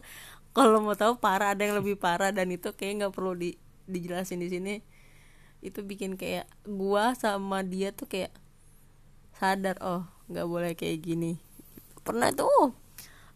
kalau 0.53 0.81
mau 0.81 0.93
tahu 0.97 1.17
parah 1.21 1.53
ada 1.57 1.65
yang 1.65 1.77
lebih 1.77 1.97
parah 1.97 2.29
dan 2.33 2.49
itu 2.49 2.73
kayak 2.73 3.05
nggak 3.05 3.13
perlu 3.13 3.37
di, 3.37 3.57
dijelasin 3.85 4.41
di 4.41 4.49
sini 4.49 4.96
itu 5.61 5.81
bikin 5.81 6.15
kayak 6.15 6.45
gua 6.65 7.17
sama 7.17 7.65
dia 7.65 7.89
tuh 7.91 8.05
kayak 8.05 8.33
sadar 9.37 9.77
oh 9.81 10.05
nggak 10.29 10.47
boleh 10.47 10.71
kayak 10.73 11.01
gini. 11.01 11.39
Pernah 12.01 12.33
tuh 12.33 12.73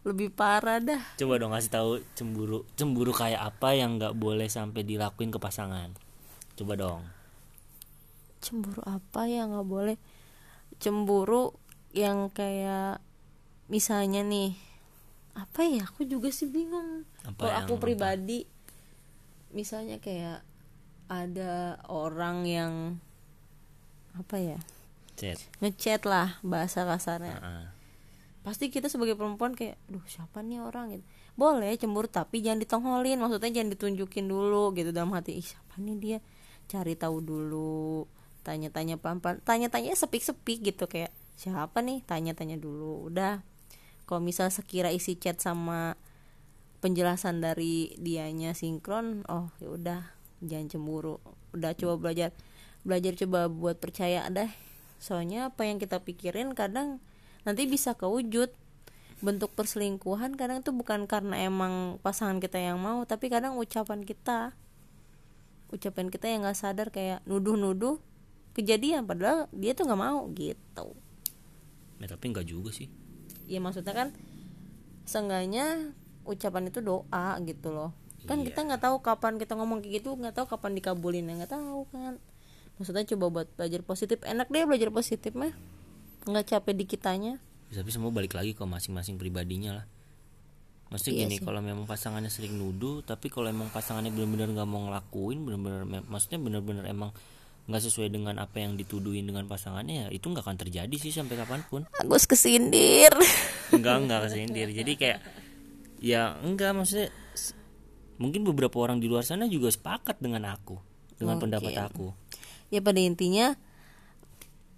lebih 0.02 0.34
parah 0.34 0.82
dah. 0.82 1.02
Coba 1.14 1.38
dong 1.38 1.54
kasih 1.54 1.70
tahu 1.70 1.90
cemburu 2.18 2.66
cemburu 2.74 3.14
kayak 3.14 3.38
apa 3.54 3.78
yang 3.78 4.02
nggak 4.02 4.18
boleh 4.18 4.50
sampai 4.50 4.82
dilakuin 4.82 5.30
ke 5.30 5.38
pasangan. 5.38 5.94
Coba 6.58 6.74
dong. 6.74 7.02
Cemburu 8.42 8.82
apa 8.82 9.30
ya 9.30 9.46
nggak 9.46 9.66
boleh? 9.66 9.96
Cemburu 10.82 11.54
yang 11.94 12.34
kayak 12.34 12.98
misalnya 13.70 14.26
nih 14.26 14.58
apa 15.38 15.62
ya? 15.62 15.86
Aku 15.86 16.02
juga 16.02 16.34
sih 16.34 16.50
bingung. 16.50 17.06
Kalau 17.22 17.46
yang 17.46 17.62
aku 17.62 17.78
apa? 17.78 17.82
pribadi 17.86 18.44
misalnya 19.54 20.02
kayak 20.02 20.42
ada 21.06 21.80
orang 21.90 22.44
yang 22.46 22.72
apa 24.12 24.36
ya 24.36 24.60
chat. 25.16 25.40
ngechat 25.64 26.04
lah 26.04 26.36
bahasa 26.44 26.84
kasarnya. 26.84 27.38
Heeh. 27.38 27.66
pasti 28.42 28.74
kita 28.74 28.90
sebagai 28.90 29.14
perempuan 29.14 29.54
kayak 29.54 29.78
duh 29.86 30.02
siapa 30.10 30.42
nih 30.42 30.58
orang? 30.58 30.98
Gitu. 30.98 31.06
Boleh 31.38 31.78
cemburu 31.78 32.10
tapi 32.10 32.42
jangan 32.42 32.58
ditongolin 32.58 33.22
maksudnya 33.22 33.54
jangan 33.54 33.70
ditunjukin 33.70 34.26
dulu 34.26 34.74
gitu 34.74 34.90
dalam 34.90 35.14
hati. 35.14 35.38
Ih 35.38 35.46
siapa 35.46 35.78
nih 35.78 35.96
dia? 35.96 36.18
Cari 36.66 36.98
tahu 36.98 37.22
dulu 37.22 38.10
tanya-tanya 38.42 38.98
pelan-pelan. 38.98 39.38
Tanya-tanya 39.46 39.94
sepik-sepik 39.94 40.58
gitu 40.74 40.90
kayak 40.90 41.14
siapa 41.38 41.86
nih? 41.86 42.02
Tanya-tanya 42.02 42.58
dulu. 42.58 43.06
Udah. 43.06 43.46
Kalau 44.10 44.18
misal 44.18 44.50
sekira 44.50 44.90
isi 44.90 45.14
chat 45.14 45.38
sama 45.38 45.94
penjelasan 46.82 47.38
dari 47.38 47.94
dianya 47.94 48.58
sinkron 48.58 49.22
oh 49.30 49.54
ya 49.62 49.70
udah 49.70 50.02
jangan 50.42 50.66
cemburu. 50.68 51.22
Udah 51.54 51.72
coba 51.78 51.94
belajar 51.98 52.30
belajar 52.82 53.14
coba 53.14 53.46
buat 53.46 53.78
percaya 53.78 54.26
deh. 54.28 54.50
Soalnya 54.98 55.50
apa 55.50 55.66
yang 55.66 55.78
kita 55.78 56.02
pikirin 56.02 56.54
kadang 56.54 56.98
nanti 57.46 57.66
bisa 57.70 57.94
kewujud. 57.94 58.50
Bentuk 59.22 59.54
perselingkuhan 59.54 60.34
kadang 60.34 60.66
itu 60.66 60.74
bukan 60.74 61.06
karena 61.06 61.46
emang 61.46 62.02
pasangan 62.02 62.42
kita 62.42 62.58
yang 62.58 62.82
mau 62.82 63.06
tapi 63.06 63.30
kadang 63.30 63.54
ucapan 63.54 64.02
kita. 64.02 64.50
Ucapan 65.70 66.10
kita 66.10 66.26
yang 66.26 66.42
nggak 66.42 66.58
sadar 66.58 66.90
kayak 66.90 67.22
nuduh-nuduh 67.24 68.02
kejadian 68.52 69.06
padahal 69.06 69.46
dia 69.54 69.78
tuh 69.78 69.86
nggak 69.86 70.02
mau 70.02 70.26
gitu. 70.34 70.98
Ya 72.02 72.06
tapi 72.10 72.34
nggak 72.34 72.50
juga 72.50 72.74
sih. 72.74 72.90
Ya 73.46 73.62
maksudnya 73.62 73.94
kan 73.94 74.08
seenggaknya 75.06 75.94
ucapan 76.26 76.70
itu 76.70 76.82
doa 76.82 77.38
gitu 77.46 77.74
loh 77.74 78.01
kan 78.28 78.38
Iya. 78.40 78.52
kita 78.52 78.60
nggak 78.66 78.82
tahu 78.82 78.96
kapan 79.02 79.34
kita 79.36 79.52
ngomong 79.58 79.82
kayak 79.82 80.02
gitu 80.02 80.14
nggak 80.14 80.34
tahu 80.38 80.46
kapan 80.46 80.72
dikabulin 80.78 81.26
ya 81.26 81.34
nggak 81.42 81.52
tahu 81.52 81.80
kan 81.90 82.18
maksudnya 82.78 83.04
coba 83.14 83.26
buat 83.30 83.48
belajar 83.58 83.80
positif 83.82 84.18
enak 84.22 84.46
deh 84.48 84.64
belajar 84.64 84.90
positif 84.90 85.32
mah 85.34 85.52
nggak 86.26 86.54
capek 86.54 86.74
di 86.74 86.84
kitanya 86.86 87.34
tapi 87.72 87.90
semua 87.90 88.12
balik 88.12 88.36
lagi 88.36 88.52
ke 88.52 88.62
masing-masing 88.62 89.16
pribadinya 89.16 89.82
lah 89.82 89.86
Maksudnya 90.92 91.24
Iya 91.24 91.24
gini, 91.24 91.36
kalau 91.40 91.64
memang 91.64 91.88
pasangannya 91.88 92.28
sering 92.28 92.52
nuduh, 92.52 93.00
tapi 93.00 93.32
kalau 93.32 93.48
emang 93.48 93.72
pasangannya 93.72 94.12
benar-benar 94.12 94.52
nggak 94.52 94.68
mau 94.68 94.84
ngelakuin, 94.84 95.40
benar-benar, 95.40 96.04
maksudnya 96.04 96.36
benar-benar 96.36 96.84
emang 96.84 97.16
nggak 97.64 97.82
sesuai 97.88 98.12
dengan 98.12 98.36
apa 98.36 98.60
yang 98.60 98.76
dituduhin 98.76 99.24
dengan 99.24 99.48
pasangannya, 99.48 99.94
ya 99.96 100.06
itu 100.12 100.28
nggak 100.28 100.44
akan 100.44 100.60
terjadi 100.60 100.92
sih 101.00 101.08
sampai 101.08 101.40
kapan 101.40 101.64
pun. 101.64 101.88
Agus 101.96 102.28
kesindir 102.28 103.08
Enggak 103.72 104.04
enggak 104.04 104.20
kesindir. 104.28 104.68
Jadi 104.84 104.92
kayak, 105.00 105.18
ya 105.96 106.36
enggak 106.44 106.76
maksudnya, 106.76 107.08
mungkin 108.22 108.46
beberapa 108.46 108.78
orang 108.78 108.96
di 108.96 109.10
luar 109.10 109.22
sana 109.22 109.44
juga 109.44 109.66
sepakat 109.68 110.16
dengan 110.16 110.46
aku, 110.46 110.78
dengan 111.16 111.36
Oke. 111.36 111.42
pendapat 111.42 111.72
aku. 111.82 112.14
ya 112.70 112.78
pada 112.78 112.96
intinya 112.96 113.58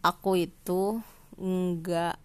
aku 0.01 0.41
itu 0.41 1.05
nggak 1.37 2.17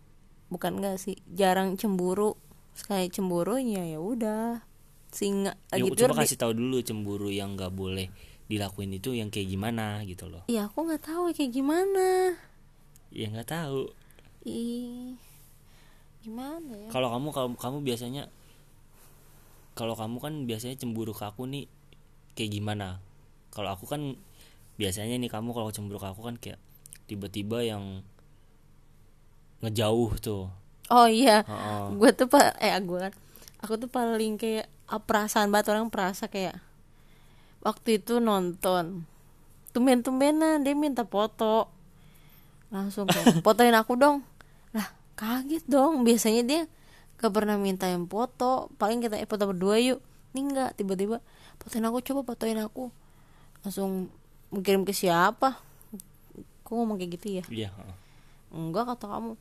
bukan 0.47 0.71
enggak 0.79 0.97
sih 0.97 1.13
jarang 1.29 1.75
cemburu 1.75 2.33
sekali 2.73 3.07
cemburu 3.07 3.57
ya 3.57 3.83
ya 3.83 3.99
udah 3.99 4.63
singa 5.09 5.53
Ya, 5.69 5.77
lagi 5.77 5.93
coba 5.95 6.23
kasih 6.23 6.37
tahu 6.37 6.53
dulu 6.53 6.79
cemburu 6.79 7.29
yang 7.29 7.53
nggak 7.53 7.69
boleh 7.69 8.09
dilakuin 8.45 8.89
itu 8.91 9.13
yang 9.13 9.29
kayak 9.29 9.45
gimana 9.47 10.01
gitu 10.03 10.25
loh. 10.25 10.41
ya 10.47 10.65
aku 10.65 10.81
nggak 10.83 11.03
tahu 11.03 11.29
kayak 11.31 11.51
gimana 11.51 12.33
Ya 13.09 13.25
nggak 13.27 13.45
tahu. 13.47 13.89
ih 14.41 15.17
gimana 16.21 16.73
ya 16.77 16.89
kalau 16.89 17.09
kamu 17.09 17.29
kamu 17.55 17.77
biasanya 17.81 18.23
kalau 19.79 19.95
kamu 19.95 20.19
kan 20.19 20.33
biasanya 20.43 20.75
cemburu 20.75 21.15
ke 21.15 21.23
aku 21.23 21.47
nih 21.47 21.71
kayak 22.35 22.51
gimana? 22.51 22.99
Kalau 23.55 23.71
aku 23.71 23.87
kan 23.87 24.19
biasanya 24.75 25.15
nih 25.15 25.31
kamu 25.31 25.55
kalau 25.55 25.71
cemburu 25.71 26.03
ke 26.03 26.07
aku 26.11 26.27
kan 26.27 26.35
kayak 26.35 26.59
tiba-tiba 27.07 27.63
yang 27.63 28.03
ngejauh 29.63 30.19
tuh. 30.19 30.51
Oh 30.91 31.07
iya. 31.07 31.47
Gue 31.95 32.11
tuh 32.11 32.27
pak 32.27 32.59
eh 32.59 32.75
gue 32.83 32.99
kan 32.99 33.13
aku 33.63 33.79
tuh 33.79 33.87
paling 33.87 34.35
kayak 34.35 34.67
ah, 34.91 34.99
perasaan 34.99 35.47
banget 35.47 35.71
orang 35.71 35.87
perasa 35.87 36.27
kayak 36.27 36.59
waktu 37.63 37.99
itu 38.03 38.23
nonton 38.23 39.03
tumben-tumbenan 39.71 40.67
dia 40.67 40.75
minta 40.75 41.07
foto. 41.07 41.71
Langsung 42.67 43.07
kayak 43.07 43.39
fotoin 43.47 43.75
aku 43.79 43.95
dong. 43.95 44.27
Lah 44.75 44.91
kaget 45.15 45.63
dong. 45.71 46.03
Biasanya 46.03 46.43
dia 46.43 46.61
gak 47.19 47.31
pernah 47.35 47.59
minta 47.59 47.85
yang 47.85 48.07
foto. 48.07 48.71
Paling 48.79 49.03
kita 49.03 49.19
eh, 49.19 49.27
foto 49.27 49.45
berdua 49.51 49.77
yuk. 49.77 49.99
Ini 50.31 50.39
enggak 50.45 50.69
tiba-tiba 50.79 51.19
fotoin 51.59 51.85
aku 51.85 51.99
coba 52.01 52.21
fotoin 52.33 52.59
aku. 52.63 52.87
Langsung 53.61 54.07
mengirim 54.49 54.87
ke 54.87 54.95
siapa? 54.95 55.59
Kok 56.63 56.73
ngomong 56.73 56.97
kayak 56.97 57.11
gitu 57.19 57.27
ya? 57.41 57.43
Iya 57.49 57.69
enggak 58.53 58.95
kata 58.95 59.05
kamu. 59.05 59.33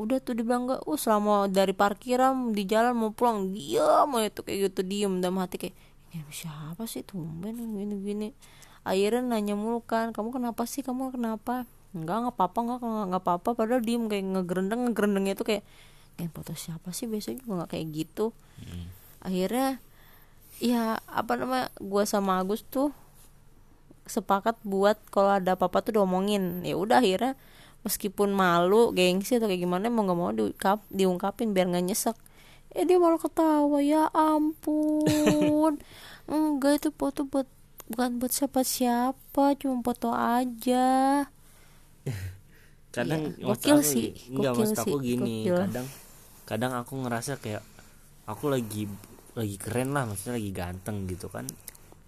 Udah 0.00 0.18
tuh 0.22 0.32
dibilang 0.36 0.64
enggak 0.68 0.80
uh 0.84 0.98
selama 0.98 1.48
dari 1.48 1.76
parkiran 1.76 2.56
di 2.56 2.64
jalan 2.64 2.96
mau 2.96 3.10
pulang 3.12 3.52
diam 3.52 4.16
tuh 4.32 4.42
kayak 4.44 4.72
gitu 4.72 4.80
diem 4.84 5.20
dalam 5.20 5.40
hati 5.40 5.56
kayak 5.60 5.76
ini 6.10 6.32
siapa 6.32 6.88
sih? 6.90 7.06
Tumben 7.06 7.54
gini 7.54 7.96
gini. 8.02 8.28
Akhirnya 8.82 9.36
nanya 9.36 9.54
mulu 9.54 9.84
kan 9.84 10.10
kamu 10.10 10.40
kenapa 10.40 10.64
sih? 10.64 10.80
Kamu 10.80 11.12
kenapa? 11.14 11.68
Enggak 11.92 12.16
nggak 12.26 12.34
apa-apa 12.36 12.58
enggak 12.64 12.78
nggak 12.82 13.22
apa-apa. 13.22 13.48
Padahal 13.54 13.82
diem 13.84 14.08
kayak 14.08 14.24
ngegerendeng 14.24 14.80
ngegerendengnya 14.90 15.34
tuh 15.36 15.46
kayak 15.46 15.64
kayak 16.18 16.32
foto 16.34 16.52
siapa 16.56 16.90
sih? 16.94 17.06
Biasanya 17.10 17.42
juga 17.42 17.52
nggak 17.62 17.70
kayak 17.76 17.86
gitu. 17.94 18.26
Mm. 18.60 18.86
akhirnya 19.20 19.80
ya 20.60 21.00
apa 21.08 21.32
namanya 21.36 21.72
gua 21.80 22.04
sama 22.04 22.40
Agus 22.40 22.64
tuh 22.68 22.92
sepakat 24.04 24.60
buat 24.64 25.00
kalau 25.08 25.36
ada 25.36 25.54
apa-apa 25.56 25.84
tuh 25.84 26.00
diomongin. 26.00 26.64
Ya 26.66 26.76
udah 26.76 27.00
akhirnya 27.00 27.36
meskipun 27.86 28.36
malu 28.36 28.92
gengsi 28.92 29.40
atau 29.40 29.48
kayak 29.48 29.64
gimana 29.64 29.88
mau 29.88 30.04
nggak 30.04 30.18
mau 30.18 30.32
diungkap 30.32 30.78
diungkapin 30.92 31.56
biar 31.56 31.70
nggak 31.72 31.84
nyesek. 31.92 32.16
Eh 32.76 32.84
dia 32.86 32.98
malah 33.00 33.18
ketawa 33.18 33.78
ya 33.80 34.10
ampun. 34.12 35.80
Enggak 36.30 36.84
itu 36.84 36.88
foto 36.94 37.26
buat 37.26 37.48
bukan 37.90 38.22
buat 38.22 38.30
siapa-siapa 38.30 39.58
cuma 39.58 39.82
foto 39.82 40.14
aja 40.14 41.26
kadang 42.90 43.22
maksud 43.38 43.46
gokil 43.46 43.78
aku- 43.78 43.86
sih, 43.86 44.06
enggak 44.34 44.52
maksud 44.58 44.78
aku 44.78 44.96
sih, 44.98 45.06
gini 45.14 45.36
gokil. 45.46 45.56
kadang 45.62 45.86
kadang 46.44 46.72
aku 46.74 46.92
ngerasa 47.06 47.32
kayak 47.38 47.62
aku 48.26 48.50
lagi 48.50 48.90
lagi 49.38 49.56
keren 49.62 49.94
lah 49.94 50.10
maksudnya 50.10 50.34
lagi 50.38 50.50
ganteng 50.50 51.06
gitu 51.06 51.30
kan. 51.30 51.46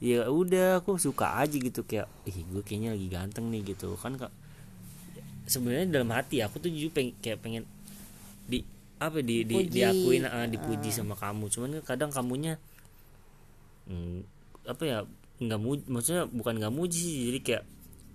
Ya 0.02 0.26
udah 0.26 0.82
aku 0.82 0.98
suka 0.98 1.38
aja 1.38 1.54
gitu 1.54 1.86
kayak 1.86 2.10
ih 2.26 2.42
gue 2.50 2.62
kayaknya 2.66 2.98
lagi 2.98 3.06
ganteng 3.06 3.54
nih 3.54 3.62
gitu 3.74 3.94
kan 3.94 4.18
kak. 4.18 4.34
Sebenarnya 5.46 5.86
dalam 5.86 6.10
hati 6.10 6.42
aku 6.42 6.58
tuh 6.58 6.70
jujur 6.70 6.90
pengen 6.90 7.14
kayak 7.22 7.38
pengen 7.38 7.64
di 8.50 8.66
apa 8.98 9.22
di, 9.22 9.46
di 9.46 9.54
Dipuji. 9.62 9.70
diakuin 9.70 10.26
ah, 10.26 10.46
dipuji 10.50 10.90
sama 10.90 11.14
kamu. 11.14 11.46
Cuman 11.46 11.68
kan 11.78 11.94
kadang 11.94 12.10
kamunya 12.10 12.58
hmm, 13.86 14.26
apa 14.66 14.82
ya 14.82 14.98
nggak 15.38 15.58
muji 15.58 15.82
maksudnya 15.90 16.22
bukan 16.30 16.54
nggak 16.58 16.74
muji 16.74 16.98
sih 16.98 17.14
jadi 17.30 17.38
kayak 17.42 17.64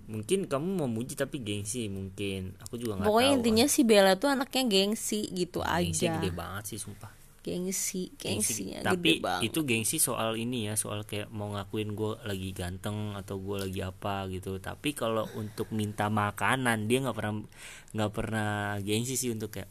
mungkin 0.08 0.48
kamu 0.48 0.68
mau 0.80 0.88
muji 0.88 1.14
tapi 1.14 1.44
gengsi 1.44 1.92
mungkin. 1.92 2.56
Aku 2.64 2.80
juga 2.80 2.96
nggak 2.96 3.06
pokoknya 3.12 3.30
tahu 3.30 3.38
intinya 3.44 3.66
si 3.68 3.80
Bella 3.84 4.12
tuh 4.16 4.32
anaknya 4.32 4.64
gengsi 4.64 5.28
gitu 5.36 5.60
gengsi 5.60 6.08
aja. 6.08 6.16
gede 6.16 6.30
banget 6.32 6.64
sih 6.74 6.78
sumpah. 6.80 7.12
Gengsi 7.44 8.12
Gengsi. 8.16 8.66
gengsinya 8.66 8.78
tapi 8.84 9.20
gede 9.20 9.24
banget. 9.24 9.42
itu 9.52 9.58
gengsi 9.68 9.96
soal 10.00 10.36
ini 10.36 10.68
ya 10.68 10.74
soal 10.80 11.04
kayak 11.04 11.28
mau 11.28 11.52
ngakuin 11.52 11.92
gue 11.92 12.12
lagi 12.24 12.50
ganteng 12.56 13.14
atau 13.14 13.36
gue 13.36 13.68
lagi 13.68 13.80
apa 13.84 14.26
gitu. 14.32 14.56
Tapi 14.58 14.96
kalau 14.96 15.28
untuk 15.36 15.68
minta 15.76 16.08
makanan 16.08 16.88
dia 16.88 17.04
nggak 17.04 17.16
pernah 17.16 17.44
nggak 17.92 18.12
pernah 18.16 18.80
gengsi 18.80 19.14
sih 19.20 19.28
untuk 19.28 19.52
kayak 19.52 19.68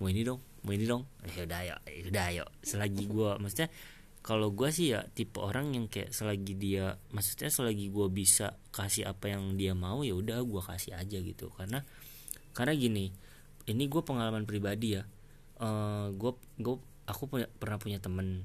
mau 0.00 0.12
ini 0.12 0.22
dong 0.28 0.40
mau 0.60 0.76
ini 0.76 0.84
dong. 0.84 1.08
Eh 1.24 1.48
udah 1.48 1.58
ayo 1.64 1.76
eh, 1.88 2.04
udah 2.04 2.24
ayo. 2.36 2.44
Selagi 2.60 3.08
gue 3.08 3.30
maksudnya 3.40 3.72
kalau 4.20 4.52
gue 4.52 4.68
sih 4.68 4.92
ya 4.92 5.00
tipe 5.16 5.40
orang 5.40 5.72
yang 5.72 5.88
kayak 5.88 6.12
selagi 6.12 6.52
dia 6.52 7.00
maksudnya 7.08 7.48
selagi 7.48 7.88
gue 7.88 8.06
bisa 8.12 8.52
kasih 8.68 9.08
apa 9.08 9.32
yang 9.32 9.56
dia 9.56 9.72
mau 9.72 10.04
ya 10.04 10.12
udah 10.12 10.44
gue 10.44 10.62
kasih 10.62 10.92
aja 10.96 11.18
gitu. 11.20 11.48
Karena 11.56 11.80
karena 12.52 12.76
gini 12.76 13.08
ini 13.64 13.84
gue 13.88 14.02
pengalaman 14.04 14.44
pribadi 14.44 15.00
ya. 15.00 15.02
Gue 16.12 16.36
gue 16.60 16.76
aku 17.08 17.22
punya 17.26 17.48
pernah 17.48 17.80
punya 17.80 17.96
temen 17.96 18.44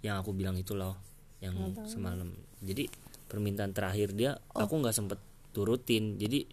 yang 0.00 0.16
aku 0.20 0.32
bilang 0.32 0.56
itu 0.56 0.72
loh 0.72 0.96
yang 1.44 1.54
semalam. 1.84 2.32
Jadi 2.64 2.88
permintaan 3.28 3.76
terakhir 3.76 4.16
dia 4.16 4.40
aku 4.56 4.72
nggak 4.80 4.96
sempet 4.96 5.20
turutin. 5.52 6.16
Jadi 6.16 6.48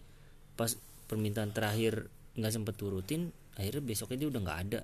pas 0.56 0.76
permintaan 1.08 1.56
terakhir 1.56 2.12
nggak 2.36 2.52
sempet 2.52 2.76
turutin 2.76 3.32
akhirnya 3.56 3.80
besoknya 3.80 4.16
dia 4.20 4.28
udah 4.28 4.40
nggak 4.44 4.60
ada 4.68 4.80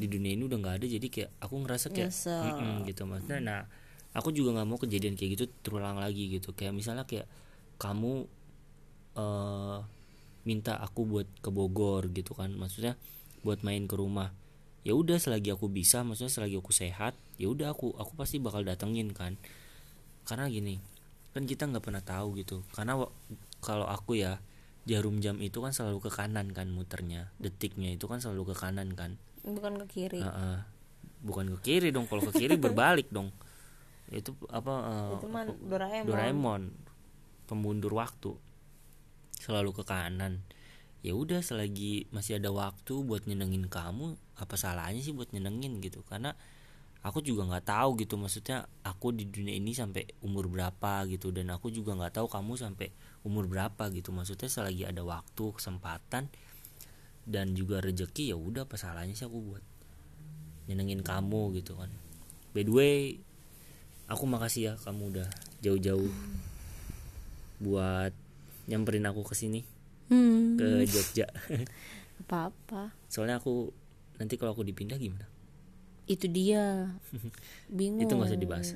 di 0.00 0.06
dunia 0.08 0.32
ini 0.32 0.48
udah 0.48 0.56
nggak 0.56 0.76
ada 0.80 0.86
jadi 0.88 1.06
kayak 1.12 1.30
aku 1.44 1.54
ngerasa 1.60 1.86
kayak 1.92 2.08
Nyesel. 2.08 2.44
"Mm-mm," 2.48 2.88
gitu. 2.88 3.02
Maksudnya 3.04 3.40
nah 3.44 3.60
aku 4.16 4.32
juga 4.32 4.56
nggak 4.56 4.68
mau 4.68 4.78
kejadian 4.80 5.14
kayak 5.20 5.30
gitu 5.36 5.44
terulang 5.60 6.00
lagi 6.00 6.32
gitu. 6.32 6.56
Kayak 6.56 6.72
misalnya 6.72 7.04
kayak 7.04 7.28
kamu 7.76 8.24
eh 9.20 9.78
minta 10.48 10.80
aku 10.80 11.04
buat 11.04 11.28
ke 11.44 11.52
Bogor 11.52 12.08
gitu 12.08 12.32
kan. 12.32 12.56
Maksudnya 12.56 12.96
buat 13.44 13.60
main 13.60 13.84
ke 13.84 13.94
rumah. 14.00 14.32
Ya 14.80 14.96
udah 14.96 15.20
selagi 15.20 15.52
aku 15.52 15.68
bisa 15.68 16.00
maksudnya 16.00 16.32
selagi 16.32 16.56
aku 16.56 16.72
sehat 16.72 17.12
ya 17.36 17.52
udah 17.52 17.76
aku 17.76 17.92
aku 18.00 18.16
pasti 18.16 18.40
bakal 18.40 18.64
datengin 18.64 19.12
kan. 19.12 19.36
Karena 20.24 20.48
gini 20.48 20.80
kan 21.36 21.44
kita 21.44 21.68
nggak 21.68 21.84
pernah 21.84 22.00
tahu 22.00 22.40
gitu. 22.40 22.64
Karena 22.72 22.96
kalau 23.60 23.84
aku 23.84 24.16
ya 24.16 24.40
jarum 24.88 25.20
jam 25.20 25.36
itu 25.44 25.60
kan 25.60 25.76
selalu 25.76 26.08
ke 26.08 26.10
kanan 26.10 26.56
kan 26.56 26.72
muternya 26.72 27.28
detiknya 27.36 27.92
itu 27.92 28.08
kan 28.08 28.18
selalu 28.18 28.50
ke 28.50 28.54
kanan 28.56 28.96
kan 28.96 29.20
bukan 29.44 29.80
ke 29.84 29.86
kiri. 29.88 30.20
Heeh. 30.20 30.58
bukan 31.20 31.52
ke 31.52 31.58
kiri 31.60 31.92
dong 31.92 32.08
kalau 32.08 32.24
ke 32.24 32.32
kiri 32.32 32.56
berbalik 32.56 33.12
dong. 33.12 33.28
Itu 34.08 34.32
apa 34.48 34.72
eh, 34.88 35.12
itu 35.20 35.26
mah 35.28 35.44
Doraemon. 35.46 36.08
Doraemon. 36.08 36.62
Pemundur 37.44 37.92
waktu. 37.92 38.32
Selalu 39.36 39.76
ke 39.76 39.84
kanan. 39.84 40.40
Ya 41.00 41.16
udah 41.16 41.40
selagi 41.40 42.08
masih 42.12 42.36
ada 42.40 42.52
waktu 42.52 43.04
buat 43.04 43.24
nyenengin 43.24 43.72
kamu 43.72 44.16
apa 44.36 44.54
salahnya 44.56 45.00
sih 45.00 45.12
buat 45.12 45.32
nyenengin 45.32 45.80
gitu? 45.80 46.04
Karena 46.04 46.36
aku 47.00 47.24
juga 47.24 47.48
nggak 47.48 47.72
tahu 47.72 47.96
gitu 47.96 48.20
maksudnya 48.20 48.68
aku 48.84 49.16
di 49.16 49.24
dunia 49.24 49.56
ini 49.56 49.72
sampai 49.72 50.04
umur 50.20 50.52
berapa 50.52 51.08
gitu 51.08 51.32
dan 51.32 51.48
aku 51.48 51.72
juga 51.72 51.96
nggak 51.96 52.20
tahu 52.20 52.28
kamu 52.28 52.52
sampai 52.60 52.92
umur 53.24 53.48
berapa 53.48 53.88
gitu. 53.92 54.12
Maksudnya 54.12 54.48
selagi 54.52 54.84
ada 54.84 55.00
waktu 55.00 55.44
kesempatan 55.56 56.28
dan 57.30 57.54
juga 57.54 57.78
rezeki 57.78 58.34
ya 58.34 58.36
udah 58.36 58.66
apa 58.66 58.74
salahnya 58.74 59.14
sih 59.14 59.24
aku 59.24 59.38
buat 59.38 59.64
nyenengin 60.66 61.06
kamu 61.06 61.54
gitu 61.62 61.78
kan. 61.78 61.88
By 62.50 62.66
the 62.66 62.74
way 62.74 62.96
aku 64.10 64.26
makasih 64.26 64.62
ya 64.62 64.72
kamu 64.82 65.14
udah 65.14 65.28
jauh-jauh 65.62 66.10
buat 67.62 68.10
nyamperin 68.66 69.06
aku 69.06 69.22
ke 69.22 69.34
sini 69.38 69.62
hmm, 70.10 70.58
ke 70.58 70.68
Jogja. 70.90 71.30
Apa 72.20 72.52
apa. 72.52 72.92
Soalnya 73.08 73.40
aku 73.40 73.72
nanti 74.20 74.36
kalau 74.36 74.52
aku 74.52 74.60
dipindah 74.60 75.00
gimana? 75.00 75.24
Itu 76.04 76.28
dia. 76.28 76.92
Bingung. 77.72 78.04
Itu 78.04 78.12
nggak 78.12 78.36
usah 78.36 78.38
dibahas. 78.38 78.68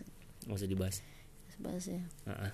Nggak 0.49 0.59
usah 0.65 0.71
dibahas. 0.71 0.97
Bahas 1.61 1.85
ya. 1.85 2.03
Heeh. 2.25 2.53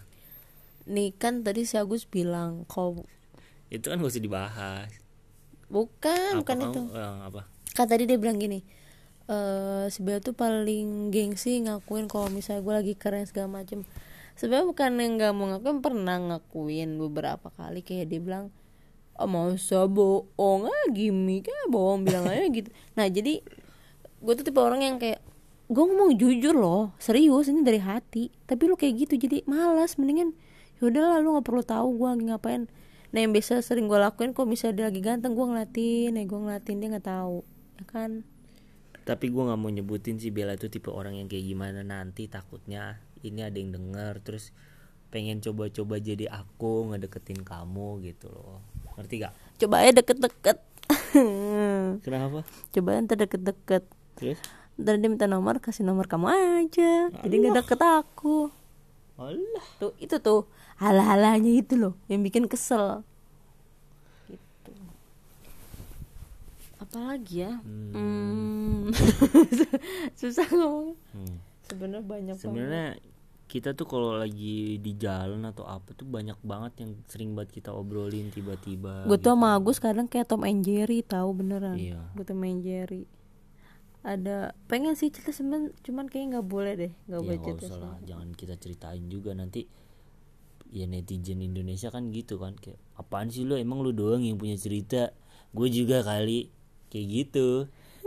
nih 0.90 1.14
kan 1.14 1.46
tadi 1.46 1.68
si 1.68 1.78
Agus 1.78 2.08
bilang 2.08 2.66
kau 2.66 3.06
itu 3.70 3.86
kan 3.86 4.02
nggak 4.02 4.10
usah 4.10 4.24
dibahas 4.24 4.90
bukan 5.70 6.36
apa 6.36 6.40
bukan 6.42 6.56
itu. 6.66 6.80
eh, 6.92 7.16
apa? 7.30 7.40
Kan 7.72 7.86
tadi 7.86 8.04
dia 8.04 8.18
bilang 8.18 8.36
gini 8.36 8.60
eh 9.30 9.86
si 9.94 10.02
Bella 10.02 10.18
tuh 10.18 10.34
paling 10.34 11.14
gengsi 11.14 11.62
ngakuin 11.62 12.10
kalau 12.10 12.26
misalnya 12.34 12.66
gue 12.66 12.74
lagi 12.74 12.94
keren 12.98 13.22
segala 13.30 13.62
macem. 13.62 13.86
Sebenarnya 14.34 14.66
bukan 14.66 14.90
yang 14.98 15.12
nggak 15.22 15.32
mau 15.38 15.46
ngakuin 15.54 15.78
pernah 15.78 16.16
ngakuin 16.18 16.98
beberapa 16.98 17.54
kali. 17.54 17.86
Kayak 17.86 18.10
dia 18.10 18.18
bilang 18.18 18.44
oh, 19.14 19.30
masa 19.30 19.86
bohong 19.86 20.66
ah 20.66 20.84
gimmick 20.90 21.46
ah 21.46 21.70
bohong 21.70 22.02
bilang 22.02 22.26
aja 22.26 22.42
gitu. 22.50 22.74
Nah 22.98 23.06
jadi 23.06 23.38
gue 24.20 24.32
tuh 24.34 24.42
tipe 24.42 24.58
orang 24.58 24.82
yang 24.82 24.96
kayak 24.98 25.22
gue 25.70 25.84
ngomong 25.86 26.18
jujur 26.18 26.58
loh 26.58 26.90
serius 26.98 27.46
ini 27.46 27.62
dari 27.62 27.78
hati. 27.78 28.34
Tapi 28.50 28.62
lu 28.66 28.74
kayak 28.74 29.06
gitu 29.06 29.14
jadi 29.14 29.46
malas 29.46 29.94
mendingan 29.94 30.34
yaudah 30.80 31.04
lah 31.06 31.18
lu 31.20 31.36
nggak 31.36 31.46
perlu 31.46 31.62
tahu 31.62 31.88
gue 32.00 32.08
lagi 32.08 32.24
ngapain 32.32 32.62
nah 33.10 33.18
yang 33.18 33.34
biasa 33.34 33.58
sering 33.62 33.90
gue 33.90 33.98
lakuin 33.98 34.30
kok 34.30 34.46
misalnya 34.46 34.74
dia 34.76 34.86
lagi 34.90 35.00
ganteng 35.02 35.34
gue 35.34 35.46
ngeliatin. 35.46 36.14
Ya 36.14 36.24
gue 36.24 36.40
ngeliatin 36.40 36.76
dia 36.78 36.88
nggak 36.94 37.06
tahu 37.06 37.42
ya 37.80 37.84
kan? 37.90 38.10
Tapi 39.02 39.26
gue 39.32 39.42
nggak 39.42 39.58
mau 39.58 39.70
nyebutin 39.72 40.16
sih 40.22 40.30
Bella 40.30 40.54
itu 40.54 40.70
tipe 40.70 40.92
orang 40.94 41.18
yang 41.18 41.26
kayak 41.26 41.42
gimana. 41.42 41.82
Nanti 41.82 42.30
takutnya 42.30 43.02
ini 43.26 43.42
ada 43.42 43.58
yang 43.58 43.74
denger 43.74 44.22
terus 44.22 44.54
pengen 45.10 45.42
coba-coba 45.42 45.98
jadi 45.98 46.30
aku 46.30 46.94
ngedeketin 46.94 47.42
kamu 47.42 47.98
gitu 48.06 48.30
loh. 48.30 48.62
Ngerti 48.94 49.26
gak 49.26 49.34
coba 49.58 49.74
aja 49.82 49.92
deket-deket. 49.98 50.58
Kenapa? 52.06 52.46
Coba 52.70 52.88
ntar 53.02 53.18
deket-deket. 53.18 53.84
Terus? 54.14 54.38
Ntar 54.78 55.02
dia 55.02 55.10
minta 55.10 55.26
nomor 55.26 55.58
kasih 55.58 55.82
nomor 55.82 56.06
kamu 56.06 56.30
aja. 56.30 57.10
Jadi 57.10 57.34
nggak 57.42 57.66
deket 57.66 57.80
aku 57.82 58.59
Allah 59.20 59.64
tuh 59.76 59.92
itu 60.00 60.16
tuh 60.16 60.48
halah-halahnya 60.80 61.52
itu 61.52 61.76
loh 61.76 61.94
yang 62.08 62.24
bikin 62.24 62.48
kesel 62.48 63.04
gitu 64.24 64.72
apalagi 66.80 67.44
ya 67.44 67.60
hmm. 67.60 68.88
susah 70.20 70.48
ngomong 70.48 70.96
hmm. 71.12 71.36
sebenarnya 71.68 72.04
banyak 72.08 72.36
banget 72.40 72.44
sebenarnya 72.48 72.88
kita 73.50 73.74
tuh 73.74 73.82
kalau 73.84 74.14
lagi 74.14 74.78
di 74.78 74.94
jalan 74.94 75.42
atau 75.42 75.66
apa 75.66 75.90
tuh 75.92 76.06
banyak 76.06 76.38
banget 76.40 76.86
yang 76.86 76.90
sering 77.10 77.34
banget 77.34 77.60
kita 77.60 77.74
obrolin 77.74 78.30
tiba-tiba 78.30 79.04
gue 79.04 79.18
tuh 79.18 79.34
gitu. 79.34 79.36
sama 79.36 79.58
Agus 79.58 79.82
kadang 79.82 80.06
kayak 80.06 80.30
Tom 80.30 80.46
and 80.46 80.62
Jerry 80.62 81.02
tahu 81.02 81.34
beneran 81.34 81.76
Iya. 81.76 82.00
gue 82.14 82.24
Tom 82.24 82.40
and 82.46 82.62
Jerry 82.62 83.04
ada 84.00 84.56
pengen 84.64 84.96
sih 84.96 85.12
cerita 85.12 85.28
semen 85.28 85.76
cuman 85.84 86.08
kayak 86.08 86.32
nggak 86.32 86.46
boleh 86.48 86.72
deh 86.72 86.92
nggak 87.04 87.20
ya 87.20 87.26
boleh 87.26 87.38
cerita 87.44 87.66
usah 87.68 87.76
lah 87.84 87.96
jangan 88.08 88.28
kita 88.32 88.54
ceritain 88.56 89.04
juga 89.12 89.36
nanti. 89.36 89.68
Ya 90.70 90.86
netizen 90.86 91.42
Indonesia 91.42 91.90
kan 91.90 92.14
gitu 92.14 92.38
kan 92.38 92.54
kayak 92.54 92.78
apaan 92.94 93.26
sih 93.26 93.42
lu 93.42 93.58
emang 93.58 93.82
lu 93.82 93.90
doang 93.90 94.22
yang 94.22 94.38
punya 94.38 94.54
cerita? 94.54 95.10
Gue 95.50 95.66
juga 95.66 96.06
kali. 96.06 96.46
Kayak 96.94 97.06
gitu. 97.10 97.48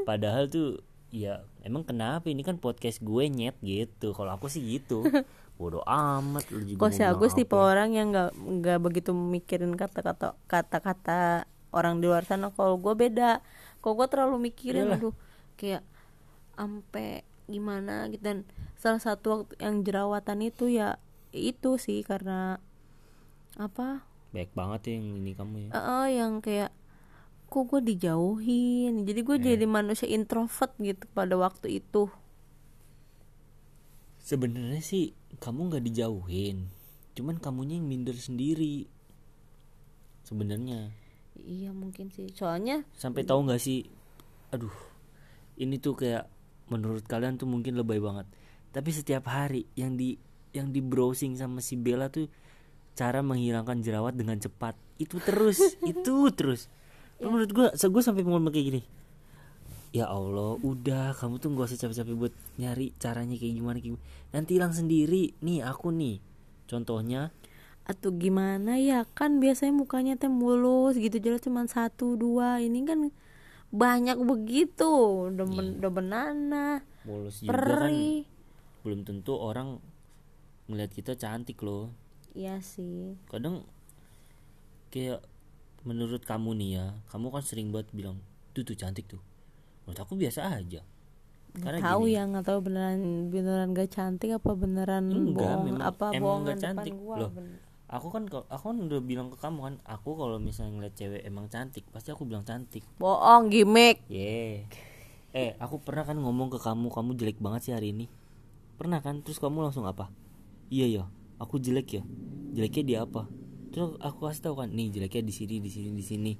Padahal 0.08 0.48
tuh 0.48 0.80
ya 1.12 1.44
emang 1.68 1.84
kenapa 1.84 2.32
ini 2.32 2.40
kan 2.40 2.56
podcast 2.56 3.04
gue 3.04 3.28
nyet 3.28 3.60
gitu. 3.60 4.16
Kalau 4.16 4.32
aku 4.32 4.48
sih 4.48 4.64
gitu. 4.64 5.04
Bodoh 5.60 5.84
amat 5.86 6.48
lu 6.56 6.64
juga 6.64 6.88
Kok 6.88 6.92
si 6.96 7.04
Agus 7.04 7.36
tipe 7.36 7.54
orang 7.54 7.92
yang 7.94 8.16
nggak 8.16 8.32
nggak 8.32 8.80
begitu 8.80 9.12
mikirin 9.12 9.76
kata-kata 9.76 10.40
kata-kata 10.48 11.44
orang 11.76 12.00
di 12.00 12.08
luar 12.08 12.24
sana. 12.24 12.48
Kalau 12.56 12.80
gue 12.80 12.96
beda. 12.96 13.44
Kalau 13.84 14.00
gue 14.00 14.08
terlalu 14.08 14.48
mikirin, 14.48 14.88
Iyalah. 14.88 15.04
aduh, 15.04 15.16
kayak 15.56 15.84
ampe 16.56 17.22
gimana 17.46 18.08
gitu. 18.08 18.24
Dan 18.24 18.38
salah 18.78 19.02
satu 19.02 19.26
waktu 19.46 19.54
yang 19.60 19.82
jerawatan 19.82 20.40
itu 20.44 20.70
ya 20.70 20.98
itu 21.34 21.76
sih 21.78 22.02
karena 22.06 22.58
apa? 23.58 24.06
baik 24.34 24.50
banget 24.58 24.82
ya 24.90 24.92
yang 24.98 25.08
ini 25.22 25.32
kamu 25.38 25.56
ya 25.62 25.70
Eh, 25.70 25.78
eh, 25.78 26.08
yang 26.18 26.42
kayak 26.42 26.74
kok 27.48 27.70
gue 27.70 27.82
dijauhin. 27.86 29.06
Jadi 29.06 29.20
gue 29.22 29.38
jadi 29.38 29.66
manusia 29.70 30.10
introvert 30.10 30.74
gitu 30.82 31.06
pada 31.14 31.38
waktu 31.38 31.82
itu. 31.82 32.10
sebenarnya 34.24 34.80
sih 34.80 35.12
kamu 35.44 35.68
nggak 35.70 35.84
dijauhin 35.84 36.72
cuman 37.14 37.38
kamunya 37.38 37.76
yang 37.78 37.86
minder 37.86 38.16
sendiri 38.16 38.88
sebenarnya 40.24 40.96
Iya 41.34 41.74
mungkin 41.74 42.14
sih. 42.14 42.30
Soalnya 42.32 42.86
sampai 42.94 43.26
tahu 43.26 43.50
nggak 43.50 43.58
sih 43.60 43.90
aduh 44.54 44.72
ini 45.60 45.78
tuh 45.78 45.98
kayak 45.98 46.30
menurut 46.72 47.06
kalian 47.06 47.38
tuh 47.38 47.50
mungkin 47.50 47.78
lebay 47.78 48.00
banget. 48.00 48.30
Tapi 48.74 48.90
setiap 48.90 49.30
hari 49.30 49.70
yang 49.78 49.98
di 50.00 50.18
yang 50.54 50.70
di 50.70 50.82
browsing 50.82 51.38
sama 51.38 51.62
si 51.62 51.78
Bella 51.78 52.10
tuh 52.10 52.30
cara 52.94 53.22
menghilangkan 53.26 53.82
jerawat 53.82 54.14
dengan 54.18 54.38
cepat. 54.38 54.78
Itu 54.98 55.22
terus 55.22 55.60
itu 55.92 56.16
terus. 56.34 56.70
Menurut 57.22 57.50
gua 57.54 57.68
se 57.74 57.86
gua 57.90 58.02
sampai 58.02 58.26
ngomong 58.26 58.54
kayak 58.54 58.68
gini 58.74 58.84
ya 59.94 60.10
Allah 60.10 60.58
udah 60.58 61.14
kamu 61.14 61.38
tuh 61.38 61.54
gak 61.54 61.70
usah 61.70 61.80
capek-capek 61.86 62.16
buat 62.18 62.34
nyari 62.58 62.98
caranya 62.98 63.38
kayak 63.38 63.54
gimana 63.62 63.78
kayak 63.78 63.94
gimana. 63.94 64.06
nanti 64.34 64.52
hilang 64.58 64.74
sendiri. 64.74 65.38
Nih 65.46 65.62
aku 65.62 65.94
nih. 65.94 66.18
Contohnya 66.66 67.30
atau 67.86 68.10
gimana 68.18 68.82
ya? 68.82 69.06
Kan 69.14 69.38
biasanya 69.38 69.78
mukanya 69.78 70.18
teh 70.18 70.34
mulus 70.34 70.98
gitu 70.98 71.22
jelas 71.22 71.46
cuma 71.46 71.70
satu 71.70 72.18
dua. 72.18 72.58
Ini 72.58 72.82
kan 72.90 73.14
banyak 73.74 74.18
begitu. 74.20 74.94
Demen 75.30 75.82
demenana 75.82 76.86
mulus 77.04 77.42
juga 77.42 77.50
kan. 77.50 77.58
perih. 77.58 78.24
Belum 78.82 79.02
tentu 79.02 79.34
orang 79.34 79.82
ngeliat 80.66 80.90
kita 80.90 81.14
cantik 81.14 81.58
loh. 81.60 81.90
Iya 82.32 82.62
sih. 82.62 83.18
Kadang 83.28 83.66
kayak 84.90 85.26
menurut 85.84 86.22
kamu 86.22 86.56
nih 86.56 86.70
ya 86.74 86.86
kamu 87.10 87.28
kan 87.30 87.44
sering 87.44 87.74
banget 87.74 87.90
bilang 87.92 88.22
tuh 88.54 88.62
tuh 88.62 88.74
cantik 88.74 89.10
tuh. 89.10 89.20
Menurut 89.84 90.00
aku 90.00 90.14
biasa 90.16 90.54
aja. 90.54 90.86
Karena 91.54 91.78
tahu 91.82 92.08
gini. 92.08 92.18
ya 92.18 92.22
nggak 92.26 92.46
tahu 92.46 92.60
beneran 92.62 93.00
beneran 93.30 93.74
gak 93.74 93.90
cantik 93.90 94.34
apa 94.34 94.52
beneran 94.54 95.06
Enggak, 95.06 95.38
bohong 95.38 95.64
memang- 95.68 95.86
apa 95.86 96.06
emang 96.10 96.22
bohongan 96.24 96.46
depan 96.52 96.64
cantik. 96.64 96.94
gua 96.96 97.16
Loh. 97.20 97.30
Ben- 97.30 97.73
aku 97.94 98.10
kan 98.10 98.26
aku 98.26 98.64
kan 98.74 98.78
udah 98.82 99.00
bilang 99.06 99.30
ke 99.30 99.38
kamu 99.38 99.60
kan 99.62 99.76
aku 99.86 100.18
kalau 100.18 100.42
misalnya 100.42 100.74
ngeliat 100.74 100.98
cewek 100.98 101.22
emang 101.22 101.46
cantik 101.46 101.86
pasti 101.94 102.10
aku 102.10 102.26
bilang 102.26 102.42
cantik. 102.42 102.82
Bohong 102.98 103.54
gimmick. 103.54 104.02
Yeah. 104.10 104.66
Eh 105.30 105.54
aku 105.62 105.78
pernah 105.86 106.02
kan 106.02 106.18
ngomong 106.18 106.50
ke 106.50 106.58
kamu 106.58 106.90
kamu 106.90 107.14
jelek 107.14 107.38
banget 107.38 107.70
sih 107.70 107.74
hari 107.78 107.94
ini. 107.94 108.10
Pernah 108.82 109.06
kan? 109.06 109.22
Terus 109.22 109.38
kamu 109.38 109.62
langsung 109.62 109.86
apa? 109.86 110.10
Iya 110.74 110.90
ya 110.90 111.04
aku 111.38 111.62
jelek 111.62 112.02
ya? 112.02 112.04
Jeleknya 112.58 112.84
di 112.84 112.96
apa? 112.98 113.30
Terus 113.70 113.94
aku 114.02 114.26
kasih 114.26 114.42
tahu 114.50 114.66
kan 114.66 114.74
nih 114.74 114.90
jeleknya 114.90 115.22
di 115.30 115.34
sini 115.34 115.56
di 115.62 115.70
sini 115.70 115.90
di 115.94 116.06
sini. 116.06 116.34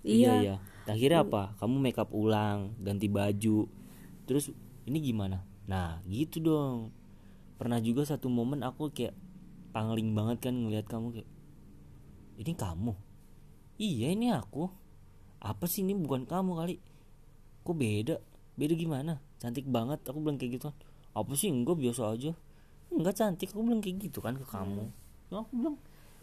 Iya 0.00 0.32
Iya. 0.40 0.56
ya 0.88 0.92
akhirnya 0.96 1.28
apa? 1.28 1.60
Kamu 1.60 1.76
make 1.76 2.00
up 2.00 2.08
ulang 2.16 2.72
ganti 2.80 3.12
baju. 3.12 3.68
Terus 4.24 4.48
ini 4.88 4.96
gimana? 5.04 5.44
Nah 5.68 6.00
gitu 6.08 6.40
dong. 6.40 6.88
Pernah 7.60 7.84
juga 7.84 8.08
satu 8.08 8.32
momen 8.32 8.64
aku 8.64 8.88
kayak 8.88 9.12
pangling 9.70 10.12
banget 10.12 10.50
kan 10.50 10.54
ngelihat 10.54 10.86
kamu 10.86 11.14
kayak 11.14 11.28
ini 12.40 12.52
kamu? 12.54 12.92
Iya 13.76 14.06
ini 14.12 14.32
aku. 14.32 14.68
Apa 15.40 15.64
sih 15.64 15.80
ini? 15.80 15.96
Bukan 15.96 16.24
kamu 16.24 16.56
kali. 16.56 16.76
Kok 17.62 17.74
beda? 17.74 18.16
Beda 18.56 18.74
gimana? 18.74 19.20
Cantik 19.38 19.64
banget. 19.64 20.00
Aku 20.04 20.20
bilang 20.20 20.36
kayak 20.36 20.60
gitu 20.60 20.68
kan. 20.68 20.76
Apa 21.12 21.32
sih? 21.32 21.48
Enggak 21.48 21.76
biasa 21.76 22.12
aja. 22.12 22.32
Enggak 22.88 23.14
cantik. 23.16 23.52
Aku 23.52 23.60
bilang 23.60 23.80
kayak 23.80 23.96
gitu 24.00 24.20
kan 24.20 24.36
ke 24.36 24.44
kamu. 24.44 24.88
Ya, 25.30 25.38
aku 25.40 25.52
bilang 25.52 25.76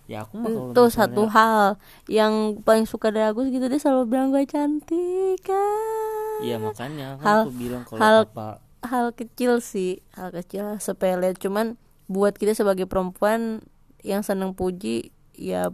ya 0.07 0.23
aku 0.23 0.39
mah 0.39 0.47
itu 0.47 0.55
misalnya- 0.63 0.87
satu 0.89 1.23
hal 1.27 1.59
yang 2.07 2.33
paling 2.63 2.87
suka 2.87 3.11
dari 3.11 3.27
Agus 3.27 3.51
gitu 3.51 3.67
dia 3.67 3.75
selalu 3.75 4.07
bilang 4.07 4.31
gue 4.31 4.47
cantik 4.47 5.35
kan 5.43 6.39
Iya 6.39 6.63
makanya 6.63 7.19
kan 7.19 7.25
Hal- 7.27 7.43
aku 7.43 7.51
bilang 7.51 7.83
kalau 7.83 7.99
hal- 7.99 8.23
apa 8.25 8.47
hal 8.87 9.11
kecil 9.11 9.59
sih 9.59 9.99
hal 10.15 10.31
kecil 10.31 10.79
sepele. 10.79 11.35
Cuman 11.35 11.75
buat 12.07 12.35
kita 12.35 12.55
sebagai 12.55 12.87
perempuan 12.87 13.59
yang 14.01 14.23
seneng 14.23 14.55
puji 14.55 15.11
ya 15.35 15.71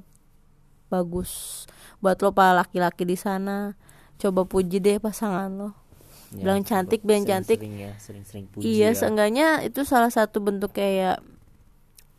bagus. 0.89 1.65
Buat 2.01 2.19
lo 2.19 2.33
para 2.33 2.53
laki-laki 2.53 3.05
di 3.05 3.15
sana 3.15 3.73
coba 4.17 4.45
puji 4.45 4.77
deh 4.77 4.97
pasangan 4.97 5.49
lo. 5.49 5.69
Ya, 6.33 6.49
bilang 6.49 6.65
cantik, 6.65 7.05
bilang 7.05 7.29
cantik. 7.29 7.61
sering 7.61 7.77
ya 7.77 7.93
sering-sering 8.01 8.45
puji 8.49 8.65
iya 8.65 8.89
ya. 8.89 8.97
seenggaknya 8.97 9.47
itu 9.61 9.85
salah 9.85 10.09
satu 10.09 10.41
bentuk 10.41 10.73
kayak 10.73 11.21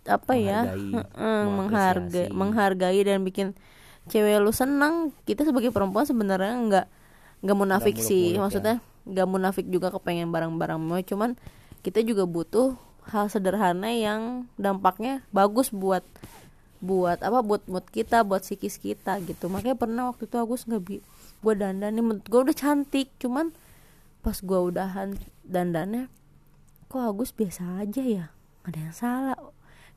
apa 0.06 0.32
ya? 0.38 0.70
Menghargai, 0.70 0.94
Heeh, 0.94 1.40
menghargai 1.48 2.26
menghargai 2.30 3.00
dan 3.02 3.26
bikin 3.26 3.58
cewek 4.06 4.38
lu 4.38 4.52
senang 4.52 5.10
kita 5.24 5.42
sebagai 5.42 5.72
perempuan 5.74 6.04
sebenarnya 6.06 6.54
nggak 6.54 6.86
nggak 7.42 7.56
munafik 7.56 7.96
Nggak 7.98 8.06
sih. 8.06 8.36
ya. 8.36 8.38
maksudnya 8.38 8.76
nggak 9.04 9.26
munafik 9.26 9.66
juga 9.66 9.88
kepengen 9.90 10.28
barang-barang 10.30 10.78
mewah 10.78 11.02
cuman 11.02 11.30
kita 11.82 12.04
juga 12.04 12.24
butuh 12.24 12.76
hal 13.08 13.28
sederhana 13.28 13.92
yang 13.92 14.48
dampaknya 14.56 15.20
bagus 15.28 15.68
buat 15.68 16.04
buat 16.84 17.20
apa 17.24 17.40
buat 17.40 17.64
mood 17.64 17.88
kita 17.88 18.24
buat 18.24 18.44
psikis 18.44 18.76
kita 18.76 19.16
gitu. 19.24 19.48
Makanya 19.48 19.76
pernah 19.76 20.12
waktu 20.12 20.28
itu 20.28 20.36
Agus 20.36 20.68
nggak 20.68 20.82
bi 20.84 20.96
gue 21.44 21.54
dandan 21.56 21.92
nih 21.96 22.04
menurut 22.04 22.26
gue 22.28 22.40
udah 22.50 22.56
cantik. 22.56 23.08
Cuman 23.20 23.52
pas 24.20 24.36
gue 24.36 24.60
udahan 24.60 25.16
dandannya 25.44 26.08
kok 26.88 27.00
Agus 27.00 27.32
biasa 27.32 27.84
aja 27.84 28.02
ya? 28.04 28.26
Nggak 28.64 28.70
ada 28.70 28.78
yang 28.80 28.96
salah. 28.96 29.40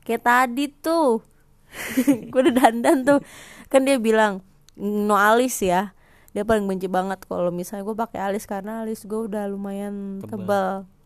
Kayak 0.04 0.24
tadi 0.24 0.64
tuh. 0.72 1.20
Gue 2.32 2.40
udah 2.48 2.64
dandan 2.64 3.04
tuh. 3.04 3.20
Kan 3.68 3.84
dia 3.84 4.00
bilang 4.00 4.40
no 4.76 5.20
alis 5.20 5.60
ya. 5.60 5.92
Dia 6.32 6.48
paling 6.48 6.64
benci 6.64 6.88
banget 6.88 7.28
kalau 7.28 7.52
misalnya 7.52 7.84
gue 7.84 7.96
pakai 7.96 8.32
alis 8.32 8.48
karena 8.48 8.84
alis 8.84 9.04
gue 9.04 9.20
udah 9.28 9.44
lumayan 9.52 10.24
Tebal. 10.24 10.32
tebal 10.32 10.97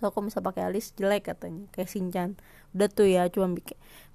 so 0.00 0.08
aku 0.08 0.24
bisa 0.24 0.40
pakai 0.40 0.72
alis 0.72 0.96
jelek 0.96 1.28
katanya 1.28 1.68
kayak 1.76 1.92
sinchan 1.92 2.40
udah 2.72 2.88
tuh 2.88 3.04
ya 3.04 3.28
cuma 3.28 3.52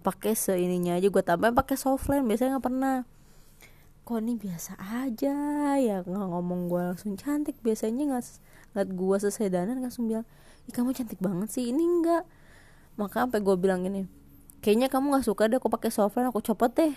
pakai 0.02 0.34
seininya 0.34 0.98
aja. 0.98 1.08
Gue 1.12 1.22
tambahin 1.22 1.54
pakai 1.54 1.78
softline 1.78 2.26
biasanya 2.26 2.58
nggak 2.58 2.66
pernah. 2.66 2.98
Kok 4.06 4.18
ini 4.22 4.34
biasa 4.38 4.78
aja 4.82 5.36
ya 5.78 5.98
nggak 6.02 6.28
ngomong 6.30 6.72
gue 6.72 6.82
langsung. 6.94 7.14
Cantik 7.20 7.58
biasanya 7.62 8.16
nggak 8.16 8.24
ngeliat 8.74 8.90
gue 8.90 9.16
selesai 9.22 9.48
langsung 9.54 10.10
bilang 10.10 10.26
ih 10.66 10.74
kamu 10.74 10.98
cantik 10.98 11.20
banget 11.22 11.50
sih. 11.54 11.70
Ini 11.70 11.84
enggak 11.84 12.24
maka 12.96 13.28
sampai 13.28 13.44
gue 13.44 13.56
bilang 13.60 13.84
gini 13.84 14.08
kayaknya 14.64 14.88
kamu 14.88 15.12
nggak 15.12 15.26
suka 15.28 15.52
deh 15.52 15.60
aku 15.60 15.68
pakai 15.68 15.92
softline 15.92 16.32
aku 16.32 16.42
copot 16.42 16.72
deh. 16.72 16.96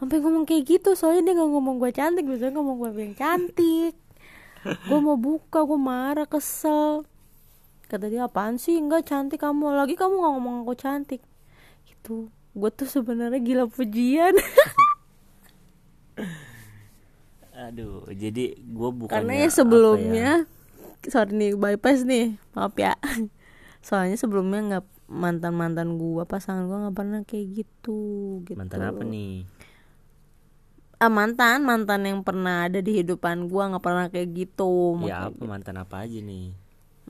Sampai 0.00 0.16
ngomong 0.24 0.48
kayak 0.48 0.64
gitu 0.64 0.96
soalnya 0.96 1.28
dia 1.28 1.34
nggak 1.36 1.50
ngomong 1.50 1.76
gue 1.76 1.90
cantik 1.92 2.24
biasanya 2.24 2.56
ngomong 2.56 2.76
gue 2.80 2.90
bilang 2.94 3.14
cantik. 3.18 3.94
Gue 4.60 4.98
mau 5.00 5.16
buka 5.16 5.64
gue 5.64 5.76
marah 5.80 6.24
kesel 6.24 7.09
kata 7.90 8.06
dia 8.06 8.30
apaan 8.30 8.54
sih? 8.56 8.78
Enggak 8.78 9.10
cantik 9.10 9.42
kamu. 9.42 9.74
Lagi 9.74 9.98
kamu 9.98 10.14
nggak 10.22 10.32
ngomong 10.38 10.56
aku 10.62 10.78
cantik. 10.78 11.18
Gitu. 11.82 12.30
Gue 12.54 12.70
tuh 12.70 12.86
sebenarnya 12.86 13.42
gila 13.42 13.66
pujian. 13.66 14.38
Aduh 17.60 18.08
jadi 18.08 18.56
gue 18.56 18.90
bukan 18.94 19.12
karena 19.12 19.44
ya 19.44 19.48
sebelumnya 19.52 20.48
sorry 21.08 21.32
nih 21.36 21.50
bypass 21.58 22.06
nih. 22.06 22.38
Maaf 22.56 22.74
ya. 22.78 22.94
Soalnya 23.86 24.16
sebelumnya 24.16 24.60
nggak 24.60 24.86
mantan 25.10 25.56
mantan 25.56 25.98
gua 25.98 26.28
pasangan 26.28 26.68
gua 26.68 26.86
nggak 26.86 26.96
pernah 26.96 27.20
kayak 27.24 27.46
gitu 27.64 28.00
gitu. 28.44 28.58
Mantan 28.60 28.84
apa 28.84 29.02
nih? 29.02 29.48
Ah 31.00 31.08
mantan. 31.08 31.64
Mantan 31.64 32.04
yang 32.04 32.20
pernah 32.20 32.68
ada 32.68 32.84
di 32.84 33.00
hidupan 33.00 33.48
gua 33.48 33.72
nggak 33.72 33.84
pernah 33.84 34.06
kayak 34.12 34.28
gitu. 34.36 35.00
Ya 35.08 35.32
apa 35.32 35.42
mantan 35.48 35.80
apa 35.80 36.04
aja 36.04 36.20
nih 36.20 36.59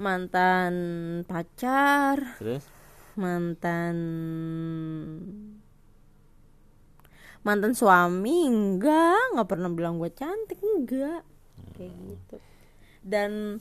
mantan 0.01 0.75
pacar. 1.29 2.41
Terus? 2.41 2.65
Mantan 3.21 3.97
mantan 7.45 7.77
suami? 7.77 8.49
Enggak 8.49 9.21
nggak 9.37 9.49
pernah 9.49 9.69
bilang 9.69 10.01
gue 10.01 10.09
cantik 10.09 10.57
enggak. 10.65 11.21
Kayak 11.77 11.95
gitu. 12.09 12.37
Dan 13.05 13.61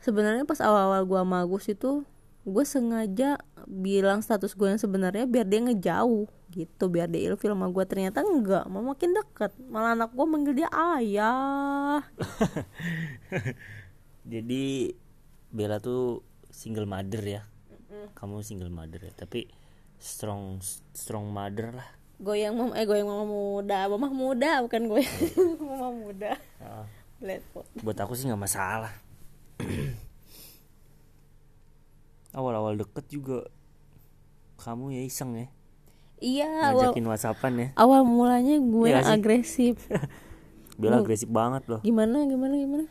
sebenarnya 0.00 0.48
pas 0.48 0.64
awal-awal 0.64 1.04
gue 1.04 1.18
sama 1.20 1.44
Agus 1.44 1.68
itu 1.68 2.08
gue 2.44 2.64
sengaja 2.68 3.40
bilang 3.64 4.20
status 4.20 4.52
gue 4.52 4.68
yang 4.68 4.80
sebenarnya 4.80 5.24
biar 5.28 5.44
dia 5.44 5.60
ngejauh 5.68 6.24
gitu. 6.52 6.84
Biar 6.88 7.12
dia 7.12 7.28
ilfil 7.28 7.52
sama 7.52 7.68
gue 7.68 7.84
ternyata 7.84 8.24
enggak 8.24 8.64
mau 8.72 8.80
makin 8.80 9.12
deket 9.12 9.52
malah 9.68 9.92
anak 9.92 10.16
gue 10.16 10.24
manggil 10.24 10.64
dia 10.64 10.68
ayah. 10.72 12.00
Jadi 14.32 15.03
Bella 15.54 15.78
tuh 15.78 16.26
single 16.50 16.90
mother 16.90 17.22
ya. 17.22 17.42
Kamu 18.18 18.42
single 18.42 18.74
mother 18.74 18.98
ya 19.06 19.14
tapi 19.14 19.46
strong 20.02 20.58
strong 20.90 21.30
mother 21.30 21.78
lah. 21.78 21.88
Goyang 22.18 22.58
mama 22.58 22.74
eh 22.74 22.82
goyang 22.82 23.06
mama 23.06 23.22
muda. 23.22 23.86
Mama 23.86 24.10
muda 24.10 24.66
bukan 24.66 24.90
goyang 24.90 25.14
mama 25.62 25.94
muda. 25.94 26.34
Let's 27.22 27.46
buat 27.78 27.94
aku 28.02 28.18
sih 28.18 28.26
nggak 28.26 28.42
masalah. 28.42 28.90
Awal-awal 32.34 32.74
deket 32.74 33.06
juga 33.06 33.46
kamu 34.58 34.98
ya 34.98 35.02
iseng 35.06 35.38
ya. 35.38 35.46
Iya 36.18 36.50
awal, 36.72 36.90
ngajakin 36.90 37.06
whatsappan 37.10 37.52
ya. 37.58 37.68
awal 37.78 38.00
mulanya 38.02 38.58
gue 38.58 38.90
sih. 38.90 39.06
agresif. 39.06 39.76
Bella 40.80 40.98
agresif 40.98 41.30
banget 41.30 41.62
loh. 41.70 41.80
Gimana 41.86 42.26
gimana 42.26 42.58
gimana 42.58 42.86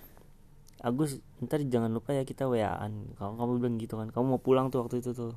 Agus 0.84 1.24
ntar 1.40 1.64
jangan 1.64 1.88
lupa 1.96 2.12
ya 2.12 2.28
kita 2.28 2.44
waan 2.44 3.16
kamu 3.16 3.34
kamu 3.40 3.52
bilang 3.64 3.76
gitu 3.80 3.96
kan. 3.96 4.12
Kamu 4.12 4.36
mau 4.36 4.42
pulang 4.44 4.68
tuh 4.68 4.84
waktu 4.84 5.00
itu 5.00 5.16
tuh. 5.16 5.32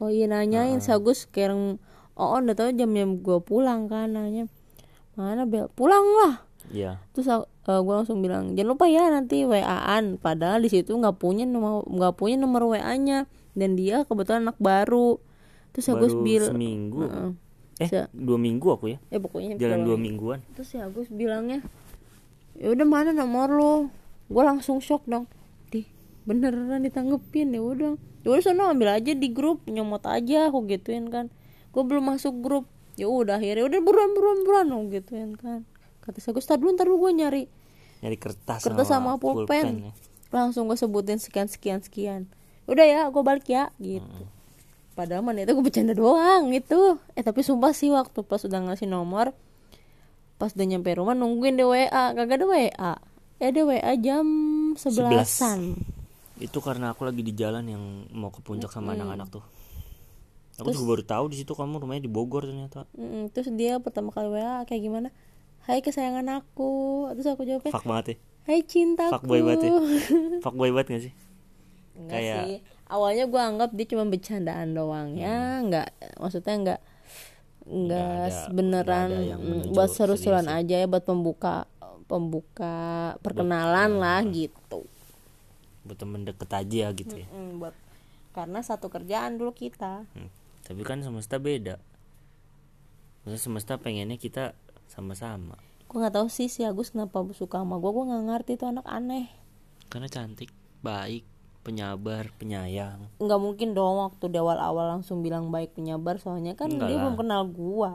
Oh 0.00 0.08
iya 0.08 0.24
nanyain 0.24 0.80
si 0.80 0.88
Agus 0.88 1.28
kayak 1.28 1.52
yang 1.52 1.62
oh 2.16 2.40
udah 2.40 2.56
tahu 2.56 2.72
jam 2.72 2.90
jam 2.96 3.20
gue 3.20 3.38
pulang 3.44 3.86
kan 3.86 4.10
nanya 4.16 4.48
mana 5.12 5.44
bel? 5.44 5.68
Pulang 5.76 6.02
lah 6.24 6.34
iya. 6.72 7.02
Terus 7.12 7.28
uh, 7.28 7.44
gue 7.84 7.94
langsung 7.94 8.24
bilang 8.24 8.56
jangan 8.56 8.72
lupa 8.72 8.88
ya 8.88 9.12
nanti 9.12 9.44
waan 9.44 10.16
padahal 10.16 10.64
di 10.64 10.72
situ 10.72 10.96
nggak 10.96 11.20
punya 11.20 11.44
nomor 11.44 11.84
nggak 11.84 12.14
punya 12.16 12.40
nomor 12.40 12.64
wa 12.72 12.80
nya 12.96 13.28
dan 13.52 13.76
dia 13.76 14.08
kebetulan 14.08 14.48
anak 14.48 14.56
baru. 14.56 15.20
Terus 15.76 15.92
Agus 15.92 16.14
baru 16.16 16.24
bilang 16.24 16.50
seminggu. 16.56 17.00
Heeh. 17.04 17.30
eh 17.78 17.88
Se- 17.92 18.10
dua 18.10 18.38
minggu 18.40 18.66
aku 18.74 18.90
ya? 18.94 18.98
Eh 19.12 19.20
pokoknya 19.20 19.54
jalan 19.60 19.84
dua 19.84 20.00
mingguan. 20.00 20.40
Terus 20.56 20.72
si 20.72 20.80
Agus 20.80 21.12
bilangnya 21.12 21.60
ya 22.58 22.74
udah 22.74 22.86
mana 22.86 23.10
nomor 23.14 23.50
lo 23.50 23.74
gue 24.28 24.42
langsung 24.44 24.78
shock 24.78 25.08
dong. 25.08 25.26
Di 25.72 25.88
beneran 26.28 26.84
ditanggepin 26.84 27.56
ya 27.56 27.60
udah. 27.64 27.92
Ya 28.22 28.28
udah 28.36 28.42
sono 28.44 28.68
ambil 28.68 28.92
aja 28.92 29.12
di 29.16 29.28
grup 29.32 29.64
nyomot 29.64 30.04
aja 30.04 30.52
aku 30.52 30.68
gituin 30.68 31.08
kan. 31.08 31.32
Gue 31.72 31.82
belum 31.84 32.12
masuk 32.14 32.44
grup. 32.44 32.64
Ya 33.00 33.08
udah 33.08 33.40
akhirnya 33.40 33.64
udah 33.64 33.80
buruan 33.80 34.10
buruan 34.12 34.38
buruan 34.44 34.66
oh, 34.74 34.84
gitu 34.90 35.16
kan. 35.40 35.64
Kata 36.04 36.18
saya 36.20 36.36
gue 36.36 36.42
tar 36.44 36.58
dulu 36.60 36.72
tar 36.76 36.86
dulu 36.88 37.08
gue 37.08 37.12
nyari 37.16 37.44
nyari 37.98 38.14
kertas 38.14 38.62
kertas 38.62 38.94
sama, 38.94 39.18
pulpen, 39.18 39.90
ya. 39.90 39.92
langsung 40.30 40.70
gue 40.70 40.78
sebutin 40.78 41.18
sekian 41.18 41.50
sekian 41.50 41.82
sekian. 41.82 42.20
Udah 42.70 42.86
ya 42.86 43.00
gue 43.10 43.22
balik 43.22 43.50
ya 43.50 43.74
gitu. 43.82 44.06
Hmm. 44.06 44.36
padahal 44.94 45.22
mana 45.22 45.46
itu 45.46 45.54
gue 45.54 45.62
bercanda 45.62 45.94
doang 45.94 46.50
gitu. 46.54 46.98
Eh 47.14 47.22
tapi 47.22 47.42
sumpah 47.42 47.70
sih 47.74 47.90
waktu 47.90 48.22
pas 48.26 48.42
udah 48.42 48.70
ngasih 48.70 48.90
nomor 48.90 49.34
pas 50.38 50.54
udah 50.54 50.66
nyampe 50.70 50.94
rumah 50.94 51.18
nungguin 51.18 51.58
di 51.58 51.66
WA 51.66 52.14
kagak 52.14 52.38
ada 52.38 52.46
WA 52.46 52.94
ya 53.38 53.50
ada 53.50 53.60
WA 53.62 53.94
jam 53.96 54.26
sebelasan. 54.74 55.78
Itu 56.38 56.58
karena 56.58 56.92
aku 56.92 57.02
lagi 57.02 57.22
di 57.22 57.32
jalan 57.32 57.66
yang 57.66 57.82
mau 58.10 58.30
ke 58.30 58.38
puncak 58.38 58.70
sama 58.70 58.94
anak-anak 58.94 59.30
tuh. 59.30 59.44
Aku 60.58 60.74
juga 60.74 60.98
baru 60.98 61.04
tahu 61.06 61.24
di 61.30 61.36
situ 61.38 61.54
kamu 61.54 61.78
rumahnya 61.78 62.02
di 62.02 62.10
Bogor 62.10 62.42
ternyata. 62.42 62.82
Mm, 62.98 63.30
terus 63.30 63.50
dia 63.54 63.78
pertama 63.78 64.10
kali 64.10 64.26
WA 64.28 64.66
kayak 64.66 64.82
gimana? 64.82 65.08
Hai 65.62 65.78
kesayangan 65.78 66.26
aku. 66.42 67.06
Terus 67.14 67.28
aku 67.30 67.46
jawabnya 67.46 67.70
fuck 67.70 67.86
banget 67.86 68.06
ya. 68.06 68.16
Hai 68.48 68.58
cintaku. 68.64 69.12
Fuckboy 69.12 69.40
banget 69.44 69.60
ya. 69.66 69.70
Fuckboy 70.44 70.70
banget 70.74 70.86
gak 70.88 71.02
sih? 71.06 71.12
Enggak 71.94 72.10
Kayak- 72.10 72.46
sih. 72.46 72.58
Awalnya 72.88 73.24
gue 73.28 73.36
anggap 73.36 73.70
dia 73.76 73.84
cuma 73.84 74.08
bercandaan 74.08 74.72
doang 74.72 75.12
ya, 75.12 75.60
enggak 75.60 75.92
maksudnya 76.16 76.54
enggak 76.56 76.80
enggak 77.68 78.32
ada- 78.32 78.48
beneran 78.48 79.08
nggak 79.12 79.20
ada 79.20 79.28
yang 79.28 79.40
mm, 79.44 79.48
menuju 79.52 79.76
buat 79.76 79.90
seru-seruan 79.92 80.48
serius 80.48 80.64
aja 80.64 80.76
ya 80.80 80.86
buat 80.88 81.04
pembuka 81.04 81.68
pembuka 82.08 82.74
perkenalan 83.20 83.90
lah 83.94 84.24
gitu. 84.24 84.88
buat 85.84 85.94
temen 85.94 86.20
deket 86.22 86.50
aja 86.50 86.84
gitu 86.90 87.14
ya 87.14 87.28
Mm, 87.28 87.60
buat 87.60 87.76
karena 88.30 88.60
satu 88.60 88.88
kerjaan 88.88 89.34
dulu 89.34 89.52
kita. 89.52 90.04
Hmm. 90.08 90.28
tapi 90.62 90.82
kan 90.82 91.00
semesta 91.00 91.36
beda 91.36 91.76
Maksudnya 93.20 93.40
semesta 93.40 93.74
pengennya 93.76 94.16
kita 94.16 94.52
sama-sama 94.86 95.56
Gue 95.84 95.98
nggak 95.98 96.14
tahu 96.14 96.28
sih 96.28 96.46
si 96.46 96.62
Agus 96.62 96.90
kenapa 96.90 97.24
suka 97.30 97.60
sama 97.60 97.76
gue, 97.76 97.88
gue 97.88 98.04
nggak 98.04 98.24
ngerti 98.26 98.52
itu 98.54 98.64
anak 98.64 98.84
aneh. 98.84 99.28
karena 99.86 100.04
cantik 100.06 100.52
baik 100.78 101.24
penyabar 101.58 102.28
penyayang 102.34 103.08
Nggak 103.16 103.36
mungkin 103.38 103.72
dong 103.72 103.96
waktu 103.98 104.24
di 104.26 104.36
awal-awal 104.36 104.88
langsung 104.90 105.20
bilang 105.20 105.48
baik 105.48 105.72
penyabar 105.72 106.16
soalnya 106.16 106.52
kan 106.52 106.68
Enggak 106.68 106.84
dia 106.86 106.94
lah. 106.94 107.02
belum 107.02 107.16
kenal 107.16 107.42
gua. 107.46 107.90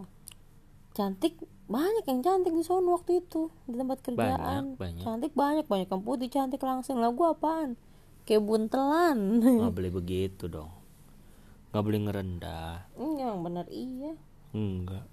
Cantik 0.91 1.37
banyak 1.71 2.03
yang 2.05 2.19
cantik 2.19 2.53
di 2.53 2.63
sono 2.63 2.99
waktu 2.99 3.23
itu 3.23 3.47
di 3.65 3.79
tempat 3.79 4.03
kerjaan. 4.03 4.75
banyak. 4.75 5.03
Cantik 5.03 5.31
banyak 5.31 5.65
banyak 5.65 5.87
yang 5.87 6.03
putih 6.03 6.27
cantik 6.27 6.59
langsung 6.59 6.99
lah 6.99 7.09
gua 7.15 7.31
apaan? 7.31 7.79
Kayak 8.27 8.43
buntelan. 8.43 9.39
nggak 9.39 9.73
boleh 9.75 9.91
begitu 9.91 10.47
dong 10.47 10.71
nggak 11.73 11.83
boleh 11.89 11.99
ngerendah 12.05 12.85
yang 13.17 13.41
bener 13.41 13.65
iya. 13.73 14.13
enggak 14.53 15.09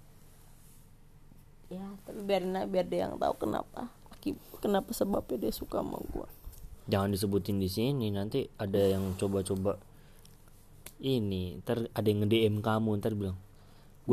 Ya 1.71 1.87
tapi 2.03 2.19
biarin 2.27 2.51
aja 2.51 2.67
biar 2.67 2.83
dia 2.83 3.07
yang 3.07 3.15
tahu 3.15 3.47
kenapa. 3.47 3.87
Kenapa 4.61 4.91
sebabnya 4.93 5.47
dia 5.47 5.53
suka 5.55 5.79
sama 5.81 5.97
gua. 6.13 6.27
jangan 6.85 7.09
disebutin 7.09 7.57
di 7.57 7.71
sini 7.71 8.11
nanti 8.11 8.45
ada 8.59 8.77
yang 8.77 9.15
coba-coba 9.15 9.79
ini 11.01 11.57
ntar 11.63 11.87
ada 11.95 12.05
yang 12.05 12.27
nge-DM 12.27 12.59
kamu 12.61 12.99
ntar 12.99 13.15
bilang 13.15 13.39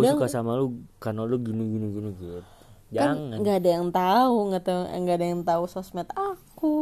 gue 0.00 0.06
suka 0.08 0.26
sama 0.28 0.54
lu 0.54 0.66
karena 0.96 1.22
lu 1.22 1.36
gini 1.36 1.64
gini 1.68 1.86
gini 1.90 2.10
gitu 2.14 2.40
Kan 2.88 2.94
jangan 2.94 3.18
nggak 3.36 3.56
ada 3.58 3.70
yang 3.70 3.86
tahu 3.90 4.36
nggak 4.48 4.64
tahu 4.64 4.80
nggak 4.88 5.16
ada 5.16 5.26
yang 5.26 5.42
tahu 5.42 5.64
sosmed 5.66 6.08
aku. 6.08 6.76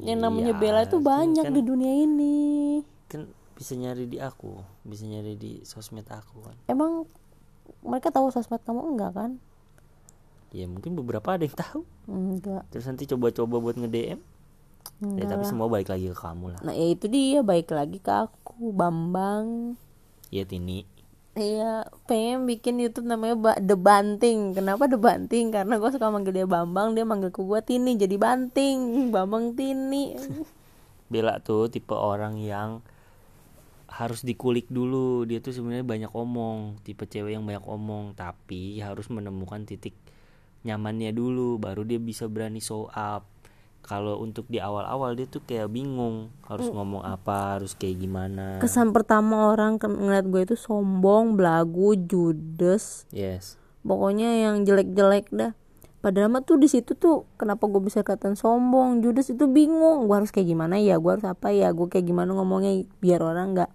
Yang 0.00 0.18
namanya 0.18 0.52
Iya, 0.52 0.58
Bella 0.58 0.80
itu 0.82 0.96
kan- 0.96 1.04
banyak 1.04 1.44
kan- 1.44 1.52
di 1.52 1.62
dunia 1.62 1.92
ini. 1.94 2.36
kan 3.06 3.22
bisa 3.52 3.72
nyari 3.72 4.04
di 4.04 4.16
aku 4.16 4.56
bisa 4.82 5.04
nyari 5.04 5.32
di 5.34 5.60
sosmed 5.62 6.04
aku 6.04 6.40
kan 6.40 6.56
Emang 6.66 7.04
mereka 7.80 8.08
tahu 8.08 8.28
sosmed 8.28 8.60
kamu 8.60 8.82
enggak 8.90 9.12
kan? 9.12 9.30
ya 10.50 10.64
mungkin 10.64 10.94
beberapa 10.94 11.30
ada 11.30 11.42
yang 11.42 11.52
tahu 11.54 11.84
Enggak. 12.06 12.64
terus 12.66 12.84
nanti 12.84 13.04
coba-coba 13.04 13.56
buat 13.58 13.76
nge-DM 13.76 14.16
ya 14.16 14.16
enggak 15.02 15.28
tapi 15.28 15.44
semua 15.44 15.66
balik 15.66 15.88
lagi 15.88 16.08
ke 16.08 16.16
kamu 16.16 16.46
lah 16.50 16.60
Nah, 16.62 16.72
ya 16.72 16.86
itu 16.88 17.06
dia 17.06 17.40
baik 17.42 17.68
lagi 17.70 17.98
ke 17.98 18.08
aku, 18.10 18.72
Bambang. 18.72 19.76
ya 20.26 20.42
Tini 20.42 20.88
Iya, 21.36 21.84
pengen 22.08 22.48
bikin 22.48 22.80
YouTube 22.80 23.04
namanya 23.04 23.36
ba 23.36 23.52
The 23.60 23.76
Banting. 23.76 24.56
Kenapa 24.56 24.88
The 24.88 24.96
Banting? 24.96 25.52
Karena 25.52 25.76
gue 25.76 25.90
suka 25.92 26.08
manggil 26.08 26.32
dia 26.32 26.48
Bambang, 26.48 26.96
dia 26.96 27.04
manggil 27.04 27.28
ke 27.28 27.44
gue 27.44 27.60
Tini, 27.60 27.92
jadi 28.00 28.16
Banting. 28.16 29.12
Bambang 29.12 29.52
Tini. 29.52 30.16
Bella 31.12 31.36
tuh 31.44 31.68
tipe 31.68 31.92
orang 31.92 32.40
yang 32.40 32.80
harus 33.92 34.24
dikulik 34.24 34.68
dulu 34.72 35.24
dia 35.24 35.40
tuh 35.40 35.56
sebenarnya 35.56 35.86
banyak 35.86 36.12
omong 36.12 36.82
tipe 36.84 37.08
cewek 37.08 37.32
yang 37.32 37.48
banyak 37.48 37.64
omong 37.64 38.12
tapi 38.12 38.76
harus 38.84 39.08
menemukan 39.08 39.64
titik 39.64 39.96
nyamannya 40.68 41.16
dulu 41.16 41.56
baru 41.56 41.80
dia 41.86 41.96
bisa 41.96 42.28
berani 42.28 42.60
show 42.60 42.92
up 42.92 43.24
kalau 43.86 44.18
untuk 44.18 44.50
di 44.50 44.58
awal-awal 44.58 45.14
dia 45.14 45.30
tuh 45.30 45.40
kayak 45.46 45.70
bingung 45.70 46.34
harus 46.50 46.66
ngomong 46.66 47.06
apa 47.06 47.56
harus 47.56 47.78
kayak 47.78 48.02
gimana 48.02 48.58
Kesan 48.58 48.90
pertama 48.90 49.54
orang 49.54 49.78
ngeliat 49.78 50.26
gue 50.26 50.42
itu 50.42 50.56
sombong, 50.58 51.38
belagu, 51.38 51.94
judes. 51.94 53.06
yes 53.14 53.54
Pokoknya 53.86 54.50
yang 54.50 54.66
jelek-jelek 54.66 55.30
dah. 55.30 55.54
Padahal 56.02 56.30
mah 56.30 56.42
tuh 56.42 56.58
di 56.58 56.66
situ 56.66 56.98
tuh 56.98 57.26
kenapa 57.38 57.70
gue 57.70 57.78
bisa 57.78 58.02
kelihatan 58.02 58.34
sombong, 58.34 58.98
judes 59.02 59.30
itu 59.30 59.46
bingung. 59.46 60.10
Gue 60.10 60.18
harus 60.18 60.34
kayak 60.34 60.50
gimana 60.50 60.82
ya? 60.82 60.98
Gue 60.98 61.18
harus 61.18 61.26
apa 61.26 61.54
ya? 61.54 61.70
Gue 61.70 61.86
kayak 61.86 62.10
gimana 62.10 62.34
ngomongnya 62.34 62.82
biar 62.98 63.22
orang 63.22 63.54
nggak 63.54 63.70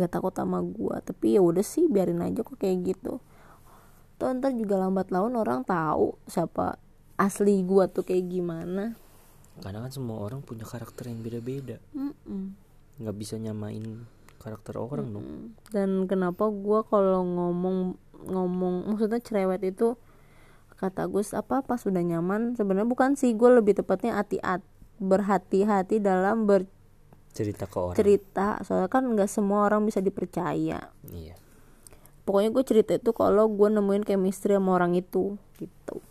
nggak 0.00 0.10
takut 0.10 0.32
sama 0.32 0.64
gue. 0.64 0.96
Tapi 1.04 1.36
ya 1.36 1.44
udah 1.44 1.64
sih 1.64 1.84
biarin 1.88 2.24
aja 2.24 2.40
kok 2.40 2.56
kayak 2.56 2.96
gitu. 2.96 3.20
Tuh 4.16 4.28
ntar 4.36 4.56
juga 4.56 4.80
lambat 4.80 5.12
laun 5.12 5.36
orang 5.36 5.64
tahu 5.64 6.16
siapa 6.24 6.80
asli 7.20 7.60
gue 7.64 7.84
tuh 7.92 8.04
kayak 8.04 8.24
gimana. 8.28 8.96
Karena 9.58 9.82
kan 9.82 9.92
semua 9.92 10.22
orang 10.22 10.40
punya 10.46 10.62
karakter 10.62 11.10
yang 11.10 11.20
beda-beda. 11.26 11.82
Nggak 13.02 13.16
bisa 13.18 13.34
nyamain 13.42 14.06
karakter 14.40 14.78
orang 14.78 15.10
dong. 15.10 15.26
Mm. 15.26 15.46
Dan 15.68 15.90
kenapa 16.06 16.48
gue 16.48 16.80
kalau 16.88 17.26
ngomong 17.26 17.98
ngomong 18.30 18.88
maksudnya 18.88 19.20
cerewet 19.20 19.60
itu 19.66 19.98
kata 20.80 21.04
Gus 21.12 21.36
apa 21.36 21.60
pas 21.60 21.76
sudah 21.76 22.00
nyaman 22.00 22.56
sebenarnya 22.56 22.88
bukan 22.88 23.12
sih 23.12 23.36
gue 23.36 23.52
lebih 23.52 23.76
tepatnya 23.76 24.16
hati-hati 24.16 24.64
berhati-hati 25.00 25.96
dalam 26.00 26.44
cerita 27.32 27.64
ke 27.64 27.76
orang. 27.80 27.96
bercerita 27.96 28.60
soalnya 28.64 28.92
kan 28.92 29.08
nggak 29.08 29.30
semua 29.32 29.64
orang 29.64 29.88
bisa 29.88 30.04
dipercaya. 30.04 30.92
Iya. 31.08 31.36
Pokoknya 32.28 32.52
gue 32.52 32.64
cerita 32.68 32.92
itu 32.96 33.10
kalau 33.16 33.48
gue 33.48 33.68
nemuin 33.72 34.04
chemistry 34.04 34.56
sama 34.56 34.76
orang 34.76 34.92
itu 34.92 35.40
gitu. 35.56 36.04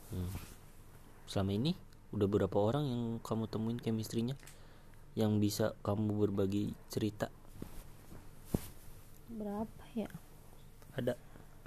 Selama 1.29 1.53
ini 1.53 1.77
udah 2.09 2.27
berapa 2.27 2.57
orang 2.57 2.83
yang 2.89 3.03
kamu 3.21 3.45
temuin 3.45 3.77
chemistry-nya 3.77 4.33
yang 5.13 5.37
bisa 5.37 5.77
kamu 5.85 6.25
berbagi 6.25 6.73
cerita? 6.89 7.29
Berapa 9.29 9.83
ya? 9.93 10.09
Ada 10.97 11.13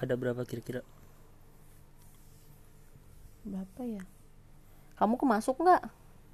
ada 0.02 0.14
berapa 0.18 0.42
kira-kira? 0.42 0.82
Berapa 3.46 3.80
ya? 3.86 4.02
Kamu 4.98 5.14
kemasuk 5.18 5.62
nggak? 5.62 5.82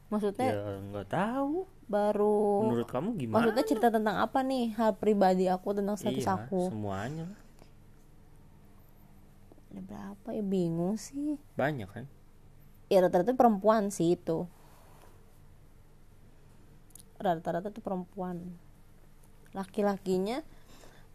Maksudnya 0.09 0.49
ya 0.57 0.65
nggak 0.93 1.09
tahu. 1.13 1.69
baru 1.89 2.69
menurut 2.69 2.85
kamu 2.85 3.17
gimana? 3.17 3.41
maksudnya 3.41 3.65
cerita 3.65 3.89
tentang 3.89 4.21
apa 4.21 4.45
nih? 4.45 4.77
Hal 4.77 4.93
pribadi 5.01 5.49
aku 5.49 5.73
tentang 5.73 5.97
status 5.97 6.21
iya 6.21 6.37
aku. 6.37 6.69
semuanya 6.69 7.33
ada 9.73 9.81
berapa 9.85 10.29
ya? 10.37 10.45
Bingung 10.45 11.01
sih. 11.01 11.41
Banyak 11.57 11.89
kan 11.89 12.05
ya 12.89 13.05
rata-rata 13.05 13.37
perempuan 13.37 13.93
sih 13.93 14.17
itu. 14.17 14.49
Rata-rata 17.21 17.69
tuh 17.69 17.85
perempuan. 17.85 18.57
Laki-lakinya 19.53 20.45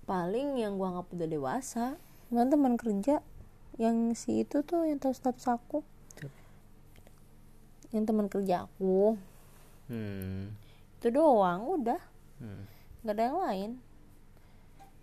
paling 0.05 0.61
yang 0.61 0.77
gua 0.77 0.93
anggap 0.97 1.07
udah 1.13 1.27
dewasa. 1.29 1.85
Cuman 2.29 2.49
teman 2.49 2.73
kerja 2.77 3.21
yang 3.81 4.13
si 4.13 4.45
itu 4.45 4.61
tuh 4.61 4.85
yang 4.85 5.01
tahu 5.01 5.13
status 5.13 5.49
aku. 5.49 5.81
Yang 7.89 8.03
teman 8.09 8.27
kerja 8.29 8.69
aku. 8.69 9.17
Hmm. 9.91 10.55
itu 11.03 11.11
doang 11.11 11.67
udah. 11.67 11.99
Hmm. 12.39 12.63
nggak 13.03 13.13
ada 13.19 13.23
yang 13.27 13.39
lain. 13.43 13.71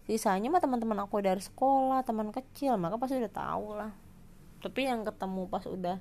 Sisanya 0.09 0.49
mah 0.49 0.59
teman-teman 0.59 0.97
aku 1.05 1.21
dari 1.21 1.39
sekolah 1.39 2.01
teman 2.03 2.33
kecil 2.33 2.81
maka 2.81 2.97
pasti 2.97 3.21
udah 3.21 3.33
tahu 3.33 3.67
lah. 3.77 3.93
Tapi 4.65 4.89
yang 4.89 5.05
ketemu 5.05 5.47
pas 5.47 5.65
udah 5.69 6.01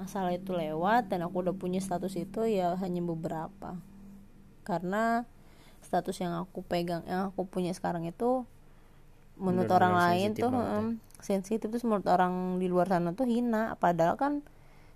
masalah 0.00 0.32
itu 0.32 0.56
lewat 0.56 1.12
dan 1.12 1.20
aku 1.28 1.44
udah 1.44 1.52
punya 1.52 1.76
status 1.84 2.16
itu 2.16 2.48
ya 2.48 2.72
hanya 2.80 3.04
beberapa. 3.04 3.76
Karena 4.64 5.28
status 5.84 6.16
yang 6.24 6.32
aku 6.40 6.64
pegang 6.64 7.04
yang 7.04 7.28
aku 7.28 7.44
punya 7.44 7.76
sekarang 7.76 8.08
itu 8.08 8.48
menurut 9.36 9.68
orang 9.68 9.92
lain 9.92 10.32
tuh 10.32 10.48
ya. 10.48 10.96
sensitif. 11.20 11.68
Terus 11.68 11.84
menurut 11.84 12.08
orang 12.08 12.56
di 12.56 12.72
luar 12.72 12.88
sana 12.88 13.12
tuh 13.12 13.28
hina. 13.28 13.76
Padahal 13.76 14.16
kan 14.16 14.40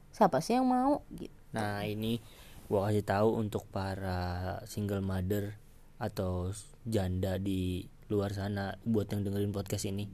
siapa 0.09 0.41
sih 0.41 0.57
yang 0.57 0.65
mau 0.65 1.05
gitu. 1.13 1.35
Nah 1.53 1.85
ini 1.85 2.25
gua 2.73 2.89
kasih 2.89 3.05
tahu 3.05 3.29
untuk 3.37 3.69
para 3.69 4.61
single 4.65 5.05
mother 5.05 5.61
atau 6.01 6.49
janda 6.89 7.37
di 7.37 7.93
luar 8.09 8.33
sana 8.33 8.81
buat 8.89 9.13
yang 9.13 9.21
dengerin 9.29 9.53
podcast 9.53 9.85
ini. 9.85 10.09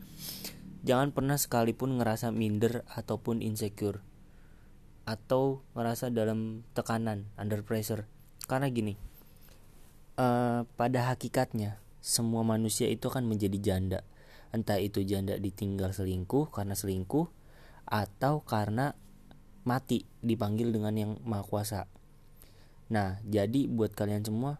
Jangan 0.82 1.14
pernah 1.14 1.38
sekalipun 1.38 2.00
ngerasa 2.00 2.34
minder 2.34 2.82
ataupun 2.90 3.44
insecure 3.44 4.09
atau 5.08 5.64
ngerasa 5.74 6.12
dalam 6.12 6.64
tekanan 6.76 7.28
under 7.40 7.64
pressure. 7.64 8.06
Karena 8.46 8.68
gini 8.68 9.10
uh, 10.20 10.66
pada 10.76 11.12
hakikatnya 11.12 11.80
semua 12.00 12.44
manusia 12.44 12.88
itu 12.88 13.08
akan 13.08 13.28
menjadi 13.28 13.58
janda. 13.60 14.00
Entah 14.50 14.82
itu 14.82 15.06
janda 15.06 15.38
ditinggal 15.38 15.94
selingkuh 15.94 16.50
karena 16.50 16.74
selingkuh 16.74 17.28
atau 17.86 18.42
karena 18.42 18.98
mati 19.62 20.08
dipanggil 20.24 20.74
dengan 20.74 20.94
yang 20.96 21.12
maha 21.22 21.44
kuasa. 21.46 21.80
Nah 22.90 23.22
jadi 23.22 23.70
buat 23.70 23.94
kalian 23.94 24.26
semua 24.26 24.58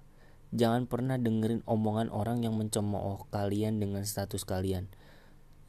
jangan 0.54 0.86
pernah 0.86 1.18
dengerin 1.18 1.62
omongan 1.66 2.10
orang 2.10 2.42
yang 2.46 2.54
mencemooh 2.54 3.26
kalian 3.34 3.82
dengan 3.82 4.06
status 4.06 4.46
kalian. 4.46 4.86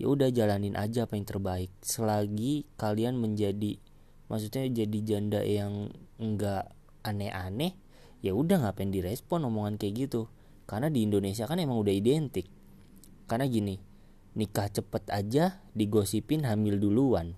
Ya 0.01 0.09
udah 0.09 0.33
jalanin 0.33 0.73
aja 0.73 1.05
apa 1.05 1.13
yang 1.13 1.29
terbaik. 1.29 1.69
Selagi 1.85 2.65
kalian 2.77 3.21
menjadi 3.21 3.77
maksudnya 4.31 4.63
jadi 4.71 4.99
janda 5.03 5.43
yang 5.43 5.91
enggak 6.15 6.71
aneh-aneh 7.03 7.75
ya 8.23 8.31
udah 8.31 8.63
ngapain 8.63 8.87
direspon 8.87 9.43
omongan 9.43 9.75
kayak 9.75 10.07
gitu? 10.07 10.31
Karena 10.63 10.87
di 10.87 11.03
Indonesia 11.03 11.43
kan 11.43 11.59
emang 11.59 11.75
udah 11.83 11.91
identik. 11.91 12.47
Karena 13.27 13.43
gini 13.51 13.75
nikah 14.31 14.71
cepet 14.71 15.11
aja 15.11 15.59
digosipin 15.75 16.47
hamil 16.47 16.79
duluan. 16.79 17.35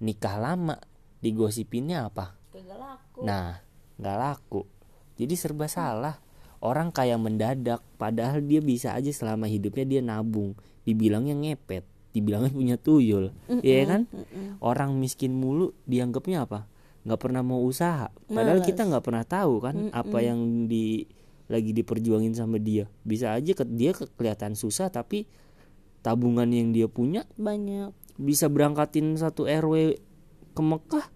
Nikah 0.00 0.40
lama 0.40 0.80
digosipinnya 1.20 2.08
apa? 2.08 2.40
Nah 3.20 3.60
nggak 4.00 4.16
laku. 4.16 4.64
Jadi 5.20 5.36
serba 5.36 5.68
salah. 5.68 6.16
Orang 6.64 6.88
kayak 6.88 7.20
mendadak 7.20 7.84
padahal 8.00 8.40
dia 8.40 8.64
bisa 8.64 8.96
aja 8.96 9.12
selama 9.12 9.44
hidupnya 9.44 9.84
dia 9.84 10.00
nabung. 10.00 10.56
Dibilangnya 10.88 11.36
ngepet 11.36 11.95
dibilangnya 12.16 12.52
punya 12.52 12.76
tuyul. 12.80 13.36
Mm 13.46 13.60
-mm, 13.60 13.60
ya 13.60 13.84
kan? 13.84 14.02
mm 14.08 14.24
-mm. 14.24 14.48
orang 14.64 14.96
miskin 14.96 15.36
mulu 15.36 15.76
dianggapnya 15.84 16.48
apa? 16.48 16.64
Nggak 17.04 17.20
pernah 17.20 17.42
mau 17.44 17.60
usaha. 17.60 18.08
Padahal 18.26 18.64
Males. 18.64 18.68
kita 18.72 18.88
nggak 18.88 19.04
pernah 19.04 19.24
tahu 19.28 19.54
kan 19.60 19.76
mm 19.76 19.88
-mm. 19.92 20.00
apa 20.00 20.18
yang 20.24 20.40
di 20.64 21.04
lagi 21.46 21.70
diperjuangin 21.76 22.32
sama 22.32 22.56
dia. 22.56 22.88
Bisa 23.04 23.36
aja 23.36 23.52
ke 23.52 23.64
dia 23.68 23.92
ke, 23.92 24.08
kelihatan 24.16 24.56
susah 24.56 24.88
tapi 24.88 25.28
tabungan 26.00 26.48
yang 26.48 26.72
dia 26.72 26.88
punya 26.88 27.28
banyak. 27.36 27.92
bisa 28.16 28.48
berangkatin 28.48 29.12
satu 29.20 29.44
RW 29.44 30.00
ke 30.56 30.62
Mekah? 30.64 31.06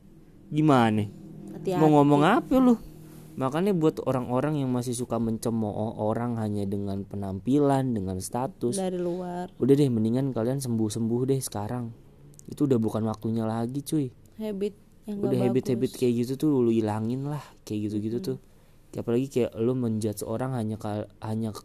Gimana? 0.52 1.08
Hati 1.56 1.72
-hati. 1.72 1.80
mau 1.80 1.88
ngomong 1.96 2.22
apa 2.28 2.60
lu 2.60 2.89
Makanya 3.40 3.72
buat 3.72 4.04
orang-orang 4.04 4.60
yang 4.60 4.68
masih 4.68 4.92
suka 4.92 5.16
mencemooh 5.16 5.96
orang 5.96 6.36
hanya 6.36 6.68
dengan 6.68 7.08
penampilan, 7.08 7.96
dengan 7.96 8.20
status 8.20 8.76
dari 8.76 9.00
luar. 9.00 9.48
Udah 9.56 9.74
deh 9.80 9.88
mendingan 9.88 10.36
kalian 10.36 10.60
sembuh-sembuh 10.60 11.20
deh 11.24 11.40
sekarang. 11.40 11.88
Itu 12.52 12.68
udah 12.68 12.76
bukan 12.76 13.00
waktunya 13.08 13.48
lagi, 13.48 13.80
cuy. 13.80 14.12
Habit 14.36 14.74
yang 15.08 15.24
Udah 15.24 15.40
habit-habit 15.40 15.88
kayak 15.96 16.12
gitu 16.20 16.32
tuh 16.36 16.48
lu 16.52 16.68
ilangin 16.68 17.32
lah, 17.32 17.40
kayak 17.64 17.88
gitu-gitu 17.88 18.20
hmm. 18.20 18.26
tuh. 18.28 18.38
Apalagi 18.92 19.32
kayak 19.32 19.56
lu 19.56 19.72
menjudge 19.72 20.20
orang 20.20 20.52
hanya 20.60 20.76
hanya 21.24 21.56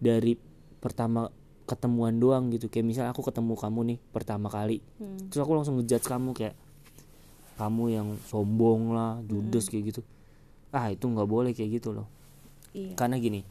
dari 0.00 0.40
pertama 0.80 1.28
ketemuan 1.68 2.16
doang 2.16 2.48
gitu. 2.48 2.72
Kayak 2.72 2.96
misal 2.96 3.04
aku 3.12 3.20
ketemu 3.20 3.60
kamu 3.60 3.80
nih 3.92 3.98
pertama 4.08 4.48
kali. 4.48 4.80
Hmm. 4.96 5.28
Terus 5.28 5.44
aku 5.44 5.52
langsung 5.52 5.76
ngejudge 5.76 6.08
kamu 6.08 6.32
kayak 6.32 6.56
kamu 7.60 7.84
yang 7.92 8.08
sombong 8.24 8.96
lah, 8.96 9.20
judes 9.28 9.68
hmm. 9.68 9.72
kayak 9.76 9.84
gitu 9.92 10.00
ah 10.70 10.86
itu 10.90 11.04
nggak 11.06 11.28
boleh 11.28 11.52
kayak 11.54 11.82
gitu 11.82 11.94
loh. 11.94 12.08
Iya. 12.70 12.94
karena 12.94 13.18
gini 13.18 13.42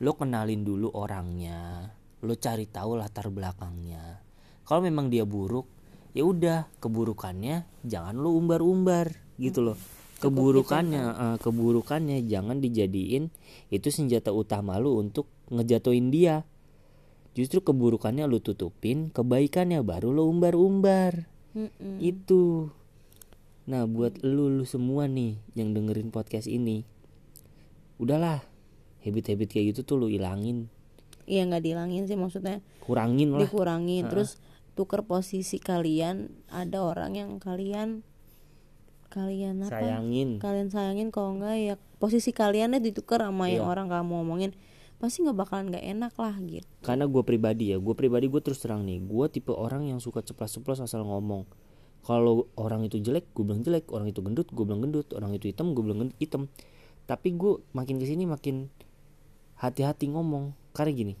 lo 0.00 0.16
kenalin 0.16 0.64
dulu 0.64 0.88
orangnya 0.96 1.92
lo 2.22 2.34
cari 2.38 2.70
tahu 2.70 2.96
latar 2.96 3.28
belakangnya. 3.34 4.22
Kalau 4.62 4.80
memang 4.80 5.10
dia 5.10 5.26
buruk 5.26 5.66
ya 6.14 6.22
udah 6.22 6.70
keburukannya 6.78 7.82
jangan 7.82 8.14
lo 8.14 8.34
umbar-umbar 8.38 9.10
gitu 9.36 9.60
loh. 9.62 9.78
Keburukannya 10.22 11.02
uh, 11.02 11.36
keburukannya 11.42 12.22
jangan 12.30 12.62
dijadiin 12.62 13.26
itu 13.74 13.88
senjata 13.90 14.30
utama 14.30 14.78
lo 14.78 15.02
untuk 15.02 15.26
ngejatuhin 15.50 16.14
dia. 16.14 16.46
Justru 17.34 17.66
keburukannya 17.66 18.30
lo 18.30 18.38
tutupin 18.38 19.10
kebaikannya 19.10 19.82
baru 19.82 20.14
lo 20.14 20.30
umbar-umbar. 20.30 21.26
Mm 21.52 21.68
-mm. 21.68 21.96
itu 22.00 22.72
Nah 23.66 23.86
buat 23.86 24.18
lu, 24.26 24.50
lu 24.50 24.64
semua 24.66 25.06
nih 25.06 25.38
yang 25.54 25.70
dengerin 25.70 26.10
podcast 26.10 26.50
ini 26.50 26.82
Udahlah 28.02 28.42
habit-habit 29.06 29.48
kayak 29.50 29.66
gitu 29.74 29.80
tuh 29.86 29.96
lu 29.98 30.06
ilangin. 30.10 30.66
Iya 31.26 31.46
nggak 31.46 31.62
dihilangin 31.62 32.10
sih 32.10 32.18
maksudnya 32.18 32.58
Kurangin 32.82 33.30
lah. 33.30 33.46
Dikurangin. 33.46 34.10
Terus 34.10 34.42
tuker 34.74 35.06
posisi 35.06 35.62
kalian 35.62 36.34
Ada 36.50 36.82
orang 36.82 37.14
yang 37.14 37.30
kalian 37.38 38.02
Kalian 39.12 39.62
apa? 39.62 39.78
Sayangin. 39.78 40.42
Kalian 40.42 40.68
sayangin 40.72 41.08
kalau 41.14 41.38
enggak 41.38 41.56
ya 41.62 41.74
Posisi 42.02 42.34
kaliannya 42.34 42.82
ditukar 42.82 43.22
sama 43.22 43.46
yang 43.46 43.62
iya. 43.62 43.70
orang 43.70 43.86
kamu 43.86 44.10
ngomongin 44.18 44.52
pasti 45.02 45.26
nggak 45.26 45.34
bakalan 45.34 45.74
nggak 45.74 45.86
enak 45.98 46.14
lah 46.14 46.34
gitu. 46.46 46.66
Karena 46.78 47.10
gue 47.10 47.22
pribadi 47.26 47.74
ya 47.74 47.78
gue 47.82 47.94
pribadi 47.94 48.30
gue 48.30 48.38
terus 48.38 48.62
terang 48.62 48.86
nih 48.86 49.02
gue 49.02 49.26
tipe 49.34 49.50
orang 49.50 49.90
yang 49.90 49.98
suka 49.98 50.22
ceplas-ceplos 50.22 50.78
asal 50.78 51.02
ngomong 51.02 51.42
kalau 52.02 52.50
orang 52.58 52.82
itu 52.82 52.98
jelek 52.98 53.30
gue 53.30 53.46
bilang 53.46 53.62
jelek. 53.62 53.86
Orang 53.94 54.10
itu 54.10 54.18
gendut 54.18 54.50
gue 54.50 54.64
bilang 54.66 54.82
gendut. 54.82 55.06
Orang 55.14 55.30
itu 55.38 55.46
hitam 55.46 55.70
gue 55.70 55.82
bilang 55.86 56.10
hitam. 56.18 56.50
Tapi 57.06 57.34
gue 57.38 57.62
makin 57.74 58.02
ke 58.02 58.06
sini 58.10 58.26
makin 58.26 58.66
hati-hati 59.58 60.10
ngomong. 60.10 60.50
Karena 60.74 60.90
gini 60.90 61.14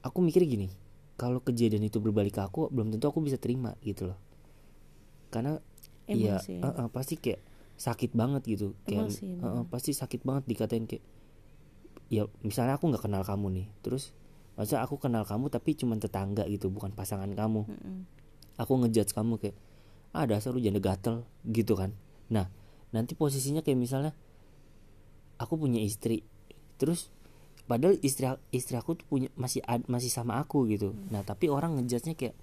aku 0.00 0.24
mikir 0.24 0.48
gini 0.48 0.72
kalau 1.20 1.44
kejadian 1.44 1.84
itu 1.84 2.00
berbalik 2.00 2.32
ke 2.32 2.40
aku 2.40 2.72
belum 2.72 2.96
tentu 2.96 3.12
aku 3.12 3.20
bisa 3.22 3.38
terima 3.38 3.78
gitu 3.86 4.10
loh. 4.10 4.18
Karena 5.30 5.60
iya 6.10 6.42
uh, 6.42 6.66
uh, 6.66 6.88
pasti 6.90 7.20
kayak 7.20 7.38
sakit 7.78 8.10
banget 8.16 8.42
gitu. 8.50 8.74
Kayak 8.88 9.14
uh, 9.38 9.62
uh, 9.62 9.64
pasti 9.70 9.94
sakit 9.94 10.26
banget 10.26 10.50
dikatain 10.50 10.90
kayak 10.90 11.04
ya 12.10 12.26
misalnya 12.42 12.74
aku 12.74 12.90
nggak 12.90 13.06
kenal 13.06 13.22
kamu 13.22 13.46
nih. 13.62 13.66
Terus 13.86 14.10
masa 14.58 14.82
aku 14.82 14.98
kenal 14.98 15.22
kamu 15.22 15.46
tapi 15.46 15.78
cuma 15.78 15.94
tetangga 15.94 16.42
gitu 16.50 16.72
bukan 16.72 16.90
pasangan 16.90 17.30
kamu. 17.38 17.70
Mm 17.70 17.78
-mm 17.78 18.19
aku 18.60 18.76
ngejudge 18.84 19.16
kamu 19.16 19.40
kayak 19.40 19.56
ah 20.12 20.28
dasar 20.28 20.52
lu 20.52 20.60
janda 20.60 20.82
gatel 20.84 21.24
gitu 21.48 21.72
kan. 21.72 21.96
Nah 22.28 22.52
nanti 22.92 23.16
posisinya 23.16 23.64
kayak 23.64 23.80
misalnya 23.80 24.12
aku 25.40 25.56
punya 25.56 25.80
istri 25.80 26.20
terus 26.76 27.08
padahal 27.64 27.96
istri 28.04 28.28
istri 28.52 28.76
aku 28.76 29.00
tuh 29.00 29.06
punya 29.08 29.28
masih 29.40 29.64
masih 29.88 30.12
sama 30.12 30.36
aku 30.36 30.68
gitu. 30.68 30.92
Hmm. 30.92 31.08
nah 31.08 31.22
tapi 31.24 31.48
orang 31.48 31.80
ngejudge 31.80 32.12
kayak 32.12 32.36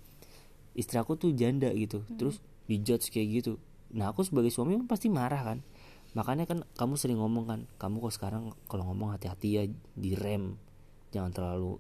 istri 0.73 0.97
aku 0.97 1.13
tuh 1.19 1.35
janda 1.37 1.69
gitu. 1.77 2.01
Hmm. 2.01 2.17
terus 2.17 2.41
dijudge 2.65 3.13
kayak 3.13 3.43
gitu. 3.43 3.61
Nah 3.93 4.09
aku 4.09 4.25
sebagai 4.25 4.49
suami 4.49 4.81
pasti 4.89 5.13
marah 5.13 5.43
kan. 5.45 5.61
Makanya 6.15 6.49
kan 6.49 6.65
kamu 6.79 6.97
sering 6.97 7.21
ngomong 7.21 7.45
kan 7.45 7.59
kamu 7.77 8.01
kok 8.09 8.13
sekarang 8.17 8.57
kalau 8.65 8.89
ngomong 8.89 9.13
hati-hati 9.13 9.47
ya 9.53 9.63
direm 9.93 10.57
jangan 11.13 11.29
terlalu 11.29 11.77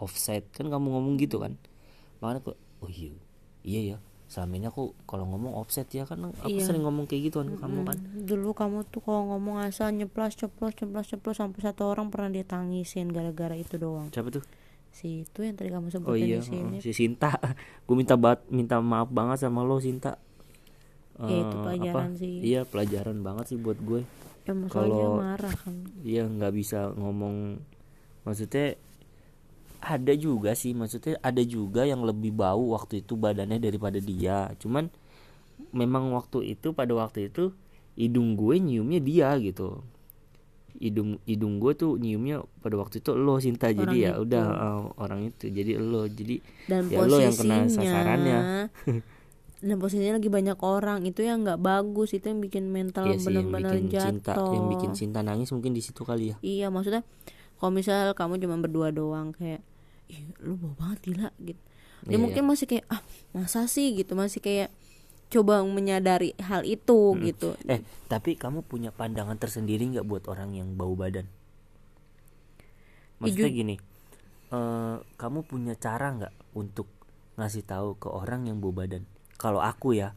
offset. 0.00 0.48
Kan 0.50 0.72
kamu 0.72 0.90
ngomong 0.90 1.14
gitu 1.20 1.38
kan. 1.38 1.54
Makanya 2.24 2.40
kok 2.42 2.56
oh 2.80 2.90
iya 2.90 3.25
iya 3.66 3.80
ya 3.94 3.98
selama 4.26 4.58
ini 4.58 4.66
aku 4.66 4.90
kalau 5.06 5.22
ngomong 5.30 5.54
offset 5.54 5.86
ya 5.94 6.02
kan 6.02 6.18
aku 6.34 6.50
iya. 6.50 6.66
sering 6.66 6.82
ngomong 6.82 7.06
kayak 7.06 7.30
gitu 7.30 7.46
kan 7.46 7.46
mm-hmm. 7.46 7.62
kamu 7.62 7.78
kan. 7.86 7.98
Dulu 8.26 8.48
kamu 8.58 8.78
tuh 8.90 9.00
kalau 9.06 9.22
ngomong 9.30 9.62
asal 9.62 9.94
nyeplos 9.94 10.34
ceplos 10.34 10.74
ceplos 10.74 11.06
ceplos 11.06 11.38
sampai 11.38 11.62
satu 11.62 11.86
orang 11.86 12.10
pernah 12.10 12.34
dia 12.34 12.42
tangisin 12.42 13.14
gara-gara 13.14 13.54
itu 13.54 13.78
doang. 13.78 14.10
Siapa 14.10 14.34
tuh? 14.34 14.42
Si 14.90 15.22
itu 15.22 15.40
yang 15.46 15.54
tadi 15.54 15.70
kamu 15.70 15.94
sebutin 15.94 16.10
oh 16.10 16.16
iya. 16.18 16.38
di 16.42 16.46
sini. 16.46 16.76
si 16.82 16.90
Sinta. 16.90 17.38
Gue 17.86 17.94
minta 17.94 18.18
bat 18.18 18.42
minta 18.50 18.82
maaf 18.82 19.14
banget 19.14 19.46
sama 19.46 19.62
lo 19.62 19.78
Sinta. 19.78 20.18
Uh, 21.16 21.30
ya, 21.30 21.38
itu 21.46 21.56
pelajaran 21.62 22.10
apa? 22.10 22.18
sih. 22.18 22.34
Iya 22.42 22.60
pelajaran 22.66 23.16
banget 23.22 23.44
sih 23.54 23.58
buat 23.62 23.78
gue. 23.78 24.02
Ya, 24.46 24.52
kalau 24.68 25.22
marah 25.22 25.54
kan. 25.54 25.74
iya 26.02 26.26
nggak 26.26 26.52
bisa 26.52 26.90
ngomong. 26.98 27.62
Maksudnya 28.26 28.74
ada 29.86 30.12
juga 30.18 30.58
sih 30.58 30.74
maksudnya 30.74 31.14
ada 31.22 31.38
juga 31.46 31.86
yang 31.86 32.02
lebih 32.02 32.34
bau 32.34 32.74
waktu 32.74 33.06
itu 33.06 33.14
badannya 33.14 33.62
daripada 33.62 34.02
dia. 34.02 34.50
Cuman 34.58 34.90
memang 35.70 36.10
waktu 36.10 36.58
itu 36.58 36.74
pada 36.74 36.90
waktu 36.98 37.30
itu 37.30 37.54
hidung 37.94 38.34
gue 38.34 38.58
nyiumnya 38.58 38.98
dia 38.98 39.30
gitu. 39.38 39.86
Hidung 40.76 41.22
hidung 41.24 41.62
gue 41.62 41.72
tuh 41.78 41.96
nyiumnya 42.02 42.42
pada 42.60 42.74
waktu 42.82 42.98
itu 42.98 43.14
lo 43.14 43.38
Sinta. 43.38 43.70
Orang 43.70 43.78
jadi 43.86 43.96
ya 43.96 44.12
itu. 44.18 44.22
udah 44.26 44.44
uh, 44.50 44.82
orang 44.98 45.30
itu. 45.30 45.54
Jadi 45.54 45.72
lo 45.78 46.02
jadi 46.10 46.36
dan 46.66 46.90
ya 46.90 47.06
lo 47.06 47.16
yang 47.22 47.36
kena 47.38 47.70
sasarannya. 47.70 48.38
Dan 49.56 49.80
posisinya 49.80 50.20
lagi 50.20 50.28
banyak 50.28 50.60
orang. 50.60 51.08
Itu 51.08 51.24
yang 51.24 51.40
nggak 51.40 51.64
bagus. 51.64 52.12
Itu 52.12 52.28
yang 52.28 52.44
bikin 52.44 52.68
mental 52.68 53.08
iya 53.08 53.16
benar-benar 53.16 53.72
jatuh 53.88 54.20
cinta, 54.20 54.34
yang 54.36 54.68
bikin 54.68 54.90
cinta 54.92 55.24
nangis 55.24 55.48
mungkin 55.48 55.72
di 55.72 55.80
situ 55.80 56.04
kali 56.04 56.34
ya. 56.34 56.36
Iya 56.44 56.68
maksudnya 56.68 57.08
kalau 57.56 57.72
misal 57.72 58.12
kamu 58.12 58.36
cuma 58.44 58.60
berdua 58.60 58.92
doang 58.92 59.32
kayak 59.32 59.64
ih 60.10 60.22
lu 60.42 60.54
bau 60.58 60.74
banget 60.78 60.98
gila 61.10 61.28
gitu 61.42 61.62
dia 62.06 62.16
iya. 62.16 62.22
mungkin 62.22 62.42
masih 62.46 62.66
kayak 62.70 62.86
ah 62.86 63.02
masa 63.34 63.66
sih 63.66 63.96
gitu 63.98 64.14
masih 64.14 64.38
kayak 64.38 64.70
coba 65.26 65.66
menyadari 65.66 66.38
hal 66.38 66.62
itu 66.62 67.14
hmm. 67.14 67.20
gitu 67.32 67.48
eh 67.66 67.82
tapi 68.06 68.38
kamu 68.38 68.62
punya 68.62 68.94
pandangan 68.94 69.34
tersendiri 69.34 69.82
nggak 69.90 70.06
buat 70.06 70.24
orang 70.30 70.54
yang 70.54 70.78
bau 70.78 70.94
badan 70.94 71.26
maksudnya 73.18 73.50
Iju. 73.50 73.58
gini 73.58 73.76
eh, 74.54 74.96
kamu 75.18 75.42
punya 75.42 75.74
cara 75.74 76.14
nggak 76.14 76.34
untuk 76.54 76.86
ngasih 77.36 77.66
tahu 77.66 77.98
ke 77.98 78.08
orang 78.08 78.46
yang 78.46 78.62
bau 78.62 78.70
badan 78.70 79.02
kalau 79.34 79.58
aku 79.58 79.98
ya 79.98 80.14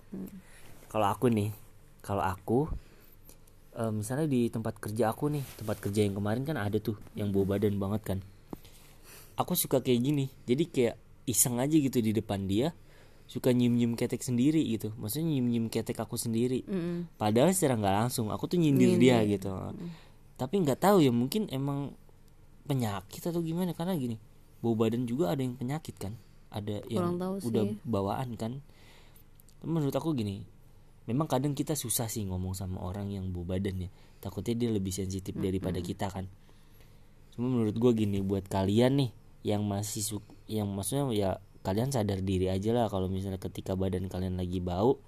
kalau 0.93 1.09
aku 1.09 1.33
nih 1.33 1.49
kalau 2.05 2.21
aku 2.21 2.69
eh, 3.81 3.89
misalnya 3.89 4.29
di 4.29 4.45
tempat 4.53 4.77
kerja 4.77 5.09
aku 5.09 5.33
nih 5.33 5.43
tempat 5.57 5.81
kerja 5.81 6.05
yang 6.05 6.13
kemarin 6.13 6.45
kan 6.45 6.61
ada 6.61 6.77
tuh 6.77 7.01
yang 7.17 7.33
bau 7.33 7.49
badan 7.49 7.81
banget 7.81 8.01
kan 8.05 8.19
aku 9.39 9.55
suka 9.55 9.79
kayak 9.79 10.03
gini 10.03 10.25
jadi 10.43 10.63
kayak 10.67 10.95
iseng 11.23 11.63
aja 11.63 11.71
gitu 11.71 12.03
di 12.03 12.11
depan 12.11 12.43
dia 12.43 12.75
suka 13.29 13.53
nyium 13.53 13.77
nyium 13.77 13.93
ketek 13.93 14.25
sendiri 14.25 14.65
gitu. 14.65 14.89
Maksudnya 14.97 15.29
nyium 15.29 15.47
nyium 15.53 15.65
ketek 15.69 16.01
aku 16.01 16.17
sendiri. 16.17 16.65
Mm-mm. 16.65 17.13
padahal 17.13 17.53
secara 17.53 17.77
nggak 17.77 17.95
langsung 18.01 18.33
aku 18.33 18.49
tuh 18.49 18.57
nyindir 18.57 18.97
dia 18.97 19.21
gitu. 19.21 19.53
Tapi 20.33 20.55
nggak 20.65 20.81
tahu 20.81 21.05
ya 21.05 21.13
mungkin 21.13 21.45
emang 21.53 21.93
penyakit 22.65 23.21
atau 23.21 23.45
gimana? 23.45 23.77
Karena 23.77 23.93
gini 23.93 24.17
bau 24.59 24.73
badan 24.73 25.05
juga 25.05 25.29
ada 25.29 25.45
yang 25.45 25.53
penyakit 25.53 25.93
kan? 26.01 26.17
Ada 26.49 26.81
yang 26.89 27.21
tahu 27.21 27.53
udah 27.53 27.63
sih. 27.69 27.77
bawaan 27.85 28.33
kan? 28.33 28.65
Menurut 29.61 29.93
aku 29.93 30.17
gini 30.17 30.41
memang 31.05 31.29
kadang 31.29 31.53
kita 31.53 31.77
susah 31.77 32.09
sih 32.09 32.25
ngomong 32.25 32.57
sama 32.57 32.81
orang 32.81 33.13
yang 33.13 33.29
bau 33.29 33.45
badan 33.45 33.85
ya. 33.85 33.89
Takutnya 34.25 34.57
dia 34.57 34.69
lebih 34.73 34.89
sensitif 34.89 35.37
daripada 35.37 35.77
kita 35.85 36.09
kan. 36.09 36.25
Cuma 37.37 37.45
menurut 37.45 37.77
gue 37.77 37.91
gini 37.93 38.25
buat 38.25 38.49
kalian 38.49 39.05
nih 39.05 39.11
yang 39.45 39.63
masih 39.63 40.03
su- 40.03 40.35
yang 40.49 40.67
maksudnya 40.67 41.05
ya 41.15 41.29
kalian 41.63 41.91
sadar 41.91 42.19
diri 42.23 42.47
aja 42.51 42.71
lah 42.71 42.87
kalau 42.87 43.07
misalnya 43.11 43.39
ketika 43.39 43.75
badan 43.75 44.07
kalian 44.07 44.35
lagi 44.39 44.59
bau 44.63 44.99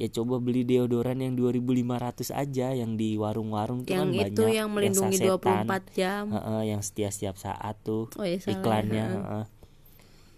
ya 0.00 0.08
coba 0.08 0.40
beli 0.40 0.64
deodoran 0.64 1.20
yang 1.20 1.36
2500 1.36 2.32
aja 2.32 2.72
yang 2.72 2.96
di 2.96 3.20
warung-warung 3.20 3.84
tuh 3.84 3.92
yang 3.92 4.08
kan 4.08 4.16
itu 4.16 4.44
banyak 4.44 4.56
yang 4.56 4.68
melindungi 4.72 5.16
sasetan. 5.20 5.64
24 5.68 5.84
jam 5.92 6.24
Heeh, 6.32 6.62
yang 6.72 6.80
setia 6.80 7.08
setiap 7.12 7.36
saat 7.36 7.76
tuh 7.84 8.08
oh 8.16 8.24
iya 8.24 8.38
salah 8.40 8.54
iklannya 8.56 9.04
ya. 9.04 9.16
heeh. 9.20 9.44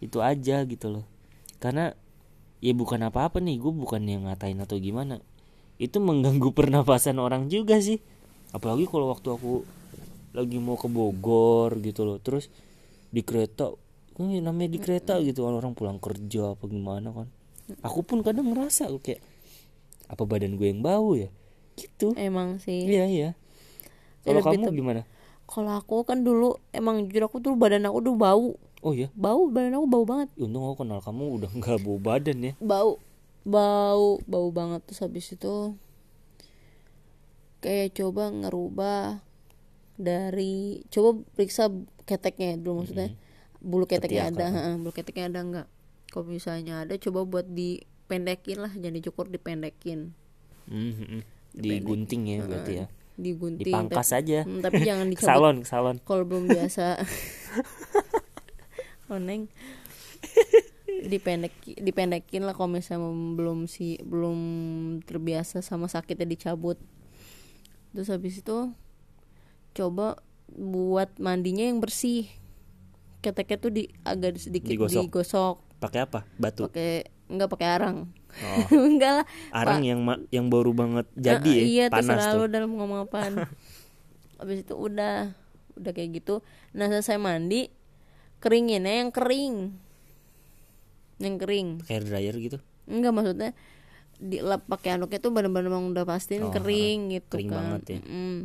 itu 0.02 0.18
aja 0.18 0.56
gitu 0.66 0.86
loh 0.90 1.04
karena 1.62 1.94
ya 2.58 2.74
bukan 2.74 3.06
apa-apa 3.06 3.38
nih 3.38 3.58
gue 3.62 3.70
bukan 3.70 4.02
yang 4.02 4.26
ngatain 4.26 4.58
atau 4.58 4.78
gimana 4.82 5.22
itu 5.78 5.98
mengganggu 6.02 6.50
pernapasan 6.58 7.22
orang 7.22 7.46
juga 7.46 7.78
sih 7.78 8.02
apalagi 8.50 8.90
kalau 8.90 9.14
waktu 9.14 9.30
aku 9.30 9.62
lagi 10.32 10.58
mau 10.58 10.74
ke 10.74 10.88
Bogor 10.90 11.76
gitu 11.84 12.02
loh 12.08 12.18
terus 12.18 12.50
di 13.12 13.20
kereta 13.20 13.76
ini 14.20 14.44
namanya 14.44 14.76
di 14.76 14.80
kereta? 14.80 15.16
Gitu. 15.20 15.40
Orang 15.44 15.72
pulang 15.72 15.96
kerja 15.96 16.52
apa 16.52 16.64
gimana 16.68 17.08
kan. 17.12 17.28
Aku 17.80 18.04
pun 18.04 18.20
kadang 18.20 18.52
ngerasa 18.52 18.92
kayak 19.00 19.22
apa 20.10 20.22
badan 20.28 20.60
gue 20.60 20.68
yang 20.68 20.84
bau 20.84 21.16
ya? 21.16 21.32
Gitu. 21.78 22.12
Emang 22.20 22.60
sih. 22.60 22.84
Iya 22.84 23.04
iya. 23.08 23.28
Kalau 24.24 24.40
lebih 24.44 24.48
kamu 24.52 24.64
tep- 24.68 24.76
gimana? 24.76 25.02
Kalau 25.48 25.72
aku 25.76 26.04
kan 26.04 26.24
dulu 26.24 26.56
emang 26.72 27.08
jujur 27.08 27.28
aku 27.28 27.40
tuh 27.40 27.56
badan 27.56 27.88
aku 27.88 27.98
tuh 28.04 28.16
bau. 28.16 28.56
Oh 28.82 28.92
ya 28.92 29.08
bau 29.14 29.48
badan 29.48 29.78
aku 29.80 29.86
bau 29.88 30.04
banget. 30.04 30.28
Untung 30.36 30.64
aku 30.68 30.84
kenal 30.84 31.00
kamu 31.00 31.24
udah 31.40 31.50
nggak 31.54 31.78
bau 31.80 31.98
badan 31.98 32.38
ya. 32.40 32.52
Bau 32.60 33.00
bau 33.42 34.20
bau 34.28 34.48
banget. 34.52 34.80
Terus 34.88 35.00
habis 35.00 35.26
itu 35.32 35.76
kayak 37.62 37.94
coba 37.94 38.28
ngerubah 38.28 39.22
dari 39.96 40.82
coba 40.90 41.22
periksa 41.38 41.70
keteknya 42.05 42.59
dulu 42.59 42.84
maksudnya. 42.84 43.14
Bulu 43.62 43.86
keteknya 43.86 44.26
Ketiak, 44.26 44.38
ada 44.42 44.46
heeh, 44.50 44.74
bulu 44.82 44.90
keteknya 44.90 45.24
ada 45.30 45.40
nggak? 45.46 45.66
Kalau 46.11 46.26
misalnya 46.26 46.82
ada 46.82 46.94
coba 46.98 47.22
buat 47.24 47.46
dipendekin 47.46 48.59
lah 48.59 48.72
jangan 48.74 48.96
dicukur 48.98 49.26
dipendekin. 49.30 50.12
Mhm. 50.66 51.22
digunting 51.53 52.22
ya 52.32 52.38
berarti 52.48 52.72
ya. 52.80 52.86
Digunting 53.20 53.68
dipangkas 53.68 54.09
tapi, 54.09 54.18
aja. 54.24 54.40
Hmm, 54.48 54.61
tapi 54.64 54.80
jangan 54.82 55.07
dicabut. 55.12 55.28
Salon 55.28 55.57
salon. 55.68 55.96
Kalau 56.03 56.24
belum 56.24 56.48
biasa. 56.48 56.96
Oneng 59.12 59.53
dipendek 61.03 61.53
dipendekin 61.82 62.46
lah 62.46 62.55
kalau 62.55 62.70
misalnya 62.70 63.11
belum 63.11 63.66
si 63.66 63.98
belum 64.07 64.38
terbiasa 65.03 65.61
sama 65.64 65.90
sakitnya 65.90 66.28
dicabut. 66.28 66.78
Terus 67.92 68.09
habis 68.09 68.40
itu 68.40 68.72
coba 69.72 70.20
buat 70.55 71.16
mandinya 71.16 71.62
yang 71.62 71.78
bersih. 71.78 72.28
Keteknya 73.18 73.57
tuh 73.57 73.70
di 73.70 73.82
agak 74.03 74.34
sedikit 74.36 74.68
Digosok. 74.68 75.03
digosok, 75.05 75.57
pakai 75.78 76.00
apa? 76.03 76.26
Batu? 76.34 76.66
Pakai 76.66 77.07
nggak 77.28 77.48
pakai 77.48 77.68
arang. 77.70 77.96
Oh. 78.34 78.66
Enggak 78.90 79.22
lah. 79.22 79.26
Arang 79.50 79.80
yang 79.80 80.00
ma- 80.00 80.20
yang 80.28 80.48
baru 80.48 80.72
banget 80.72 81.07
jadi 81.14 81.38
Ah, 81.40 81.55
ya? 81.55 81.62
iya 81.62 81.84
panas 81.86 82.18
tuh. 82.28 82.46
dalam 82.46 82.72
ngomong 82.72 83.07
apaan. 83.07 83.46
Habis 84.42 84.62
itu 84.62 84.74
udah 84.74 85.38
udah 85.72 85.92
kayak 85.92 86.18
gitu. 86.18 86.42
Nah 86.72 86.88
selesai 86.88 87.14
mandi 87.14 87.70
keringinnya 88.38 89.00
yang 89.00 89.11
kering. 89.11 89.78
Yang 91.16 91.34
kering. 91.38 91.68
Hair 91.86 92.03
dryer 92.03 92.34
gitu? 92.36 92.59
Enggak 92.84 93.12
maksudnya 93.12 93.50
dilap 94.18 94.66
pakai 94.66 94.94
anduknya 94.94 95.18
tuh 95.18 95.30
bener-bener 95.30 95.66
emang 95.66 95.90
udah 95.90 96.03
pastiin 96.03 96.42
Oh, 96.42 96.50
kering 96.50 97.07
gitu 97.14 97.26
kering 97.32 97.48
kan. 97.48 97.57
banget 97.57 97.82
ya. 97.88 97.98
Mm-mm. 98.00 98.36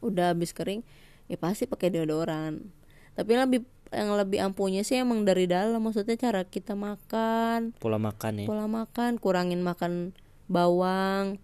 udah 0.00 0.26
habis 0.30 0.50
kering 0.50 0.82
ya 1.30 1.36
pasti 1.40 1.64
pakai 1.64 1.88
deodoran. 1.92 2.70
Tapi 3.14 3.28
yang 3.30 3.42
lebih 3.48 3.60
yang 3.94 4.10
lebih 4.18 4.42
ampuhnya 4.42 4.82
sih 4.82 4.98
emang 4.98 5.22
dari 5.22 5.46
dalam. 5.46 5.78
Maksudnya 5.78 6.18
cara 6.18 6.42
kita 6.44 6.74
makan. 6.74 7.76
Pola 7.78 7.98
makan 8.00 8.44
ya. 8.44 8.46
Pola 8.50 8.66
makan 8.66 9.22
kurangin 9.22 9.62
makan 9.62 10.12
bawang. 10.50 11.38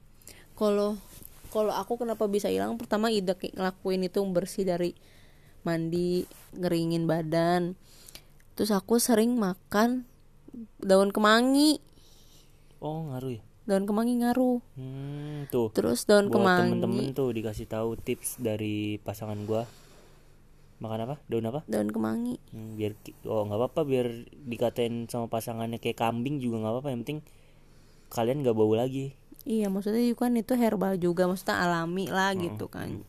Kalau 0.58 0.98
kalau 1.50 1.72
aku 1.74 1.98
kenapa 1.98 2.26
bisa 2.26 2.50
hilang? 2.50 2.78
Pertama 2.78 3.10
ide 3.10 3.34
ngelakuin 3.34 4.06
itu 4.06 4.20
bersih 4.30 4.66
dari 4.66 4.94
mandi 5.62 6.26
ngeringin 6.56 7.06
badan. 7.06 7.74
Terus 8.58 8.70
aku 8.74 8.98
sering 8.98 9.38
makan 9.38 10.04
daun 10.82 11.14
kemangi. 11.14 11.78
Oh 12.80 13.12
ngaruh 13.12 13.38
ya 13.38 13.49
daun 13.70 13.86
kemangi 13.86 14.18
ngaruh. 14.18 14.58
Hmm, 14.74 15.46
tuh. 15.54 15.70
Terus 15.70 16.02
daun 16.10 16.26
buat 16.26 16.42
kemangi. 16.42 16.74
temen-temen 16.74 17.06
tuh 17.14 17.30
dikasih 17.30 17.70
tahu 17.70 17.94
tips 17.94 18.42
dari 18.42 18.98
pasangan 18.98 19.38
gua. 19.46 19.70
Makan 20.82 21.06
apa? 21.06 21.16
Daun 21.30 21.46
apa? 21.46 21.62
Daun 21.70 21.94
kemangi. 21.94 22.42
Hmm, 22.50 22.74
biar 22.74 22.98
oh 23.30 23.46
nggak 23.46 23.58
apa-apa 23.62 23.80
biar 23.86 24.26
dikatain 24.50 25.06
sama 25.06 25.30
pasangannya 25.30 25.78
kayak 25.78 26.02
kambing 26.02 26.42
juga 26.42 26.66
nggak 26.66 26.72
apa-apa. 26.74 26.88
Yang 26.90 27.00
penting 27.06 27.20
kalian 28.10 28.42
nggak 28.42 28.56
bau 28.58 28.74
lagi. 28.74 29.14
Iya 29.46 29.70
maksudnya 29.70 30.02
juga 30.02 30.26
kan 30.26 30.34
itu 30.34 30.52
herbal 30.58 30.98
juga 30.98 31.30
maksudnya 31.30 31.62
alami 31.62 32.10
lah 32.10 32.34
gitu 32.34 32.66
kan. 32.66 33.06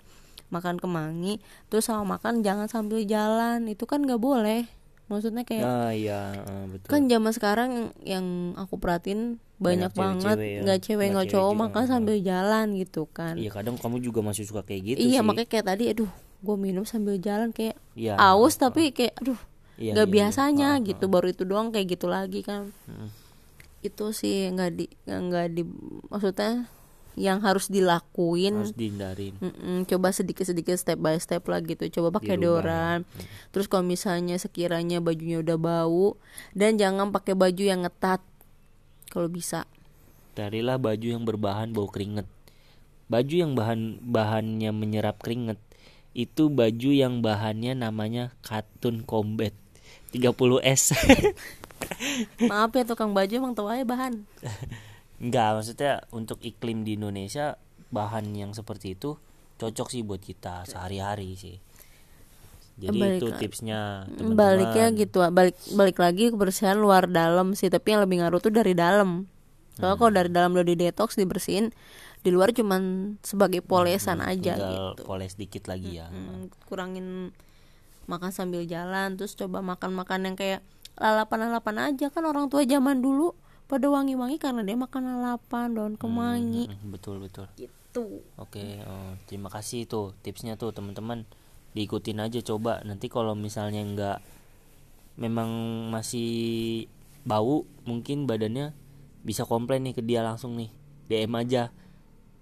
makan 0.51 0.83
kemangi 0.83 1.39
terus 1.71 1.87
sama 1.87 2.19
makan 2.19 2.43
jangan 2.45 2.69
sambil 2.69 3.01
jalan. 3.07 3.65
Itu 3.65 3.89
kan 3.89 4.05
nggak 4.05 4.21
boleh 4.21 4.67
maksudnya 5.11 5.43
kayak 5.43 5.61
nah 5.61 5.91
iya 5.91 6.31
eh, 6.33 6.65
betul. 6.69 6.87
kan 6.87 7.01
zaman 7.05 7.31
sekarang 7.31 7.71
yang 8.01 8.25
aku 8.55 8.79
perhatiin 8.79 9.37
banyak, 9.59 9.91
Banyak 9.91 9.93
banget 9.93 10.37
ya. 10.39 10.59
nggak 10.63 10.79
cewek 10.81 11.07
Nggak 11.11 11.27
cowok 11.29 11.53
makan 11.53 11.83
sambil 11.85 12.17
jalan 12.17 12.73
gitu 12.73 13.05
kan. 13.05 13.37
Iya 13.37 13.53
kadang 13.53 13.77
kamu 13.77 14.01
juga 14.01 14.23
masih 14.23 14.41
suka 14.41 14.63
kayak 14.63 14.81
gitu 14.87 14.99
iya 15.03 15.19
sih. 15.19 15.21
makanya 15.21 15.49
kayak 15.51 15.65
tadi 15.67 15.83
aduh 15.87 16.09
gue 16.41 16.55
minum 16.57 16.81
sambil 16.81 17.21
jalan 17.21 17.53
kayak 17.53 17.77
Iya, 17.93 18.17
aus 18.17 18.57
tapi 18.57 18.89
kayak 18.89 19.21
aduh 19.21 19.37
Iya, 19.77 19.93
nggak 19.93 20.07
iya, 20.07 20.13
biasanya 20.15 20.69
iya. 20.75 20.83
gitu. 20.83 21.05
baru 21.05 21.29
itu 21.29 21.43
doang 21.43 21.69
kayak 21.69 21.87
gitu 21.91 22.07
lagi 22.07 22.41
kan. 22.41 22.73
Mm. 22.87 23.09
itu 23.81 24.05
sih 24.11 24.45
nggak 24.49 24.71
di 24.73 24.85
nggak 25.05 25.47
di 25.51 25.61
maksudnya 26.07 26.69
yang 27.19 27.43
harus 27.43 27.67
dilakuin. 27.67 28.63
Harus 28.63 28.75
dihindarin. 28.75 29.35
Mm-mm, 29.39 29.87
coba 29.87 30.11
sedikit-sedikit 30.15 30.75
step 30.79 30.99
by 30.99 31.17
step 31.19 31.43
lah 31.47 31.59
gitu. 31.63 31.87
Coba 31.91 32.19
pakai 32.19 32.39
Dirubah, 32.39 32.61
deodoran 32.63 32.99
terus 33.51 33.67
kalau 33.67 33.83
misalnya 33.83 34.39
sekiranya 34.39 35.03
bajunya 35.03 35.43
udah 35.43 35.57
bau 35.59 36.15
dan 36.55 36.79
jangan 36.79 37.11
pakai 37.11 37.35
baju 37.35 37.63
yang 37.63 37.83
ngetat 37.83 38.23
kalau 39.11 39.27
bisa. 39.27 39.67
Carilah 40.37 40.79
baju 40.79 41.07
yang 41.07 41.27
berbahan 41.27 41.75
bau 41.75 41.91
keringet. 41.91 42.27
Baju 43.11 43.35
yang 43.35 43.59
bahan 43.59 43.99
bahannya 43.99 44.71
menyerap 44.71 45.19
keringet 45.19 45.59
itu 46.11 46.51
baju 46.51 46.89
yang 46.91 47.23
bahannya 47.23 47.71
namanya 47.71 48.35
katun 48.43 49.07
combat 49.07 49.55
30S 50.11 50.91
maaf 52.51 52.75
ya 52.75 52.83
tukang 52.83 53.15
baju 53.15 53.31
emang 53.31 53.55
tahu 53.55 53.71
aja 53.71 53.87
bahan 53.87 54.27
Enggak, 55.21 55.61
maksudnya 55.61 56.01
untuk 56.09 56.41
iklim 56.41 56.81
di 56.81 56.97
Indonesia 56.97 57.55
bahan 57.93 58.33
yang 58.33 58.51
seperti 58.57 58.97
itu 58.97 59.21
cocok 59.61 59.87
sih 59.93 60.01
buat 60.01 60.17
kita 60.17 60.65
sehari-hari 60.65 61.37
sih. 61.37 61.61
Jadi 62.81 62.97
Balik 62.97 63.21
itu 63.21 63.27
tipsnya 63.37 64.09
teman-teman. 64.09 64.33
baliknya 64.33 64.85
gitu 64.97 65.21
balik 65.29 65.53
balik 65.77 65.97
lagi 66.01 66.33
kebersihan 66.33 66.81
luar 66.81 67.05
dalam 67.05 67.53
sih 67.53 67.69
tapi 67.69 67.93
yang 67.93 68.01
lebih 68.01 68.25
ngaruh 68.25 68.41
tuh 68.41 68.49
dari 68.49 68.73
dalam 68.73 69.29
soalnya 69.77 70.01
kalau 70.01 70.11
dari 70.11 70.29
dalam 70.33 70.57
udah 70.57 70.65
di 70.65 70.73
detox 70.73 71.13
dibersihin 71.13 71.69
di 72.25 72.29
luar 72.33 72.55
cuman 72.57 73.15
sebagai 73.21 73.61
polesan 73.61 74.25
aja 74.25 74.57
Tinggal 74.57 74.97
gitu 74.97 75.03
poles 75.05 75.37
dikit 75.37 75.69
lagi 75.69 76.01
ya. 76.01 76.09
Hmm, 76.09 76.49
kurangin 76.65 77.29
makan 78.09 78.33
sambil 78.33 78.65
jalan 78.65 79.13
terus 79.13 79.37
coba 79.37 79.61
makan-makan 79.61 80.33
yang 80.33 80.35
kayak 80.39 80.65
lalapan-lalapan 80.97 81.93
aja 81.93 82.09
kan 82.09 82.25
orang 82.25 82.49
tua 82.49 82.65
zaman 82.65 82.97
dulu 82.97 83.37
pada 83.71 83.87
wangi-wangi 83.87 84.35
karena 84.35 84.67
dia 84.67 84.75
makan 84.75 85.15
lalapan 85.15 85.71
daun 85.71 85.95
kemangi. 85.95 86.67
Mm, 86.67 86.91
betul 86.91 87.23
betul. 87.23 87.47
gitu. 87.55 88.19
Oke, 88.35 88.83
oh, 88.83 89.15
terima 89.31 89.47
kasih 89.47 89.87
tuh 89.87 90.11
tipsnya 90.19 90.59
tuh 90.59 90.75
teman-teman. 90.75 91.23
diikutin 91.71 92.19
aja 92.19 92.43
coba. 92.43 92.83
Nanti 92.83 93.07
kalau 93.07 93.31
misalnya 93.31 93.79
nggak 93.79 94.19
memang 95.15 95.47
masih 95.87 96.83
bau 97.23 97.63
mungkin 97.87 98.27
badannya 98.27 98.75
bisa 99.23 99.47
komplain 99.47 99.87
nih 99.87 99.95
ke 99.95 100.03
dia 100.03 100.19
langsung 100.19 100.59
nih. 100.59 100.67
DM 101.07 101.31
aja. 101.31 101.71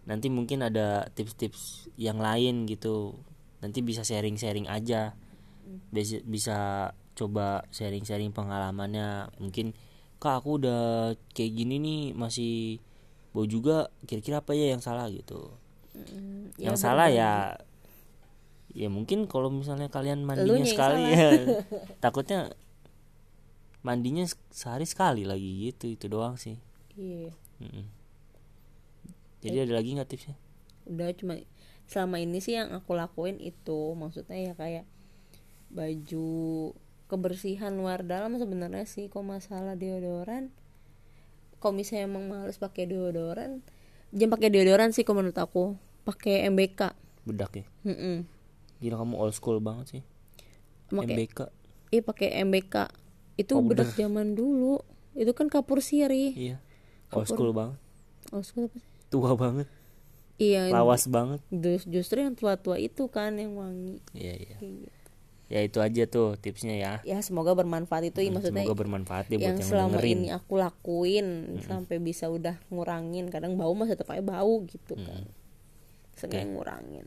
Nanti 0.10 0.34
mungkin 0.34 0.66
ada 0.66 1.14
tips-tips 1.14 1.94
yang 1.94 2.18
lain 2.18 2.66
gitu. 2.66 3.22
Nanti 3.62 3.86
bisa 3.86 4.02
sharing-sharing 4.02 4.66
aja. 4.66 5.14
Bisa, 5.94 6.26
bisa 6.26 6.58
coba 7.14 7.70
sharing-sharing 7.70 8.34
pengalamannya. 8.34 9.30
Mungkin 9.38 9.78
kak 10.20 10.44
aku 10.44 10.60
udah 10.60 10.82
kayak 11.36 11.52
gini 11.56 11.76
nih 11.80 12.02
masih 12.14 12.80
bau 13.32 13.46
juga 13.48 13.88
kira-kira 14.04 14.44
apa 14.44 14.52
ya 14.58 14.74
yang 14.74 14.82
salah? 14.84 15.08
gitu. 15.10 15.54
Mm, 15.96 16.54
yang 16.60 16.76
ya 16.78 16.82
salah 16.82 17.08
berbagi. 17.10 17.20
ya 17.20 17.32
ya 18.70 18.88
mungkin 18.88 19.26
kalau 19.26 19.50
misalnya 19.50 19.90
kalian 19.90 20.22
mandinya 20.28 20.66
sekali 20.68 21.04
ya. 21.10 21.30
Takutnya 22.04 22.54
mandinya 23.82 24.28
se- 24.28 24.38
sehari 24.52 24.84
sekali 24.86 25.24
lagi 25.24 25.72
gitu 25.72 25.86
itu 25.90 26.06
doang 26.12 26.36
sih. 26.36 26.60
Iya. 27.00 27.32
Mm-mm. 27.64 27.86
jadi 29.40 29.64
ada 29.64 29.80
lagi 29.80 29.96
nggak 29.96 30.10
tipsnya? 30.12 30.36
Udah 30.84 31.16
cuma 31.16 31.40
selama 31.88 32.20
ini 32.20 32.44
sih 32.44 32.60
yang 32.60 32.70
aku 32.76 32.92
lakuin 32.94 33.40
itu 33.40 33.96
maksudnya 33.96 34.52
ya 34.52 34.54
kayak 34.54 34.86
baju 35.72 36.28
kebersihan 37.10 37.74
luar 37.74 38.06
dalam 38.06 38.38
sebenarnya 38.38 38.86
sih. 38.86 39.10
Kok 39.10 39.26
masalah 39.26 39.74
deodoran? 39.74 40.54
Kalau 41.58 41.74
misalnya 41.74 42.08
emang 42.08 42.30
males 42.30 42.56
pakai 42.56 42.86
deodoran? 42.86 43.60
Jangan 44.10 44.32
pakai 44.32 44.50
deodoran 44.50 44.90
sih 44.90 45.02
kalau 45.02 45.20
menurut 45.20 45.36
aku. 45.36 45.74
Pakai 46.02 46.48
MBK 46.48 46.96
bedak 47.22 47.52
ya? 47.54 47.66
Mm-mm. 47.84 48.26
gila 48.80 48.96
kamu 48.98 49.14
old 49.14 49.36
school 49.36 49.60
banget 49.60 49.86
sih. 49.92 50.02
Pakai 50.88 51.06
MBK 51.12 51.40
iya 51.90 52.02
pakai 52.02 52.28
MBK 52.40 52.76
itu 53.36 53.52
Powder. 53.52 53.68
bedak 53.68 53.90
zaman 53.94 54.34
dulu. 54.34 54.82
Itu 55.14 55.34
kan 55.34 55.50
kapur 55.50 55.82
sirih. 55.82 56.32
Iya. 56.32 56.58
Old 57.12 57.28
school 57.28 57.52
banget. 57.52 57.78
Oh 58.30 58.40
suka 58.40 58.66
apa 58.66 58.78
sih? 58.78 58.90
tua 59.10 59.34
banget. 59.34 59.68
Iya 60.38 60.72
lawas 60.72 61.06
banget. 61.06 61.44
jus- 61.52 61.86
justru 61.86 62.24
yang 62.24 62.32
tua-tua 62.32 62.80
itu 62.80 63.10
kan 63.10 63.36
yang 63.36 63.54
wangi. 63.54 64.00
Iya 64.14 64.34
iya. 64.40 64.56
Gitu. 64.58 64.88
Ya 65.50 65.60
itu 65.60 65.82
aja 65.82 66.06
tuh 66.06 66.38
tipsnya 66.38 66.78
ya. 66.78 66.94
Ya 67.02 67.18
semoga 67.20 67.58
bermanfaat 67.58 68.14
itu 68.14 68.22
Hmm, 68.22 68.38
maksudnya 68.38 68.62
semoga 68.62 68.78
bermanfaat 68.78 69.26
deh 69.28 69.36
buat 69.36 69.46
yang 69.50 69.58
yang 69.58 69.66
selama 69.66 69.98
dengerin. 69.98 70.18
ini 70.22 70.28
aku 70.30 70.54
lakuin 70.56 71.28
sampai 71.66 71.98
bisa 71.98 72.30
udah 72.30 72.56
ngurangin 72.70 73.28
kadang 73.28 73.58
bau 73.58 73.74
masih 73.74 73.98
tetap 73.98 74.14
aja 74.14 74.22
bau 74.22 74.62
gitu 74.64 74.94
kan. 74.94 75.26
Sengaja 76.14 76.46
ngurangin. 76.46 77.06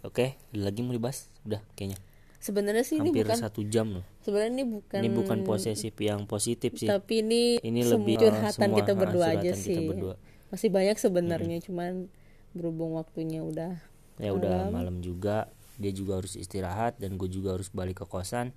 Oke 0.00 0.40
ada 0.54 0.60
lagi 0.64 0.80
mau 0.80 0.96
dibahas? 0.96 1.28
Udah 1.44 1.60
kayaknya. 1.76 2.00
Sebenarnya 2.38 2.86
sih 2.86 3.02
ini 3.02 3.10
hampir 3.10 3.26
bukan 3.26 3.38
satu 3.42 3.60
jam 3.66 3.98
loh. 3.98 4.06
sebenarnya 4.22 4.62
ini 4.62 4.64
bukan 4.64 5.00
ini 5.02 5.10
bukan 5.10 5.38
posesif 5.42 5.90
yang 5.98 6.22
positif 6.22 6.70
sih. 6.78 6.86
tapi 6.86 7.18
ini 7.20 7.58
Ini 7.58 7.82
lebih, 7.82 8.14
curhatan 8.22 8.70
semua, 8.70 8.78
kita 8.78 8.92
berdua 8.94 9.26
aja 9.34 9.50
kita 9.52 9.58
sih. 9.58 9.90
berdua. 9.90 10.14
masih 10.48 10.70
banyak 10.70 10.96
sebenarnya 10.96 11.58
cuman 11.66 12.06
berhubung 12.54 12.94
waktunya 12.94 13.42
udah 13.42 13.82
ya 14.22 14.30
udah 14.30 14.70
malam 14.70 15.02
juga 15.02 15.50
dia 15.78 15.94
juga 15.94 16.18
harus 16.18 16.34
istirahat 16.34 16.98
dan 16.98 17.14
gue 17.14 17.30
juga 17.30 17.54
harus 17.54 17.70
balik 17.70 18.02
ke 18.02 18.06
kosan. 18.10 18.50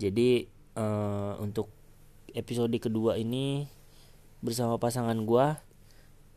Jadi 0.00 0.48
eh, 0.74 1.32
untuk 1.38 1.68
episode 2.32 2.72
kedua 2.80 3.20
ini 3.20 3.68
bersama 4.40 4.80
pasangan 4.80 5.20
gue 5.20 5.46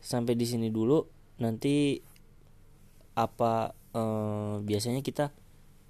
sampai 0.04 0.36
di 0.36 0.44
sini 0.44 0.68
dulu. 0.68 1.08
Nanti 1.40 1.98
apa 3.16 3.72
eh, 3.96 4.54
biasanya 4.60 5.00
kita 5.00 5.32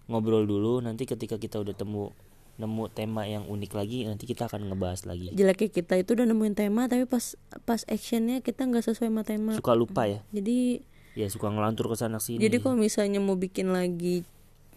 ngobrol 0.07 0.47
dulu. 0.47 0.79
Nanti 0.79 1.05
ketika 1.05 1.35
kita 1.37 1.59
udah 1.59 1.75
temu 1.75 2.15
nemu 2.55 2.87
tema 2.95 3.27
yang 3.27 3.51
unik 3.51 3.73
lagi 3.75 4.07
nanti 4.07 4.31
kita 4.31 4.47
akan 4.47 4.71
ngebahas 4.71 5.11
lagi. 5.11 5.35
Jeleknya 5.35 5.75
kita 5.75 5.99
itu 5.99 6.15
udah 6.15 6.27
nemuin 6.31 6.55
tema 6.55 6.87
tapi 6.87 7.03
pas 7.03 7.35
pas 7.67 7.83
actionnya 7.91 8.47
kita 8.47 8.62
nggak 8.71 8.87
sesuai 8.87 9.11
sama 9.11 9.27
tema. 9.27 9.59
Suka 9.59 9.75
lupa 9.75 10.07
ya? 10.07 10.23
Jadi 10.31 10.87
ya 11.15 11.27
suka 11.27 11.49
ngelantur 11.49 11.87
ke 11.91 11.97
sana 11.97 12.19
sini 12.19 12.39
Jadi 12.39 12.59
kalau 12.59 12.75
misalnya 12.75 13.23
mau 13.23 13.35
bikin 13.35 13.71
lagi 13.71 14.27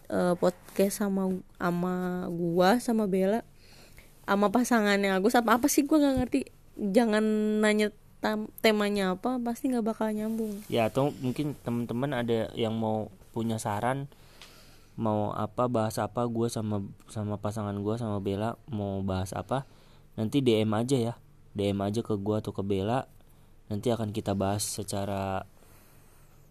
eh, 0.06 0.34
podcast 0.38 1.02
sama 1.02 1.34
sama 1.58 1.94
gua 2.30 2.78
sama 2.78 3.04
Bella 3.06 3.42
sama 4.22 4.48
pasangannya 4.48 5.10
Agus 5.10 5.34
apa 5.34 5.56
apa 5.56 5.66
sih 5.66 5.82
gua 5.84 5.98
nggak 5.98 6.16
ngerti. 6.20 6.40
Jangan 6.78 7.24
nanya 7.58 7.90
tam- 8.18 8.50
temanya 8.60 9.14
apa 9.14 9.38
pasti 9.38 9.70
nggak 9.70 9.86
bakal 9.86 10.10
nyambung. 10.10 10.62
ya 10.66 10.86
atau 10.86 11.10
mungkin 11.18 11.54
teman-teman 11.62 12.12
ada 12.14 12.50
yang 12.54 12.74
mau 12.74 13.08
punya 13.30 13.58
saran 13.58 14.10
mau 14.98 15.30
apa 15.30 15.70
bahas 15.70 15.94
apa 16.02 16.26
gue 16.26 16.50
sama 16.50 16.82
sama 17.06 17.38
pasangan 17.38 17.78
gue 17.78 17.94
sama 17.94 18.18
Bella 18.18 18.58
mau 18.66 18.98
bahas 19.06 19.30
apa 19.30 19.62
nanti 20.18 20.42
DM 20.42 20.66
aja 20.74 20.98
ya 20.98 21.14
DM 21.54 21.78
aja 21.78 22.02
ke 22.02 22.18
gue 22.18 22.34
atau 22.34 22.50
ke 22.50 22.66
Bella 22.66 23.06
nanti 23.70 23.94
akan 23.94 24.10
kita 24.10 24.34
bahas 24.34 24.66
secara 24.66 25.46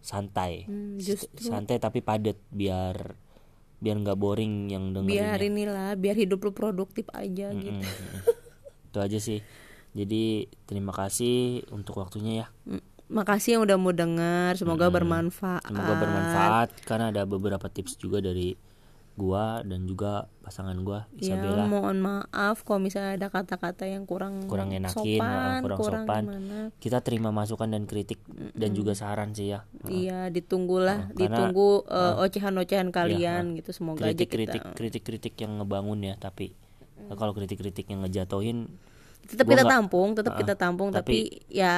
santai 0.02 0.66
Hmm, 0.68 0.98
santai 1.38 1.78
tapi 1.82 2.00
padat 2.02 2.38
biar 2.50 3.18
biar 3.78 3.95
nggak 4.02 4.18
boring 4.18 4.74
yang 4.74 4.89
Biar 5.06 5.38
dengerinnya 5.38 5.45
inilah 5.45 5.89
biar 5.93 6.16
hidup 6.18 6.41
lu 6.41 6.52
produktif 6.54 7.06
aja 7.14 7.54
Mm, 7.54 7.62
gitu. 7.62 7.78
mm, 7.78 7.86
mm. 7.86 8.22
itu 8.89 8.98
aja 8.98 9.20
sih 9.22 9.39
jadi 9.93 10.24
terima 10.66 10.93
kasih 10.93 11.66
untuk 11.74 12.02
waktunya 12.02 12.45
ya 12.45 12.48
Makasih 13.08 13.56
yang 13.56 13.64
udah 13.64 13.80
mau 13.80 13.95
denger, 13.95 14.60
semoga 14.60 14.91
bermanfaat. 14.91 15.64
Semoga 15.64 15.95
bermanfaat 15.95 16.70
karena 16.84 17.08
ada 17.16 17.24
beberapa 17.24 17.72
tips 17.72 17.95
juga 17.95 18.20
dari 18.20 18.52
gua 19.18 19.65
dan 19.65 19.89
juga 19.89 20.30
pasangan 20.45 20.78
gua 20.86 21.09
Ya, 21.18 21.34
Isabella 21.34 21.65
mohon 21.65 21.97
maaf 21.99 22.61
kalau 22.61 22.78
misalnya 22.78 23.18
ada 23.18 23.28
kata-kata 23.34 23.89
yang 23.89 24.05
kurang 24.05 24.45
kurang 24.45 24.70
enakin, 24.70 25.18
sopan, 25.18 25.59
uh, 25.59 25.61
kurang, 25.65 25.80
sopan. 25.82 26.24
gimana. 26.30 26.57
Kita 26.78 27.01
terima 27.01 27.34
masukan 27.34 27.68
dan 27.68 27.89
kritik 27.89 28.22
dan 28.53 28.78
juga 28.78 28.93
saran 28.93 29.34
sih 29.34 29.57
ya. 29.57 29.65
Iya, 29.89 30.30
ditunggulah, 30.30 31.09
karena- 31.09 31.18
iya, 31.18 31.22
ditunggu 31.34 31.70
eh, 31.89 32.24
ocehan-ocehan 32.24 32.88
kalian 32.93 33.57
gitu. 33.57 33.74
Semoga 33.74 34.05
aja 34.05 34.13
Kritik-kritik 34.13 34.61
kita 34.61 34.78
kritik-kritik 34.78 35.34
yang 35.41 35.57
ngebangun 35.57 35.99
ya, 36.05 36.13
tapi 36.15 36.53
kalau 37.18 37.34
kritik-kritik 37.34 37.89
yang 37.89 38.05
ngejatohin 38.05 38.70
tetap 39.28 39.43
kita 39.43 39.65
nggak- 39.65 39.74
tampung, 39.76 40.09
tetap 40.15 40.34
uh, 40.34 40.39
kita 40.39 40.53
tampung, 40.55 40.89
tapi, 40.93 41.28
tapi- 41.28 41.51
ya 41.51 41.74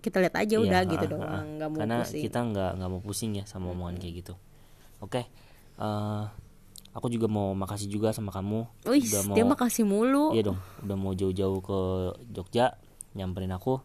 kita 0.00 0.24
lihat 0.24 0.34
aja 0.40 0.54
iya, 0.56 0.64
udah 0.64 0.80
uh, 0.80 0.88
gitu 0.88 1.04
uh, 1.04 1.10
doang, 1.12 1.28
uh. 1.36 1.54
nggak 1.60 1.68
mau 1.68 1.78
karena 1.84 1.96
pusing. 2.00 2.22
kita 2.24 2.38
nggak 2.40 2.70
nggak 2.80 2.90
mau 2.90 3.00
pusing 3.04 3.30
ya 3.36 3.44
sama 3.44 3.66
omongan 3.76 4.00
kayak 4.00 4.14
gitu. 4.24 4.34
Oke. 5.04 5.22
eh, 5.74 6.24
aku 6.94 7.10
juga 7.10 7.26
mau 7.26 7.52
makasih 7.52 7.90
juga 7.90 8.14
sama 8.14 8.30
kamu 8.30 8.64
Wih, 8.86 9.02
udah 9.02 9.22
mau 9.26 9.34
dia 9.34 9.44
makasih 9.44 9.84
mulu. 9.84 10.30
Iya 10.30 10.54
dong, 10.54 10.58
udah 10.80 10.96
mau 10.96 11.12
jauh-jauh 11.12 11.58
ke 11.58 11.78
Jogja 12.30 12.78
nyamperin 13.12 13.50
aku. 13.50 13.82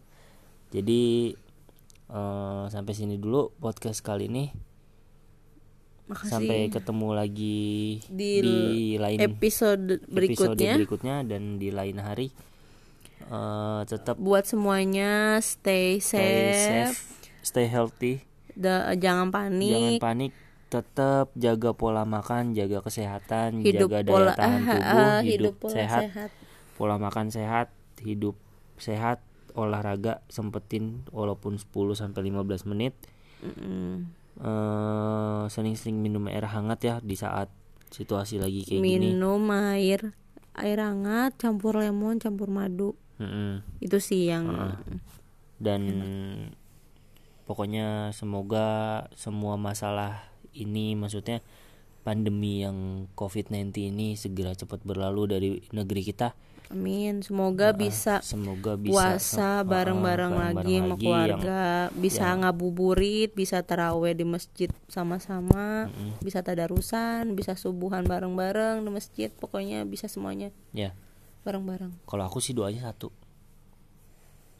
Jadi 0.69 1.33
eh, 2.07 2.63
sampai 2.69 2.93
sini 2.93 3.17
dulu 3.17 3.49
podcast 3.57 4.05
kali 4.05 4.29
ini. 4.29 4.45
Makasih. 6.09 6.29
Sampai 6.29 6.73
ketemu 6.73 7.07
lagi 7.13 8.01
Di 8.09 8.29
lain 8.97 9.17
episode 9.21 10.01
episode 10.01 10.09
berikutnya. 10.09 10.73
berikutnya 10.77 11.15
dan 11.21 11.61
di 11.61 11.69
lain 11.69 11.97
hari. 12.01 12.33
Eh, 13.29 13.81
tetap 13.85 14.17
Buat 14.17 14.49
semuanya 14.49 15.37
stay 15.37 16.01
stay 16.01 16.49
safe, 16.49 16.97
safe, 16.97 16.97
stay 17.45 17.65
healthy, 17.69 18.25
Da- 18.57 18.89
jangan 18.97 19.29
jangan 19.29 19.29
panik, 19.29 19.99
panik. 20.01 20.31
Tetap 20.69 21.33
jaga 21.33 21.73
pola 21.73 22.05
makan, 22.05 22.53
jaga 22.53 22.85
kesehatan, 22.85 23.65
hidup 23.65 23.89
jaga 23.89 24.05
daya 24.05 24.13
pola 24.13 24.31
tahan 24.37 24.61
ah, 24.61 24.69
tubuh, 24.77 25.01
ah, 25.09 25.19
hidup, 25.25 25.53
pola 25.57 25.73
sehat. 25.73 26.03
sehat. 26.05 26.29
pola 26.77 26.95
makan 27.01 27.27
sehat, 27.33 27.67
hidup 28.05 28.37
sehat, 28.77 29.19
olahraga 29.57 30.21
sempetin 30.29 31.03
walaupun 31.09 31.57
10 31.57 31.73
sampai 31.97 32.21
15 32.29 32.69
menit. 32.69 32.93
Mm-mm. 33.41 34.13
Eh 34.39 35.43
sering-sering 35.49 35.99
minum 35.99 36.29
air 36.29 36.45
hangat 36.47 36.79
ya 36.85 36.95
di 37.01 37.17
saat 37.17 37.49
situasi 37.89 38.37
lagi 38.37 38.61
kayak 38.63 38.79
gini. 38.79 39.11
Minum 39.17 39.49
air 39.51 40.13
air 40.53 40.79
hangat, 40.79 41.33
campur 41.41 41.81
lemon, 41.81 42.21
campur 42.21 42.47
madu. 42.47 42.93
Mm-mm. 43.17 43.65
Itu 43.81 43.97
sih 43.99 44.29
yang 44.29 44.77
Dan 45.59 45.81
pokoknya 47.49 48.13
semoga 48.13 49.09
semua 49.17 49.57
masalah 49.57 50.28
ini 50.55 50.97
maksudnya 50.97 51.41
pandemi 52.01 52.63
yang 52.63 53.05
COVID-19 53.13 53.91
ini 53.91 54.07
segera 54.15 54.55
cepat 54.55 54.81
berlalu 54.81 55.21
dari 55.29 55.49
negeri 55.75 56.01
kita. 56.01 56.33
Amin. 56.69 57.25
Semoga 57.25 57.73
bisa 57.73 58.21
Semoga 58.21 58.77
bisa 58.77 58.93
puasa 58.93 59.41
uh, 59.41 59.53
uh, 59.61 59.61
bareng-bareng 59.65 60.33
lagi 60.37 60.53
bareng-bareng 60.53 60.85
sama 60.85 60.95
keluarga, 61.01 61.63
bisa 61.97 62.25
ngabuburit, 62.37 63.33
bisa 63.33 63.57
taraweh 63.65 64.13
di 64.13 64.21
masjid 64.21 64.69
sama-sama, 64.85 65.89
bisa 66.21 66.45
tadarusan, 66.45 67.33
bisa 67.33 67.57
subuhan 67.57 68.05
bareng-bareng 68.05 68.85
di 68.85 68.89
masjid, 68.93 69.29
pokoknya 69.33 69.81
bisa 69.89 70.05
semuanya 70.05 70.53
Ya, 70.69 70.93
bareng-bareng. 71.41 72.05
kalau 72.05 72.29
aku 72.29 72.37
sih 72.37 72.53
doanya 72.53 72.85
satu. 72.85 73.09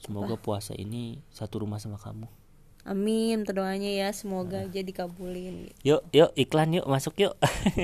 Semoga 0.01 0.33
puasa 0.33 0.73
ini 0.73 1.21
satu 1.29 1.61
rumah 1.61 1.77
sama 1.77 2.01
kamu. 2.01 2.25
Amin 2.87 3.43
terdoanya 3.43 3.89
ya 3.89 4.09
semoga 4.15 4.63
aja 4.67 4.81
dikabulin. 4.83 5.71
Yuk 5.83 6.03
yuk 6.11 6.31
iklan 6.35 6.75
yuk 6.75 6.87
masuk 6.87 7.15
yuk. 7.19 7.35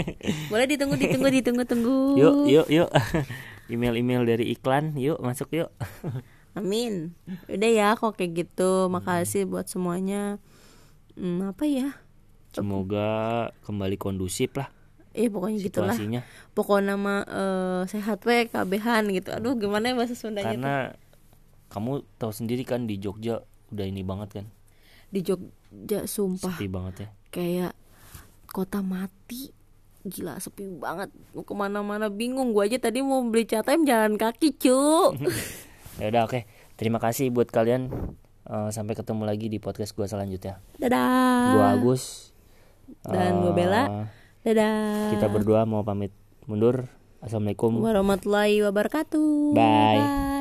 Boleh 0.51 0.67
ditunggu 0.67 0.95
ditunggu 0.95 1.29
ditunggu 1.31 1.63
tunggu. 1.67 1.99
Yuk 2.19 2.35
yuk 2.47 2.67
yuk. 2.71 2.89
Email 3.73 3.97
email 3.97 4.23
dari 4.23 4.53
iklan 4.55 4.95
yuk 4.95 5.19
masuk 5.19 5.51
yuk. 5.55 5.69
Amin. 6.59 7.11
Udah 7.51 7.71
ya 7.71 7.87
kok 7.99 8.15
kayak 8.15 8.47
gitu. 8.47 8.87
Makasih 8.87 9.43
buat 9.43 9.67
semuanya. 9.67 10.39
Hmm, 11.19 11.51
apa 11.51 11.67
ya? 11.67 11.99
Semoga 12.55 13.51
kembali 13.67 13.99
kondusif 13.99 14.55
lah 14.55 14.71
eh 15.15 15.31
pokoknya 15.31 15.57
gitulah. 15.63 15.95
pokoknya 16.51 16.91
nama 16.93 17.23
eh, 17.23 17.81
sehat 17.87 18.27
we 18.27 18.51
kabehan 18.51 19.07
gitu. 19.15 19.31
Aduh 19.31 19.55
gimana 19.55 19.89
ya 19.89 19.95
bahasa 19.95 20.11
Sundanya 20.11 20.51
tuh? 20.51 20.59
karena 20.59 20.77
kamu 21.71 21.91
tahu 22.19 22.31
sendiri 22.35 22.67
kan 22.67 22.83
di 22.83 22.99
Jogja 22.99 23.41
udah 23.71 23.85
ini 23.87 24.03
banget 24.03 24.29
kan 24.43 24.45
di 25.15 25.23
Jogja 25.23 26.03
sumpah. 26.03 26.51
Sepi 26.51 26.67
banget 26.67 26.93
ya. 26.99 27.07
Kayak 27.31 27.73
kota 28.45 28.79
mati. 28.79 29.55
Gila 30.03 30.37
sepi 30.37 30.67
banget. 30.69 31.09
Mau 31.31 31.41
ke 31.41 31.53
mana-mana 31.53 32.07
bingung. 32.07 32.51
Gua 32.51 32.67
aja 32.67 32.77
tadi 32.77 32.99
mau 32.99 33.23
beli 33.23 33.43
cat 33.43 33.63
time 33.63 33.83
jalan 33.83 34.15
kaki 34.15 34.53
cu 34.53 35.15
ya 36.03 36.11
udah 36.11 36.23
oke. 36.23 36.43
Terima 36.75 36.99
kasih 36.99 37.31
buat 37.31 37.47
kalian. 37.47 37.87
Eh, 38.45 38.69
sampai 38.69 38.93
ketemu 38.93 39.23
lagi 39.23 39.47
di 39.47 39.57
podcast 39.57 39.91
gua 39.91 40.05
selanjutnya. 40.05 40.59
Dadah. 40.75 41.55
Gua 41.55 41.65
Agus. 41.73 42.35
Dan 43.01 43.41
gua 43.41 43.49
Eh, 43.49 43.55
Bella. 43.55 43.83
Dadah. 44.43 45.09
kita 45.09 45.25
berdua 45.25 45.63
mau 45.63 45.81
pamit 45.81 46.13
mundur. 46.45 46.85
Assalamualaikum. 47.17 47.81
Warahmatullahi 47.81 48.61
wabarakatuh. 48.61 49.57
Bye. 49.57 49.97
Bye. 49.97 50.34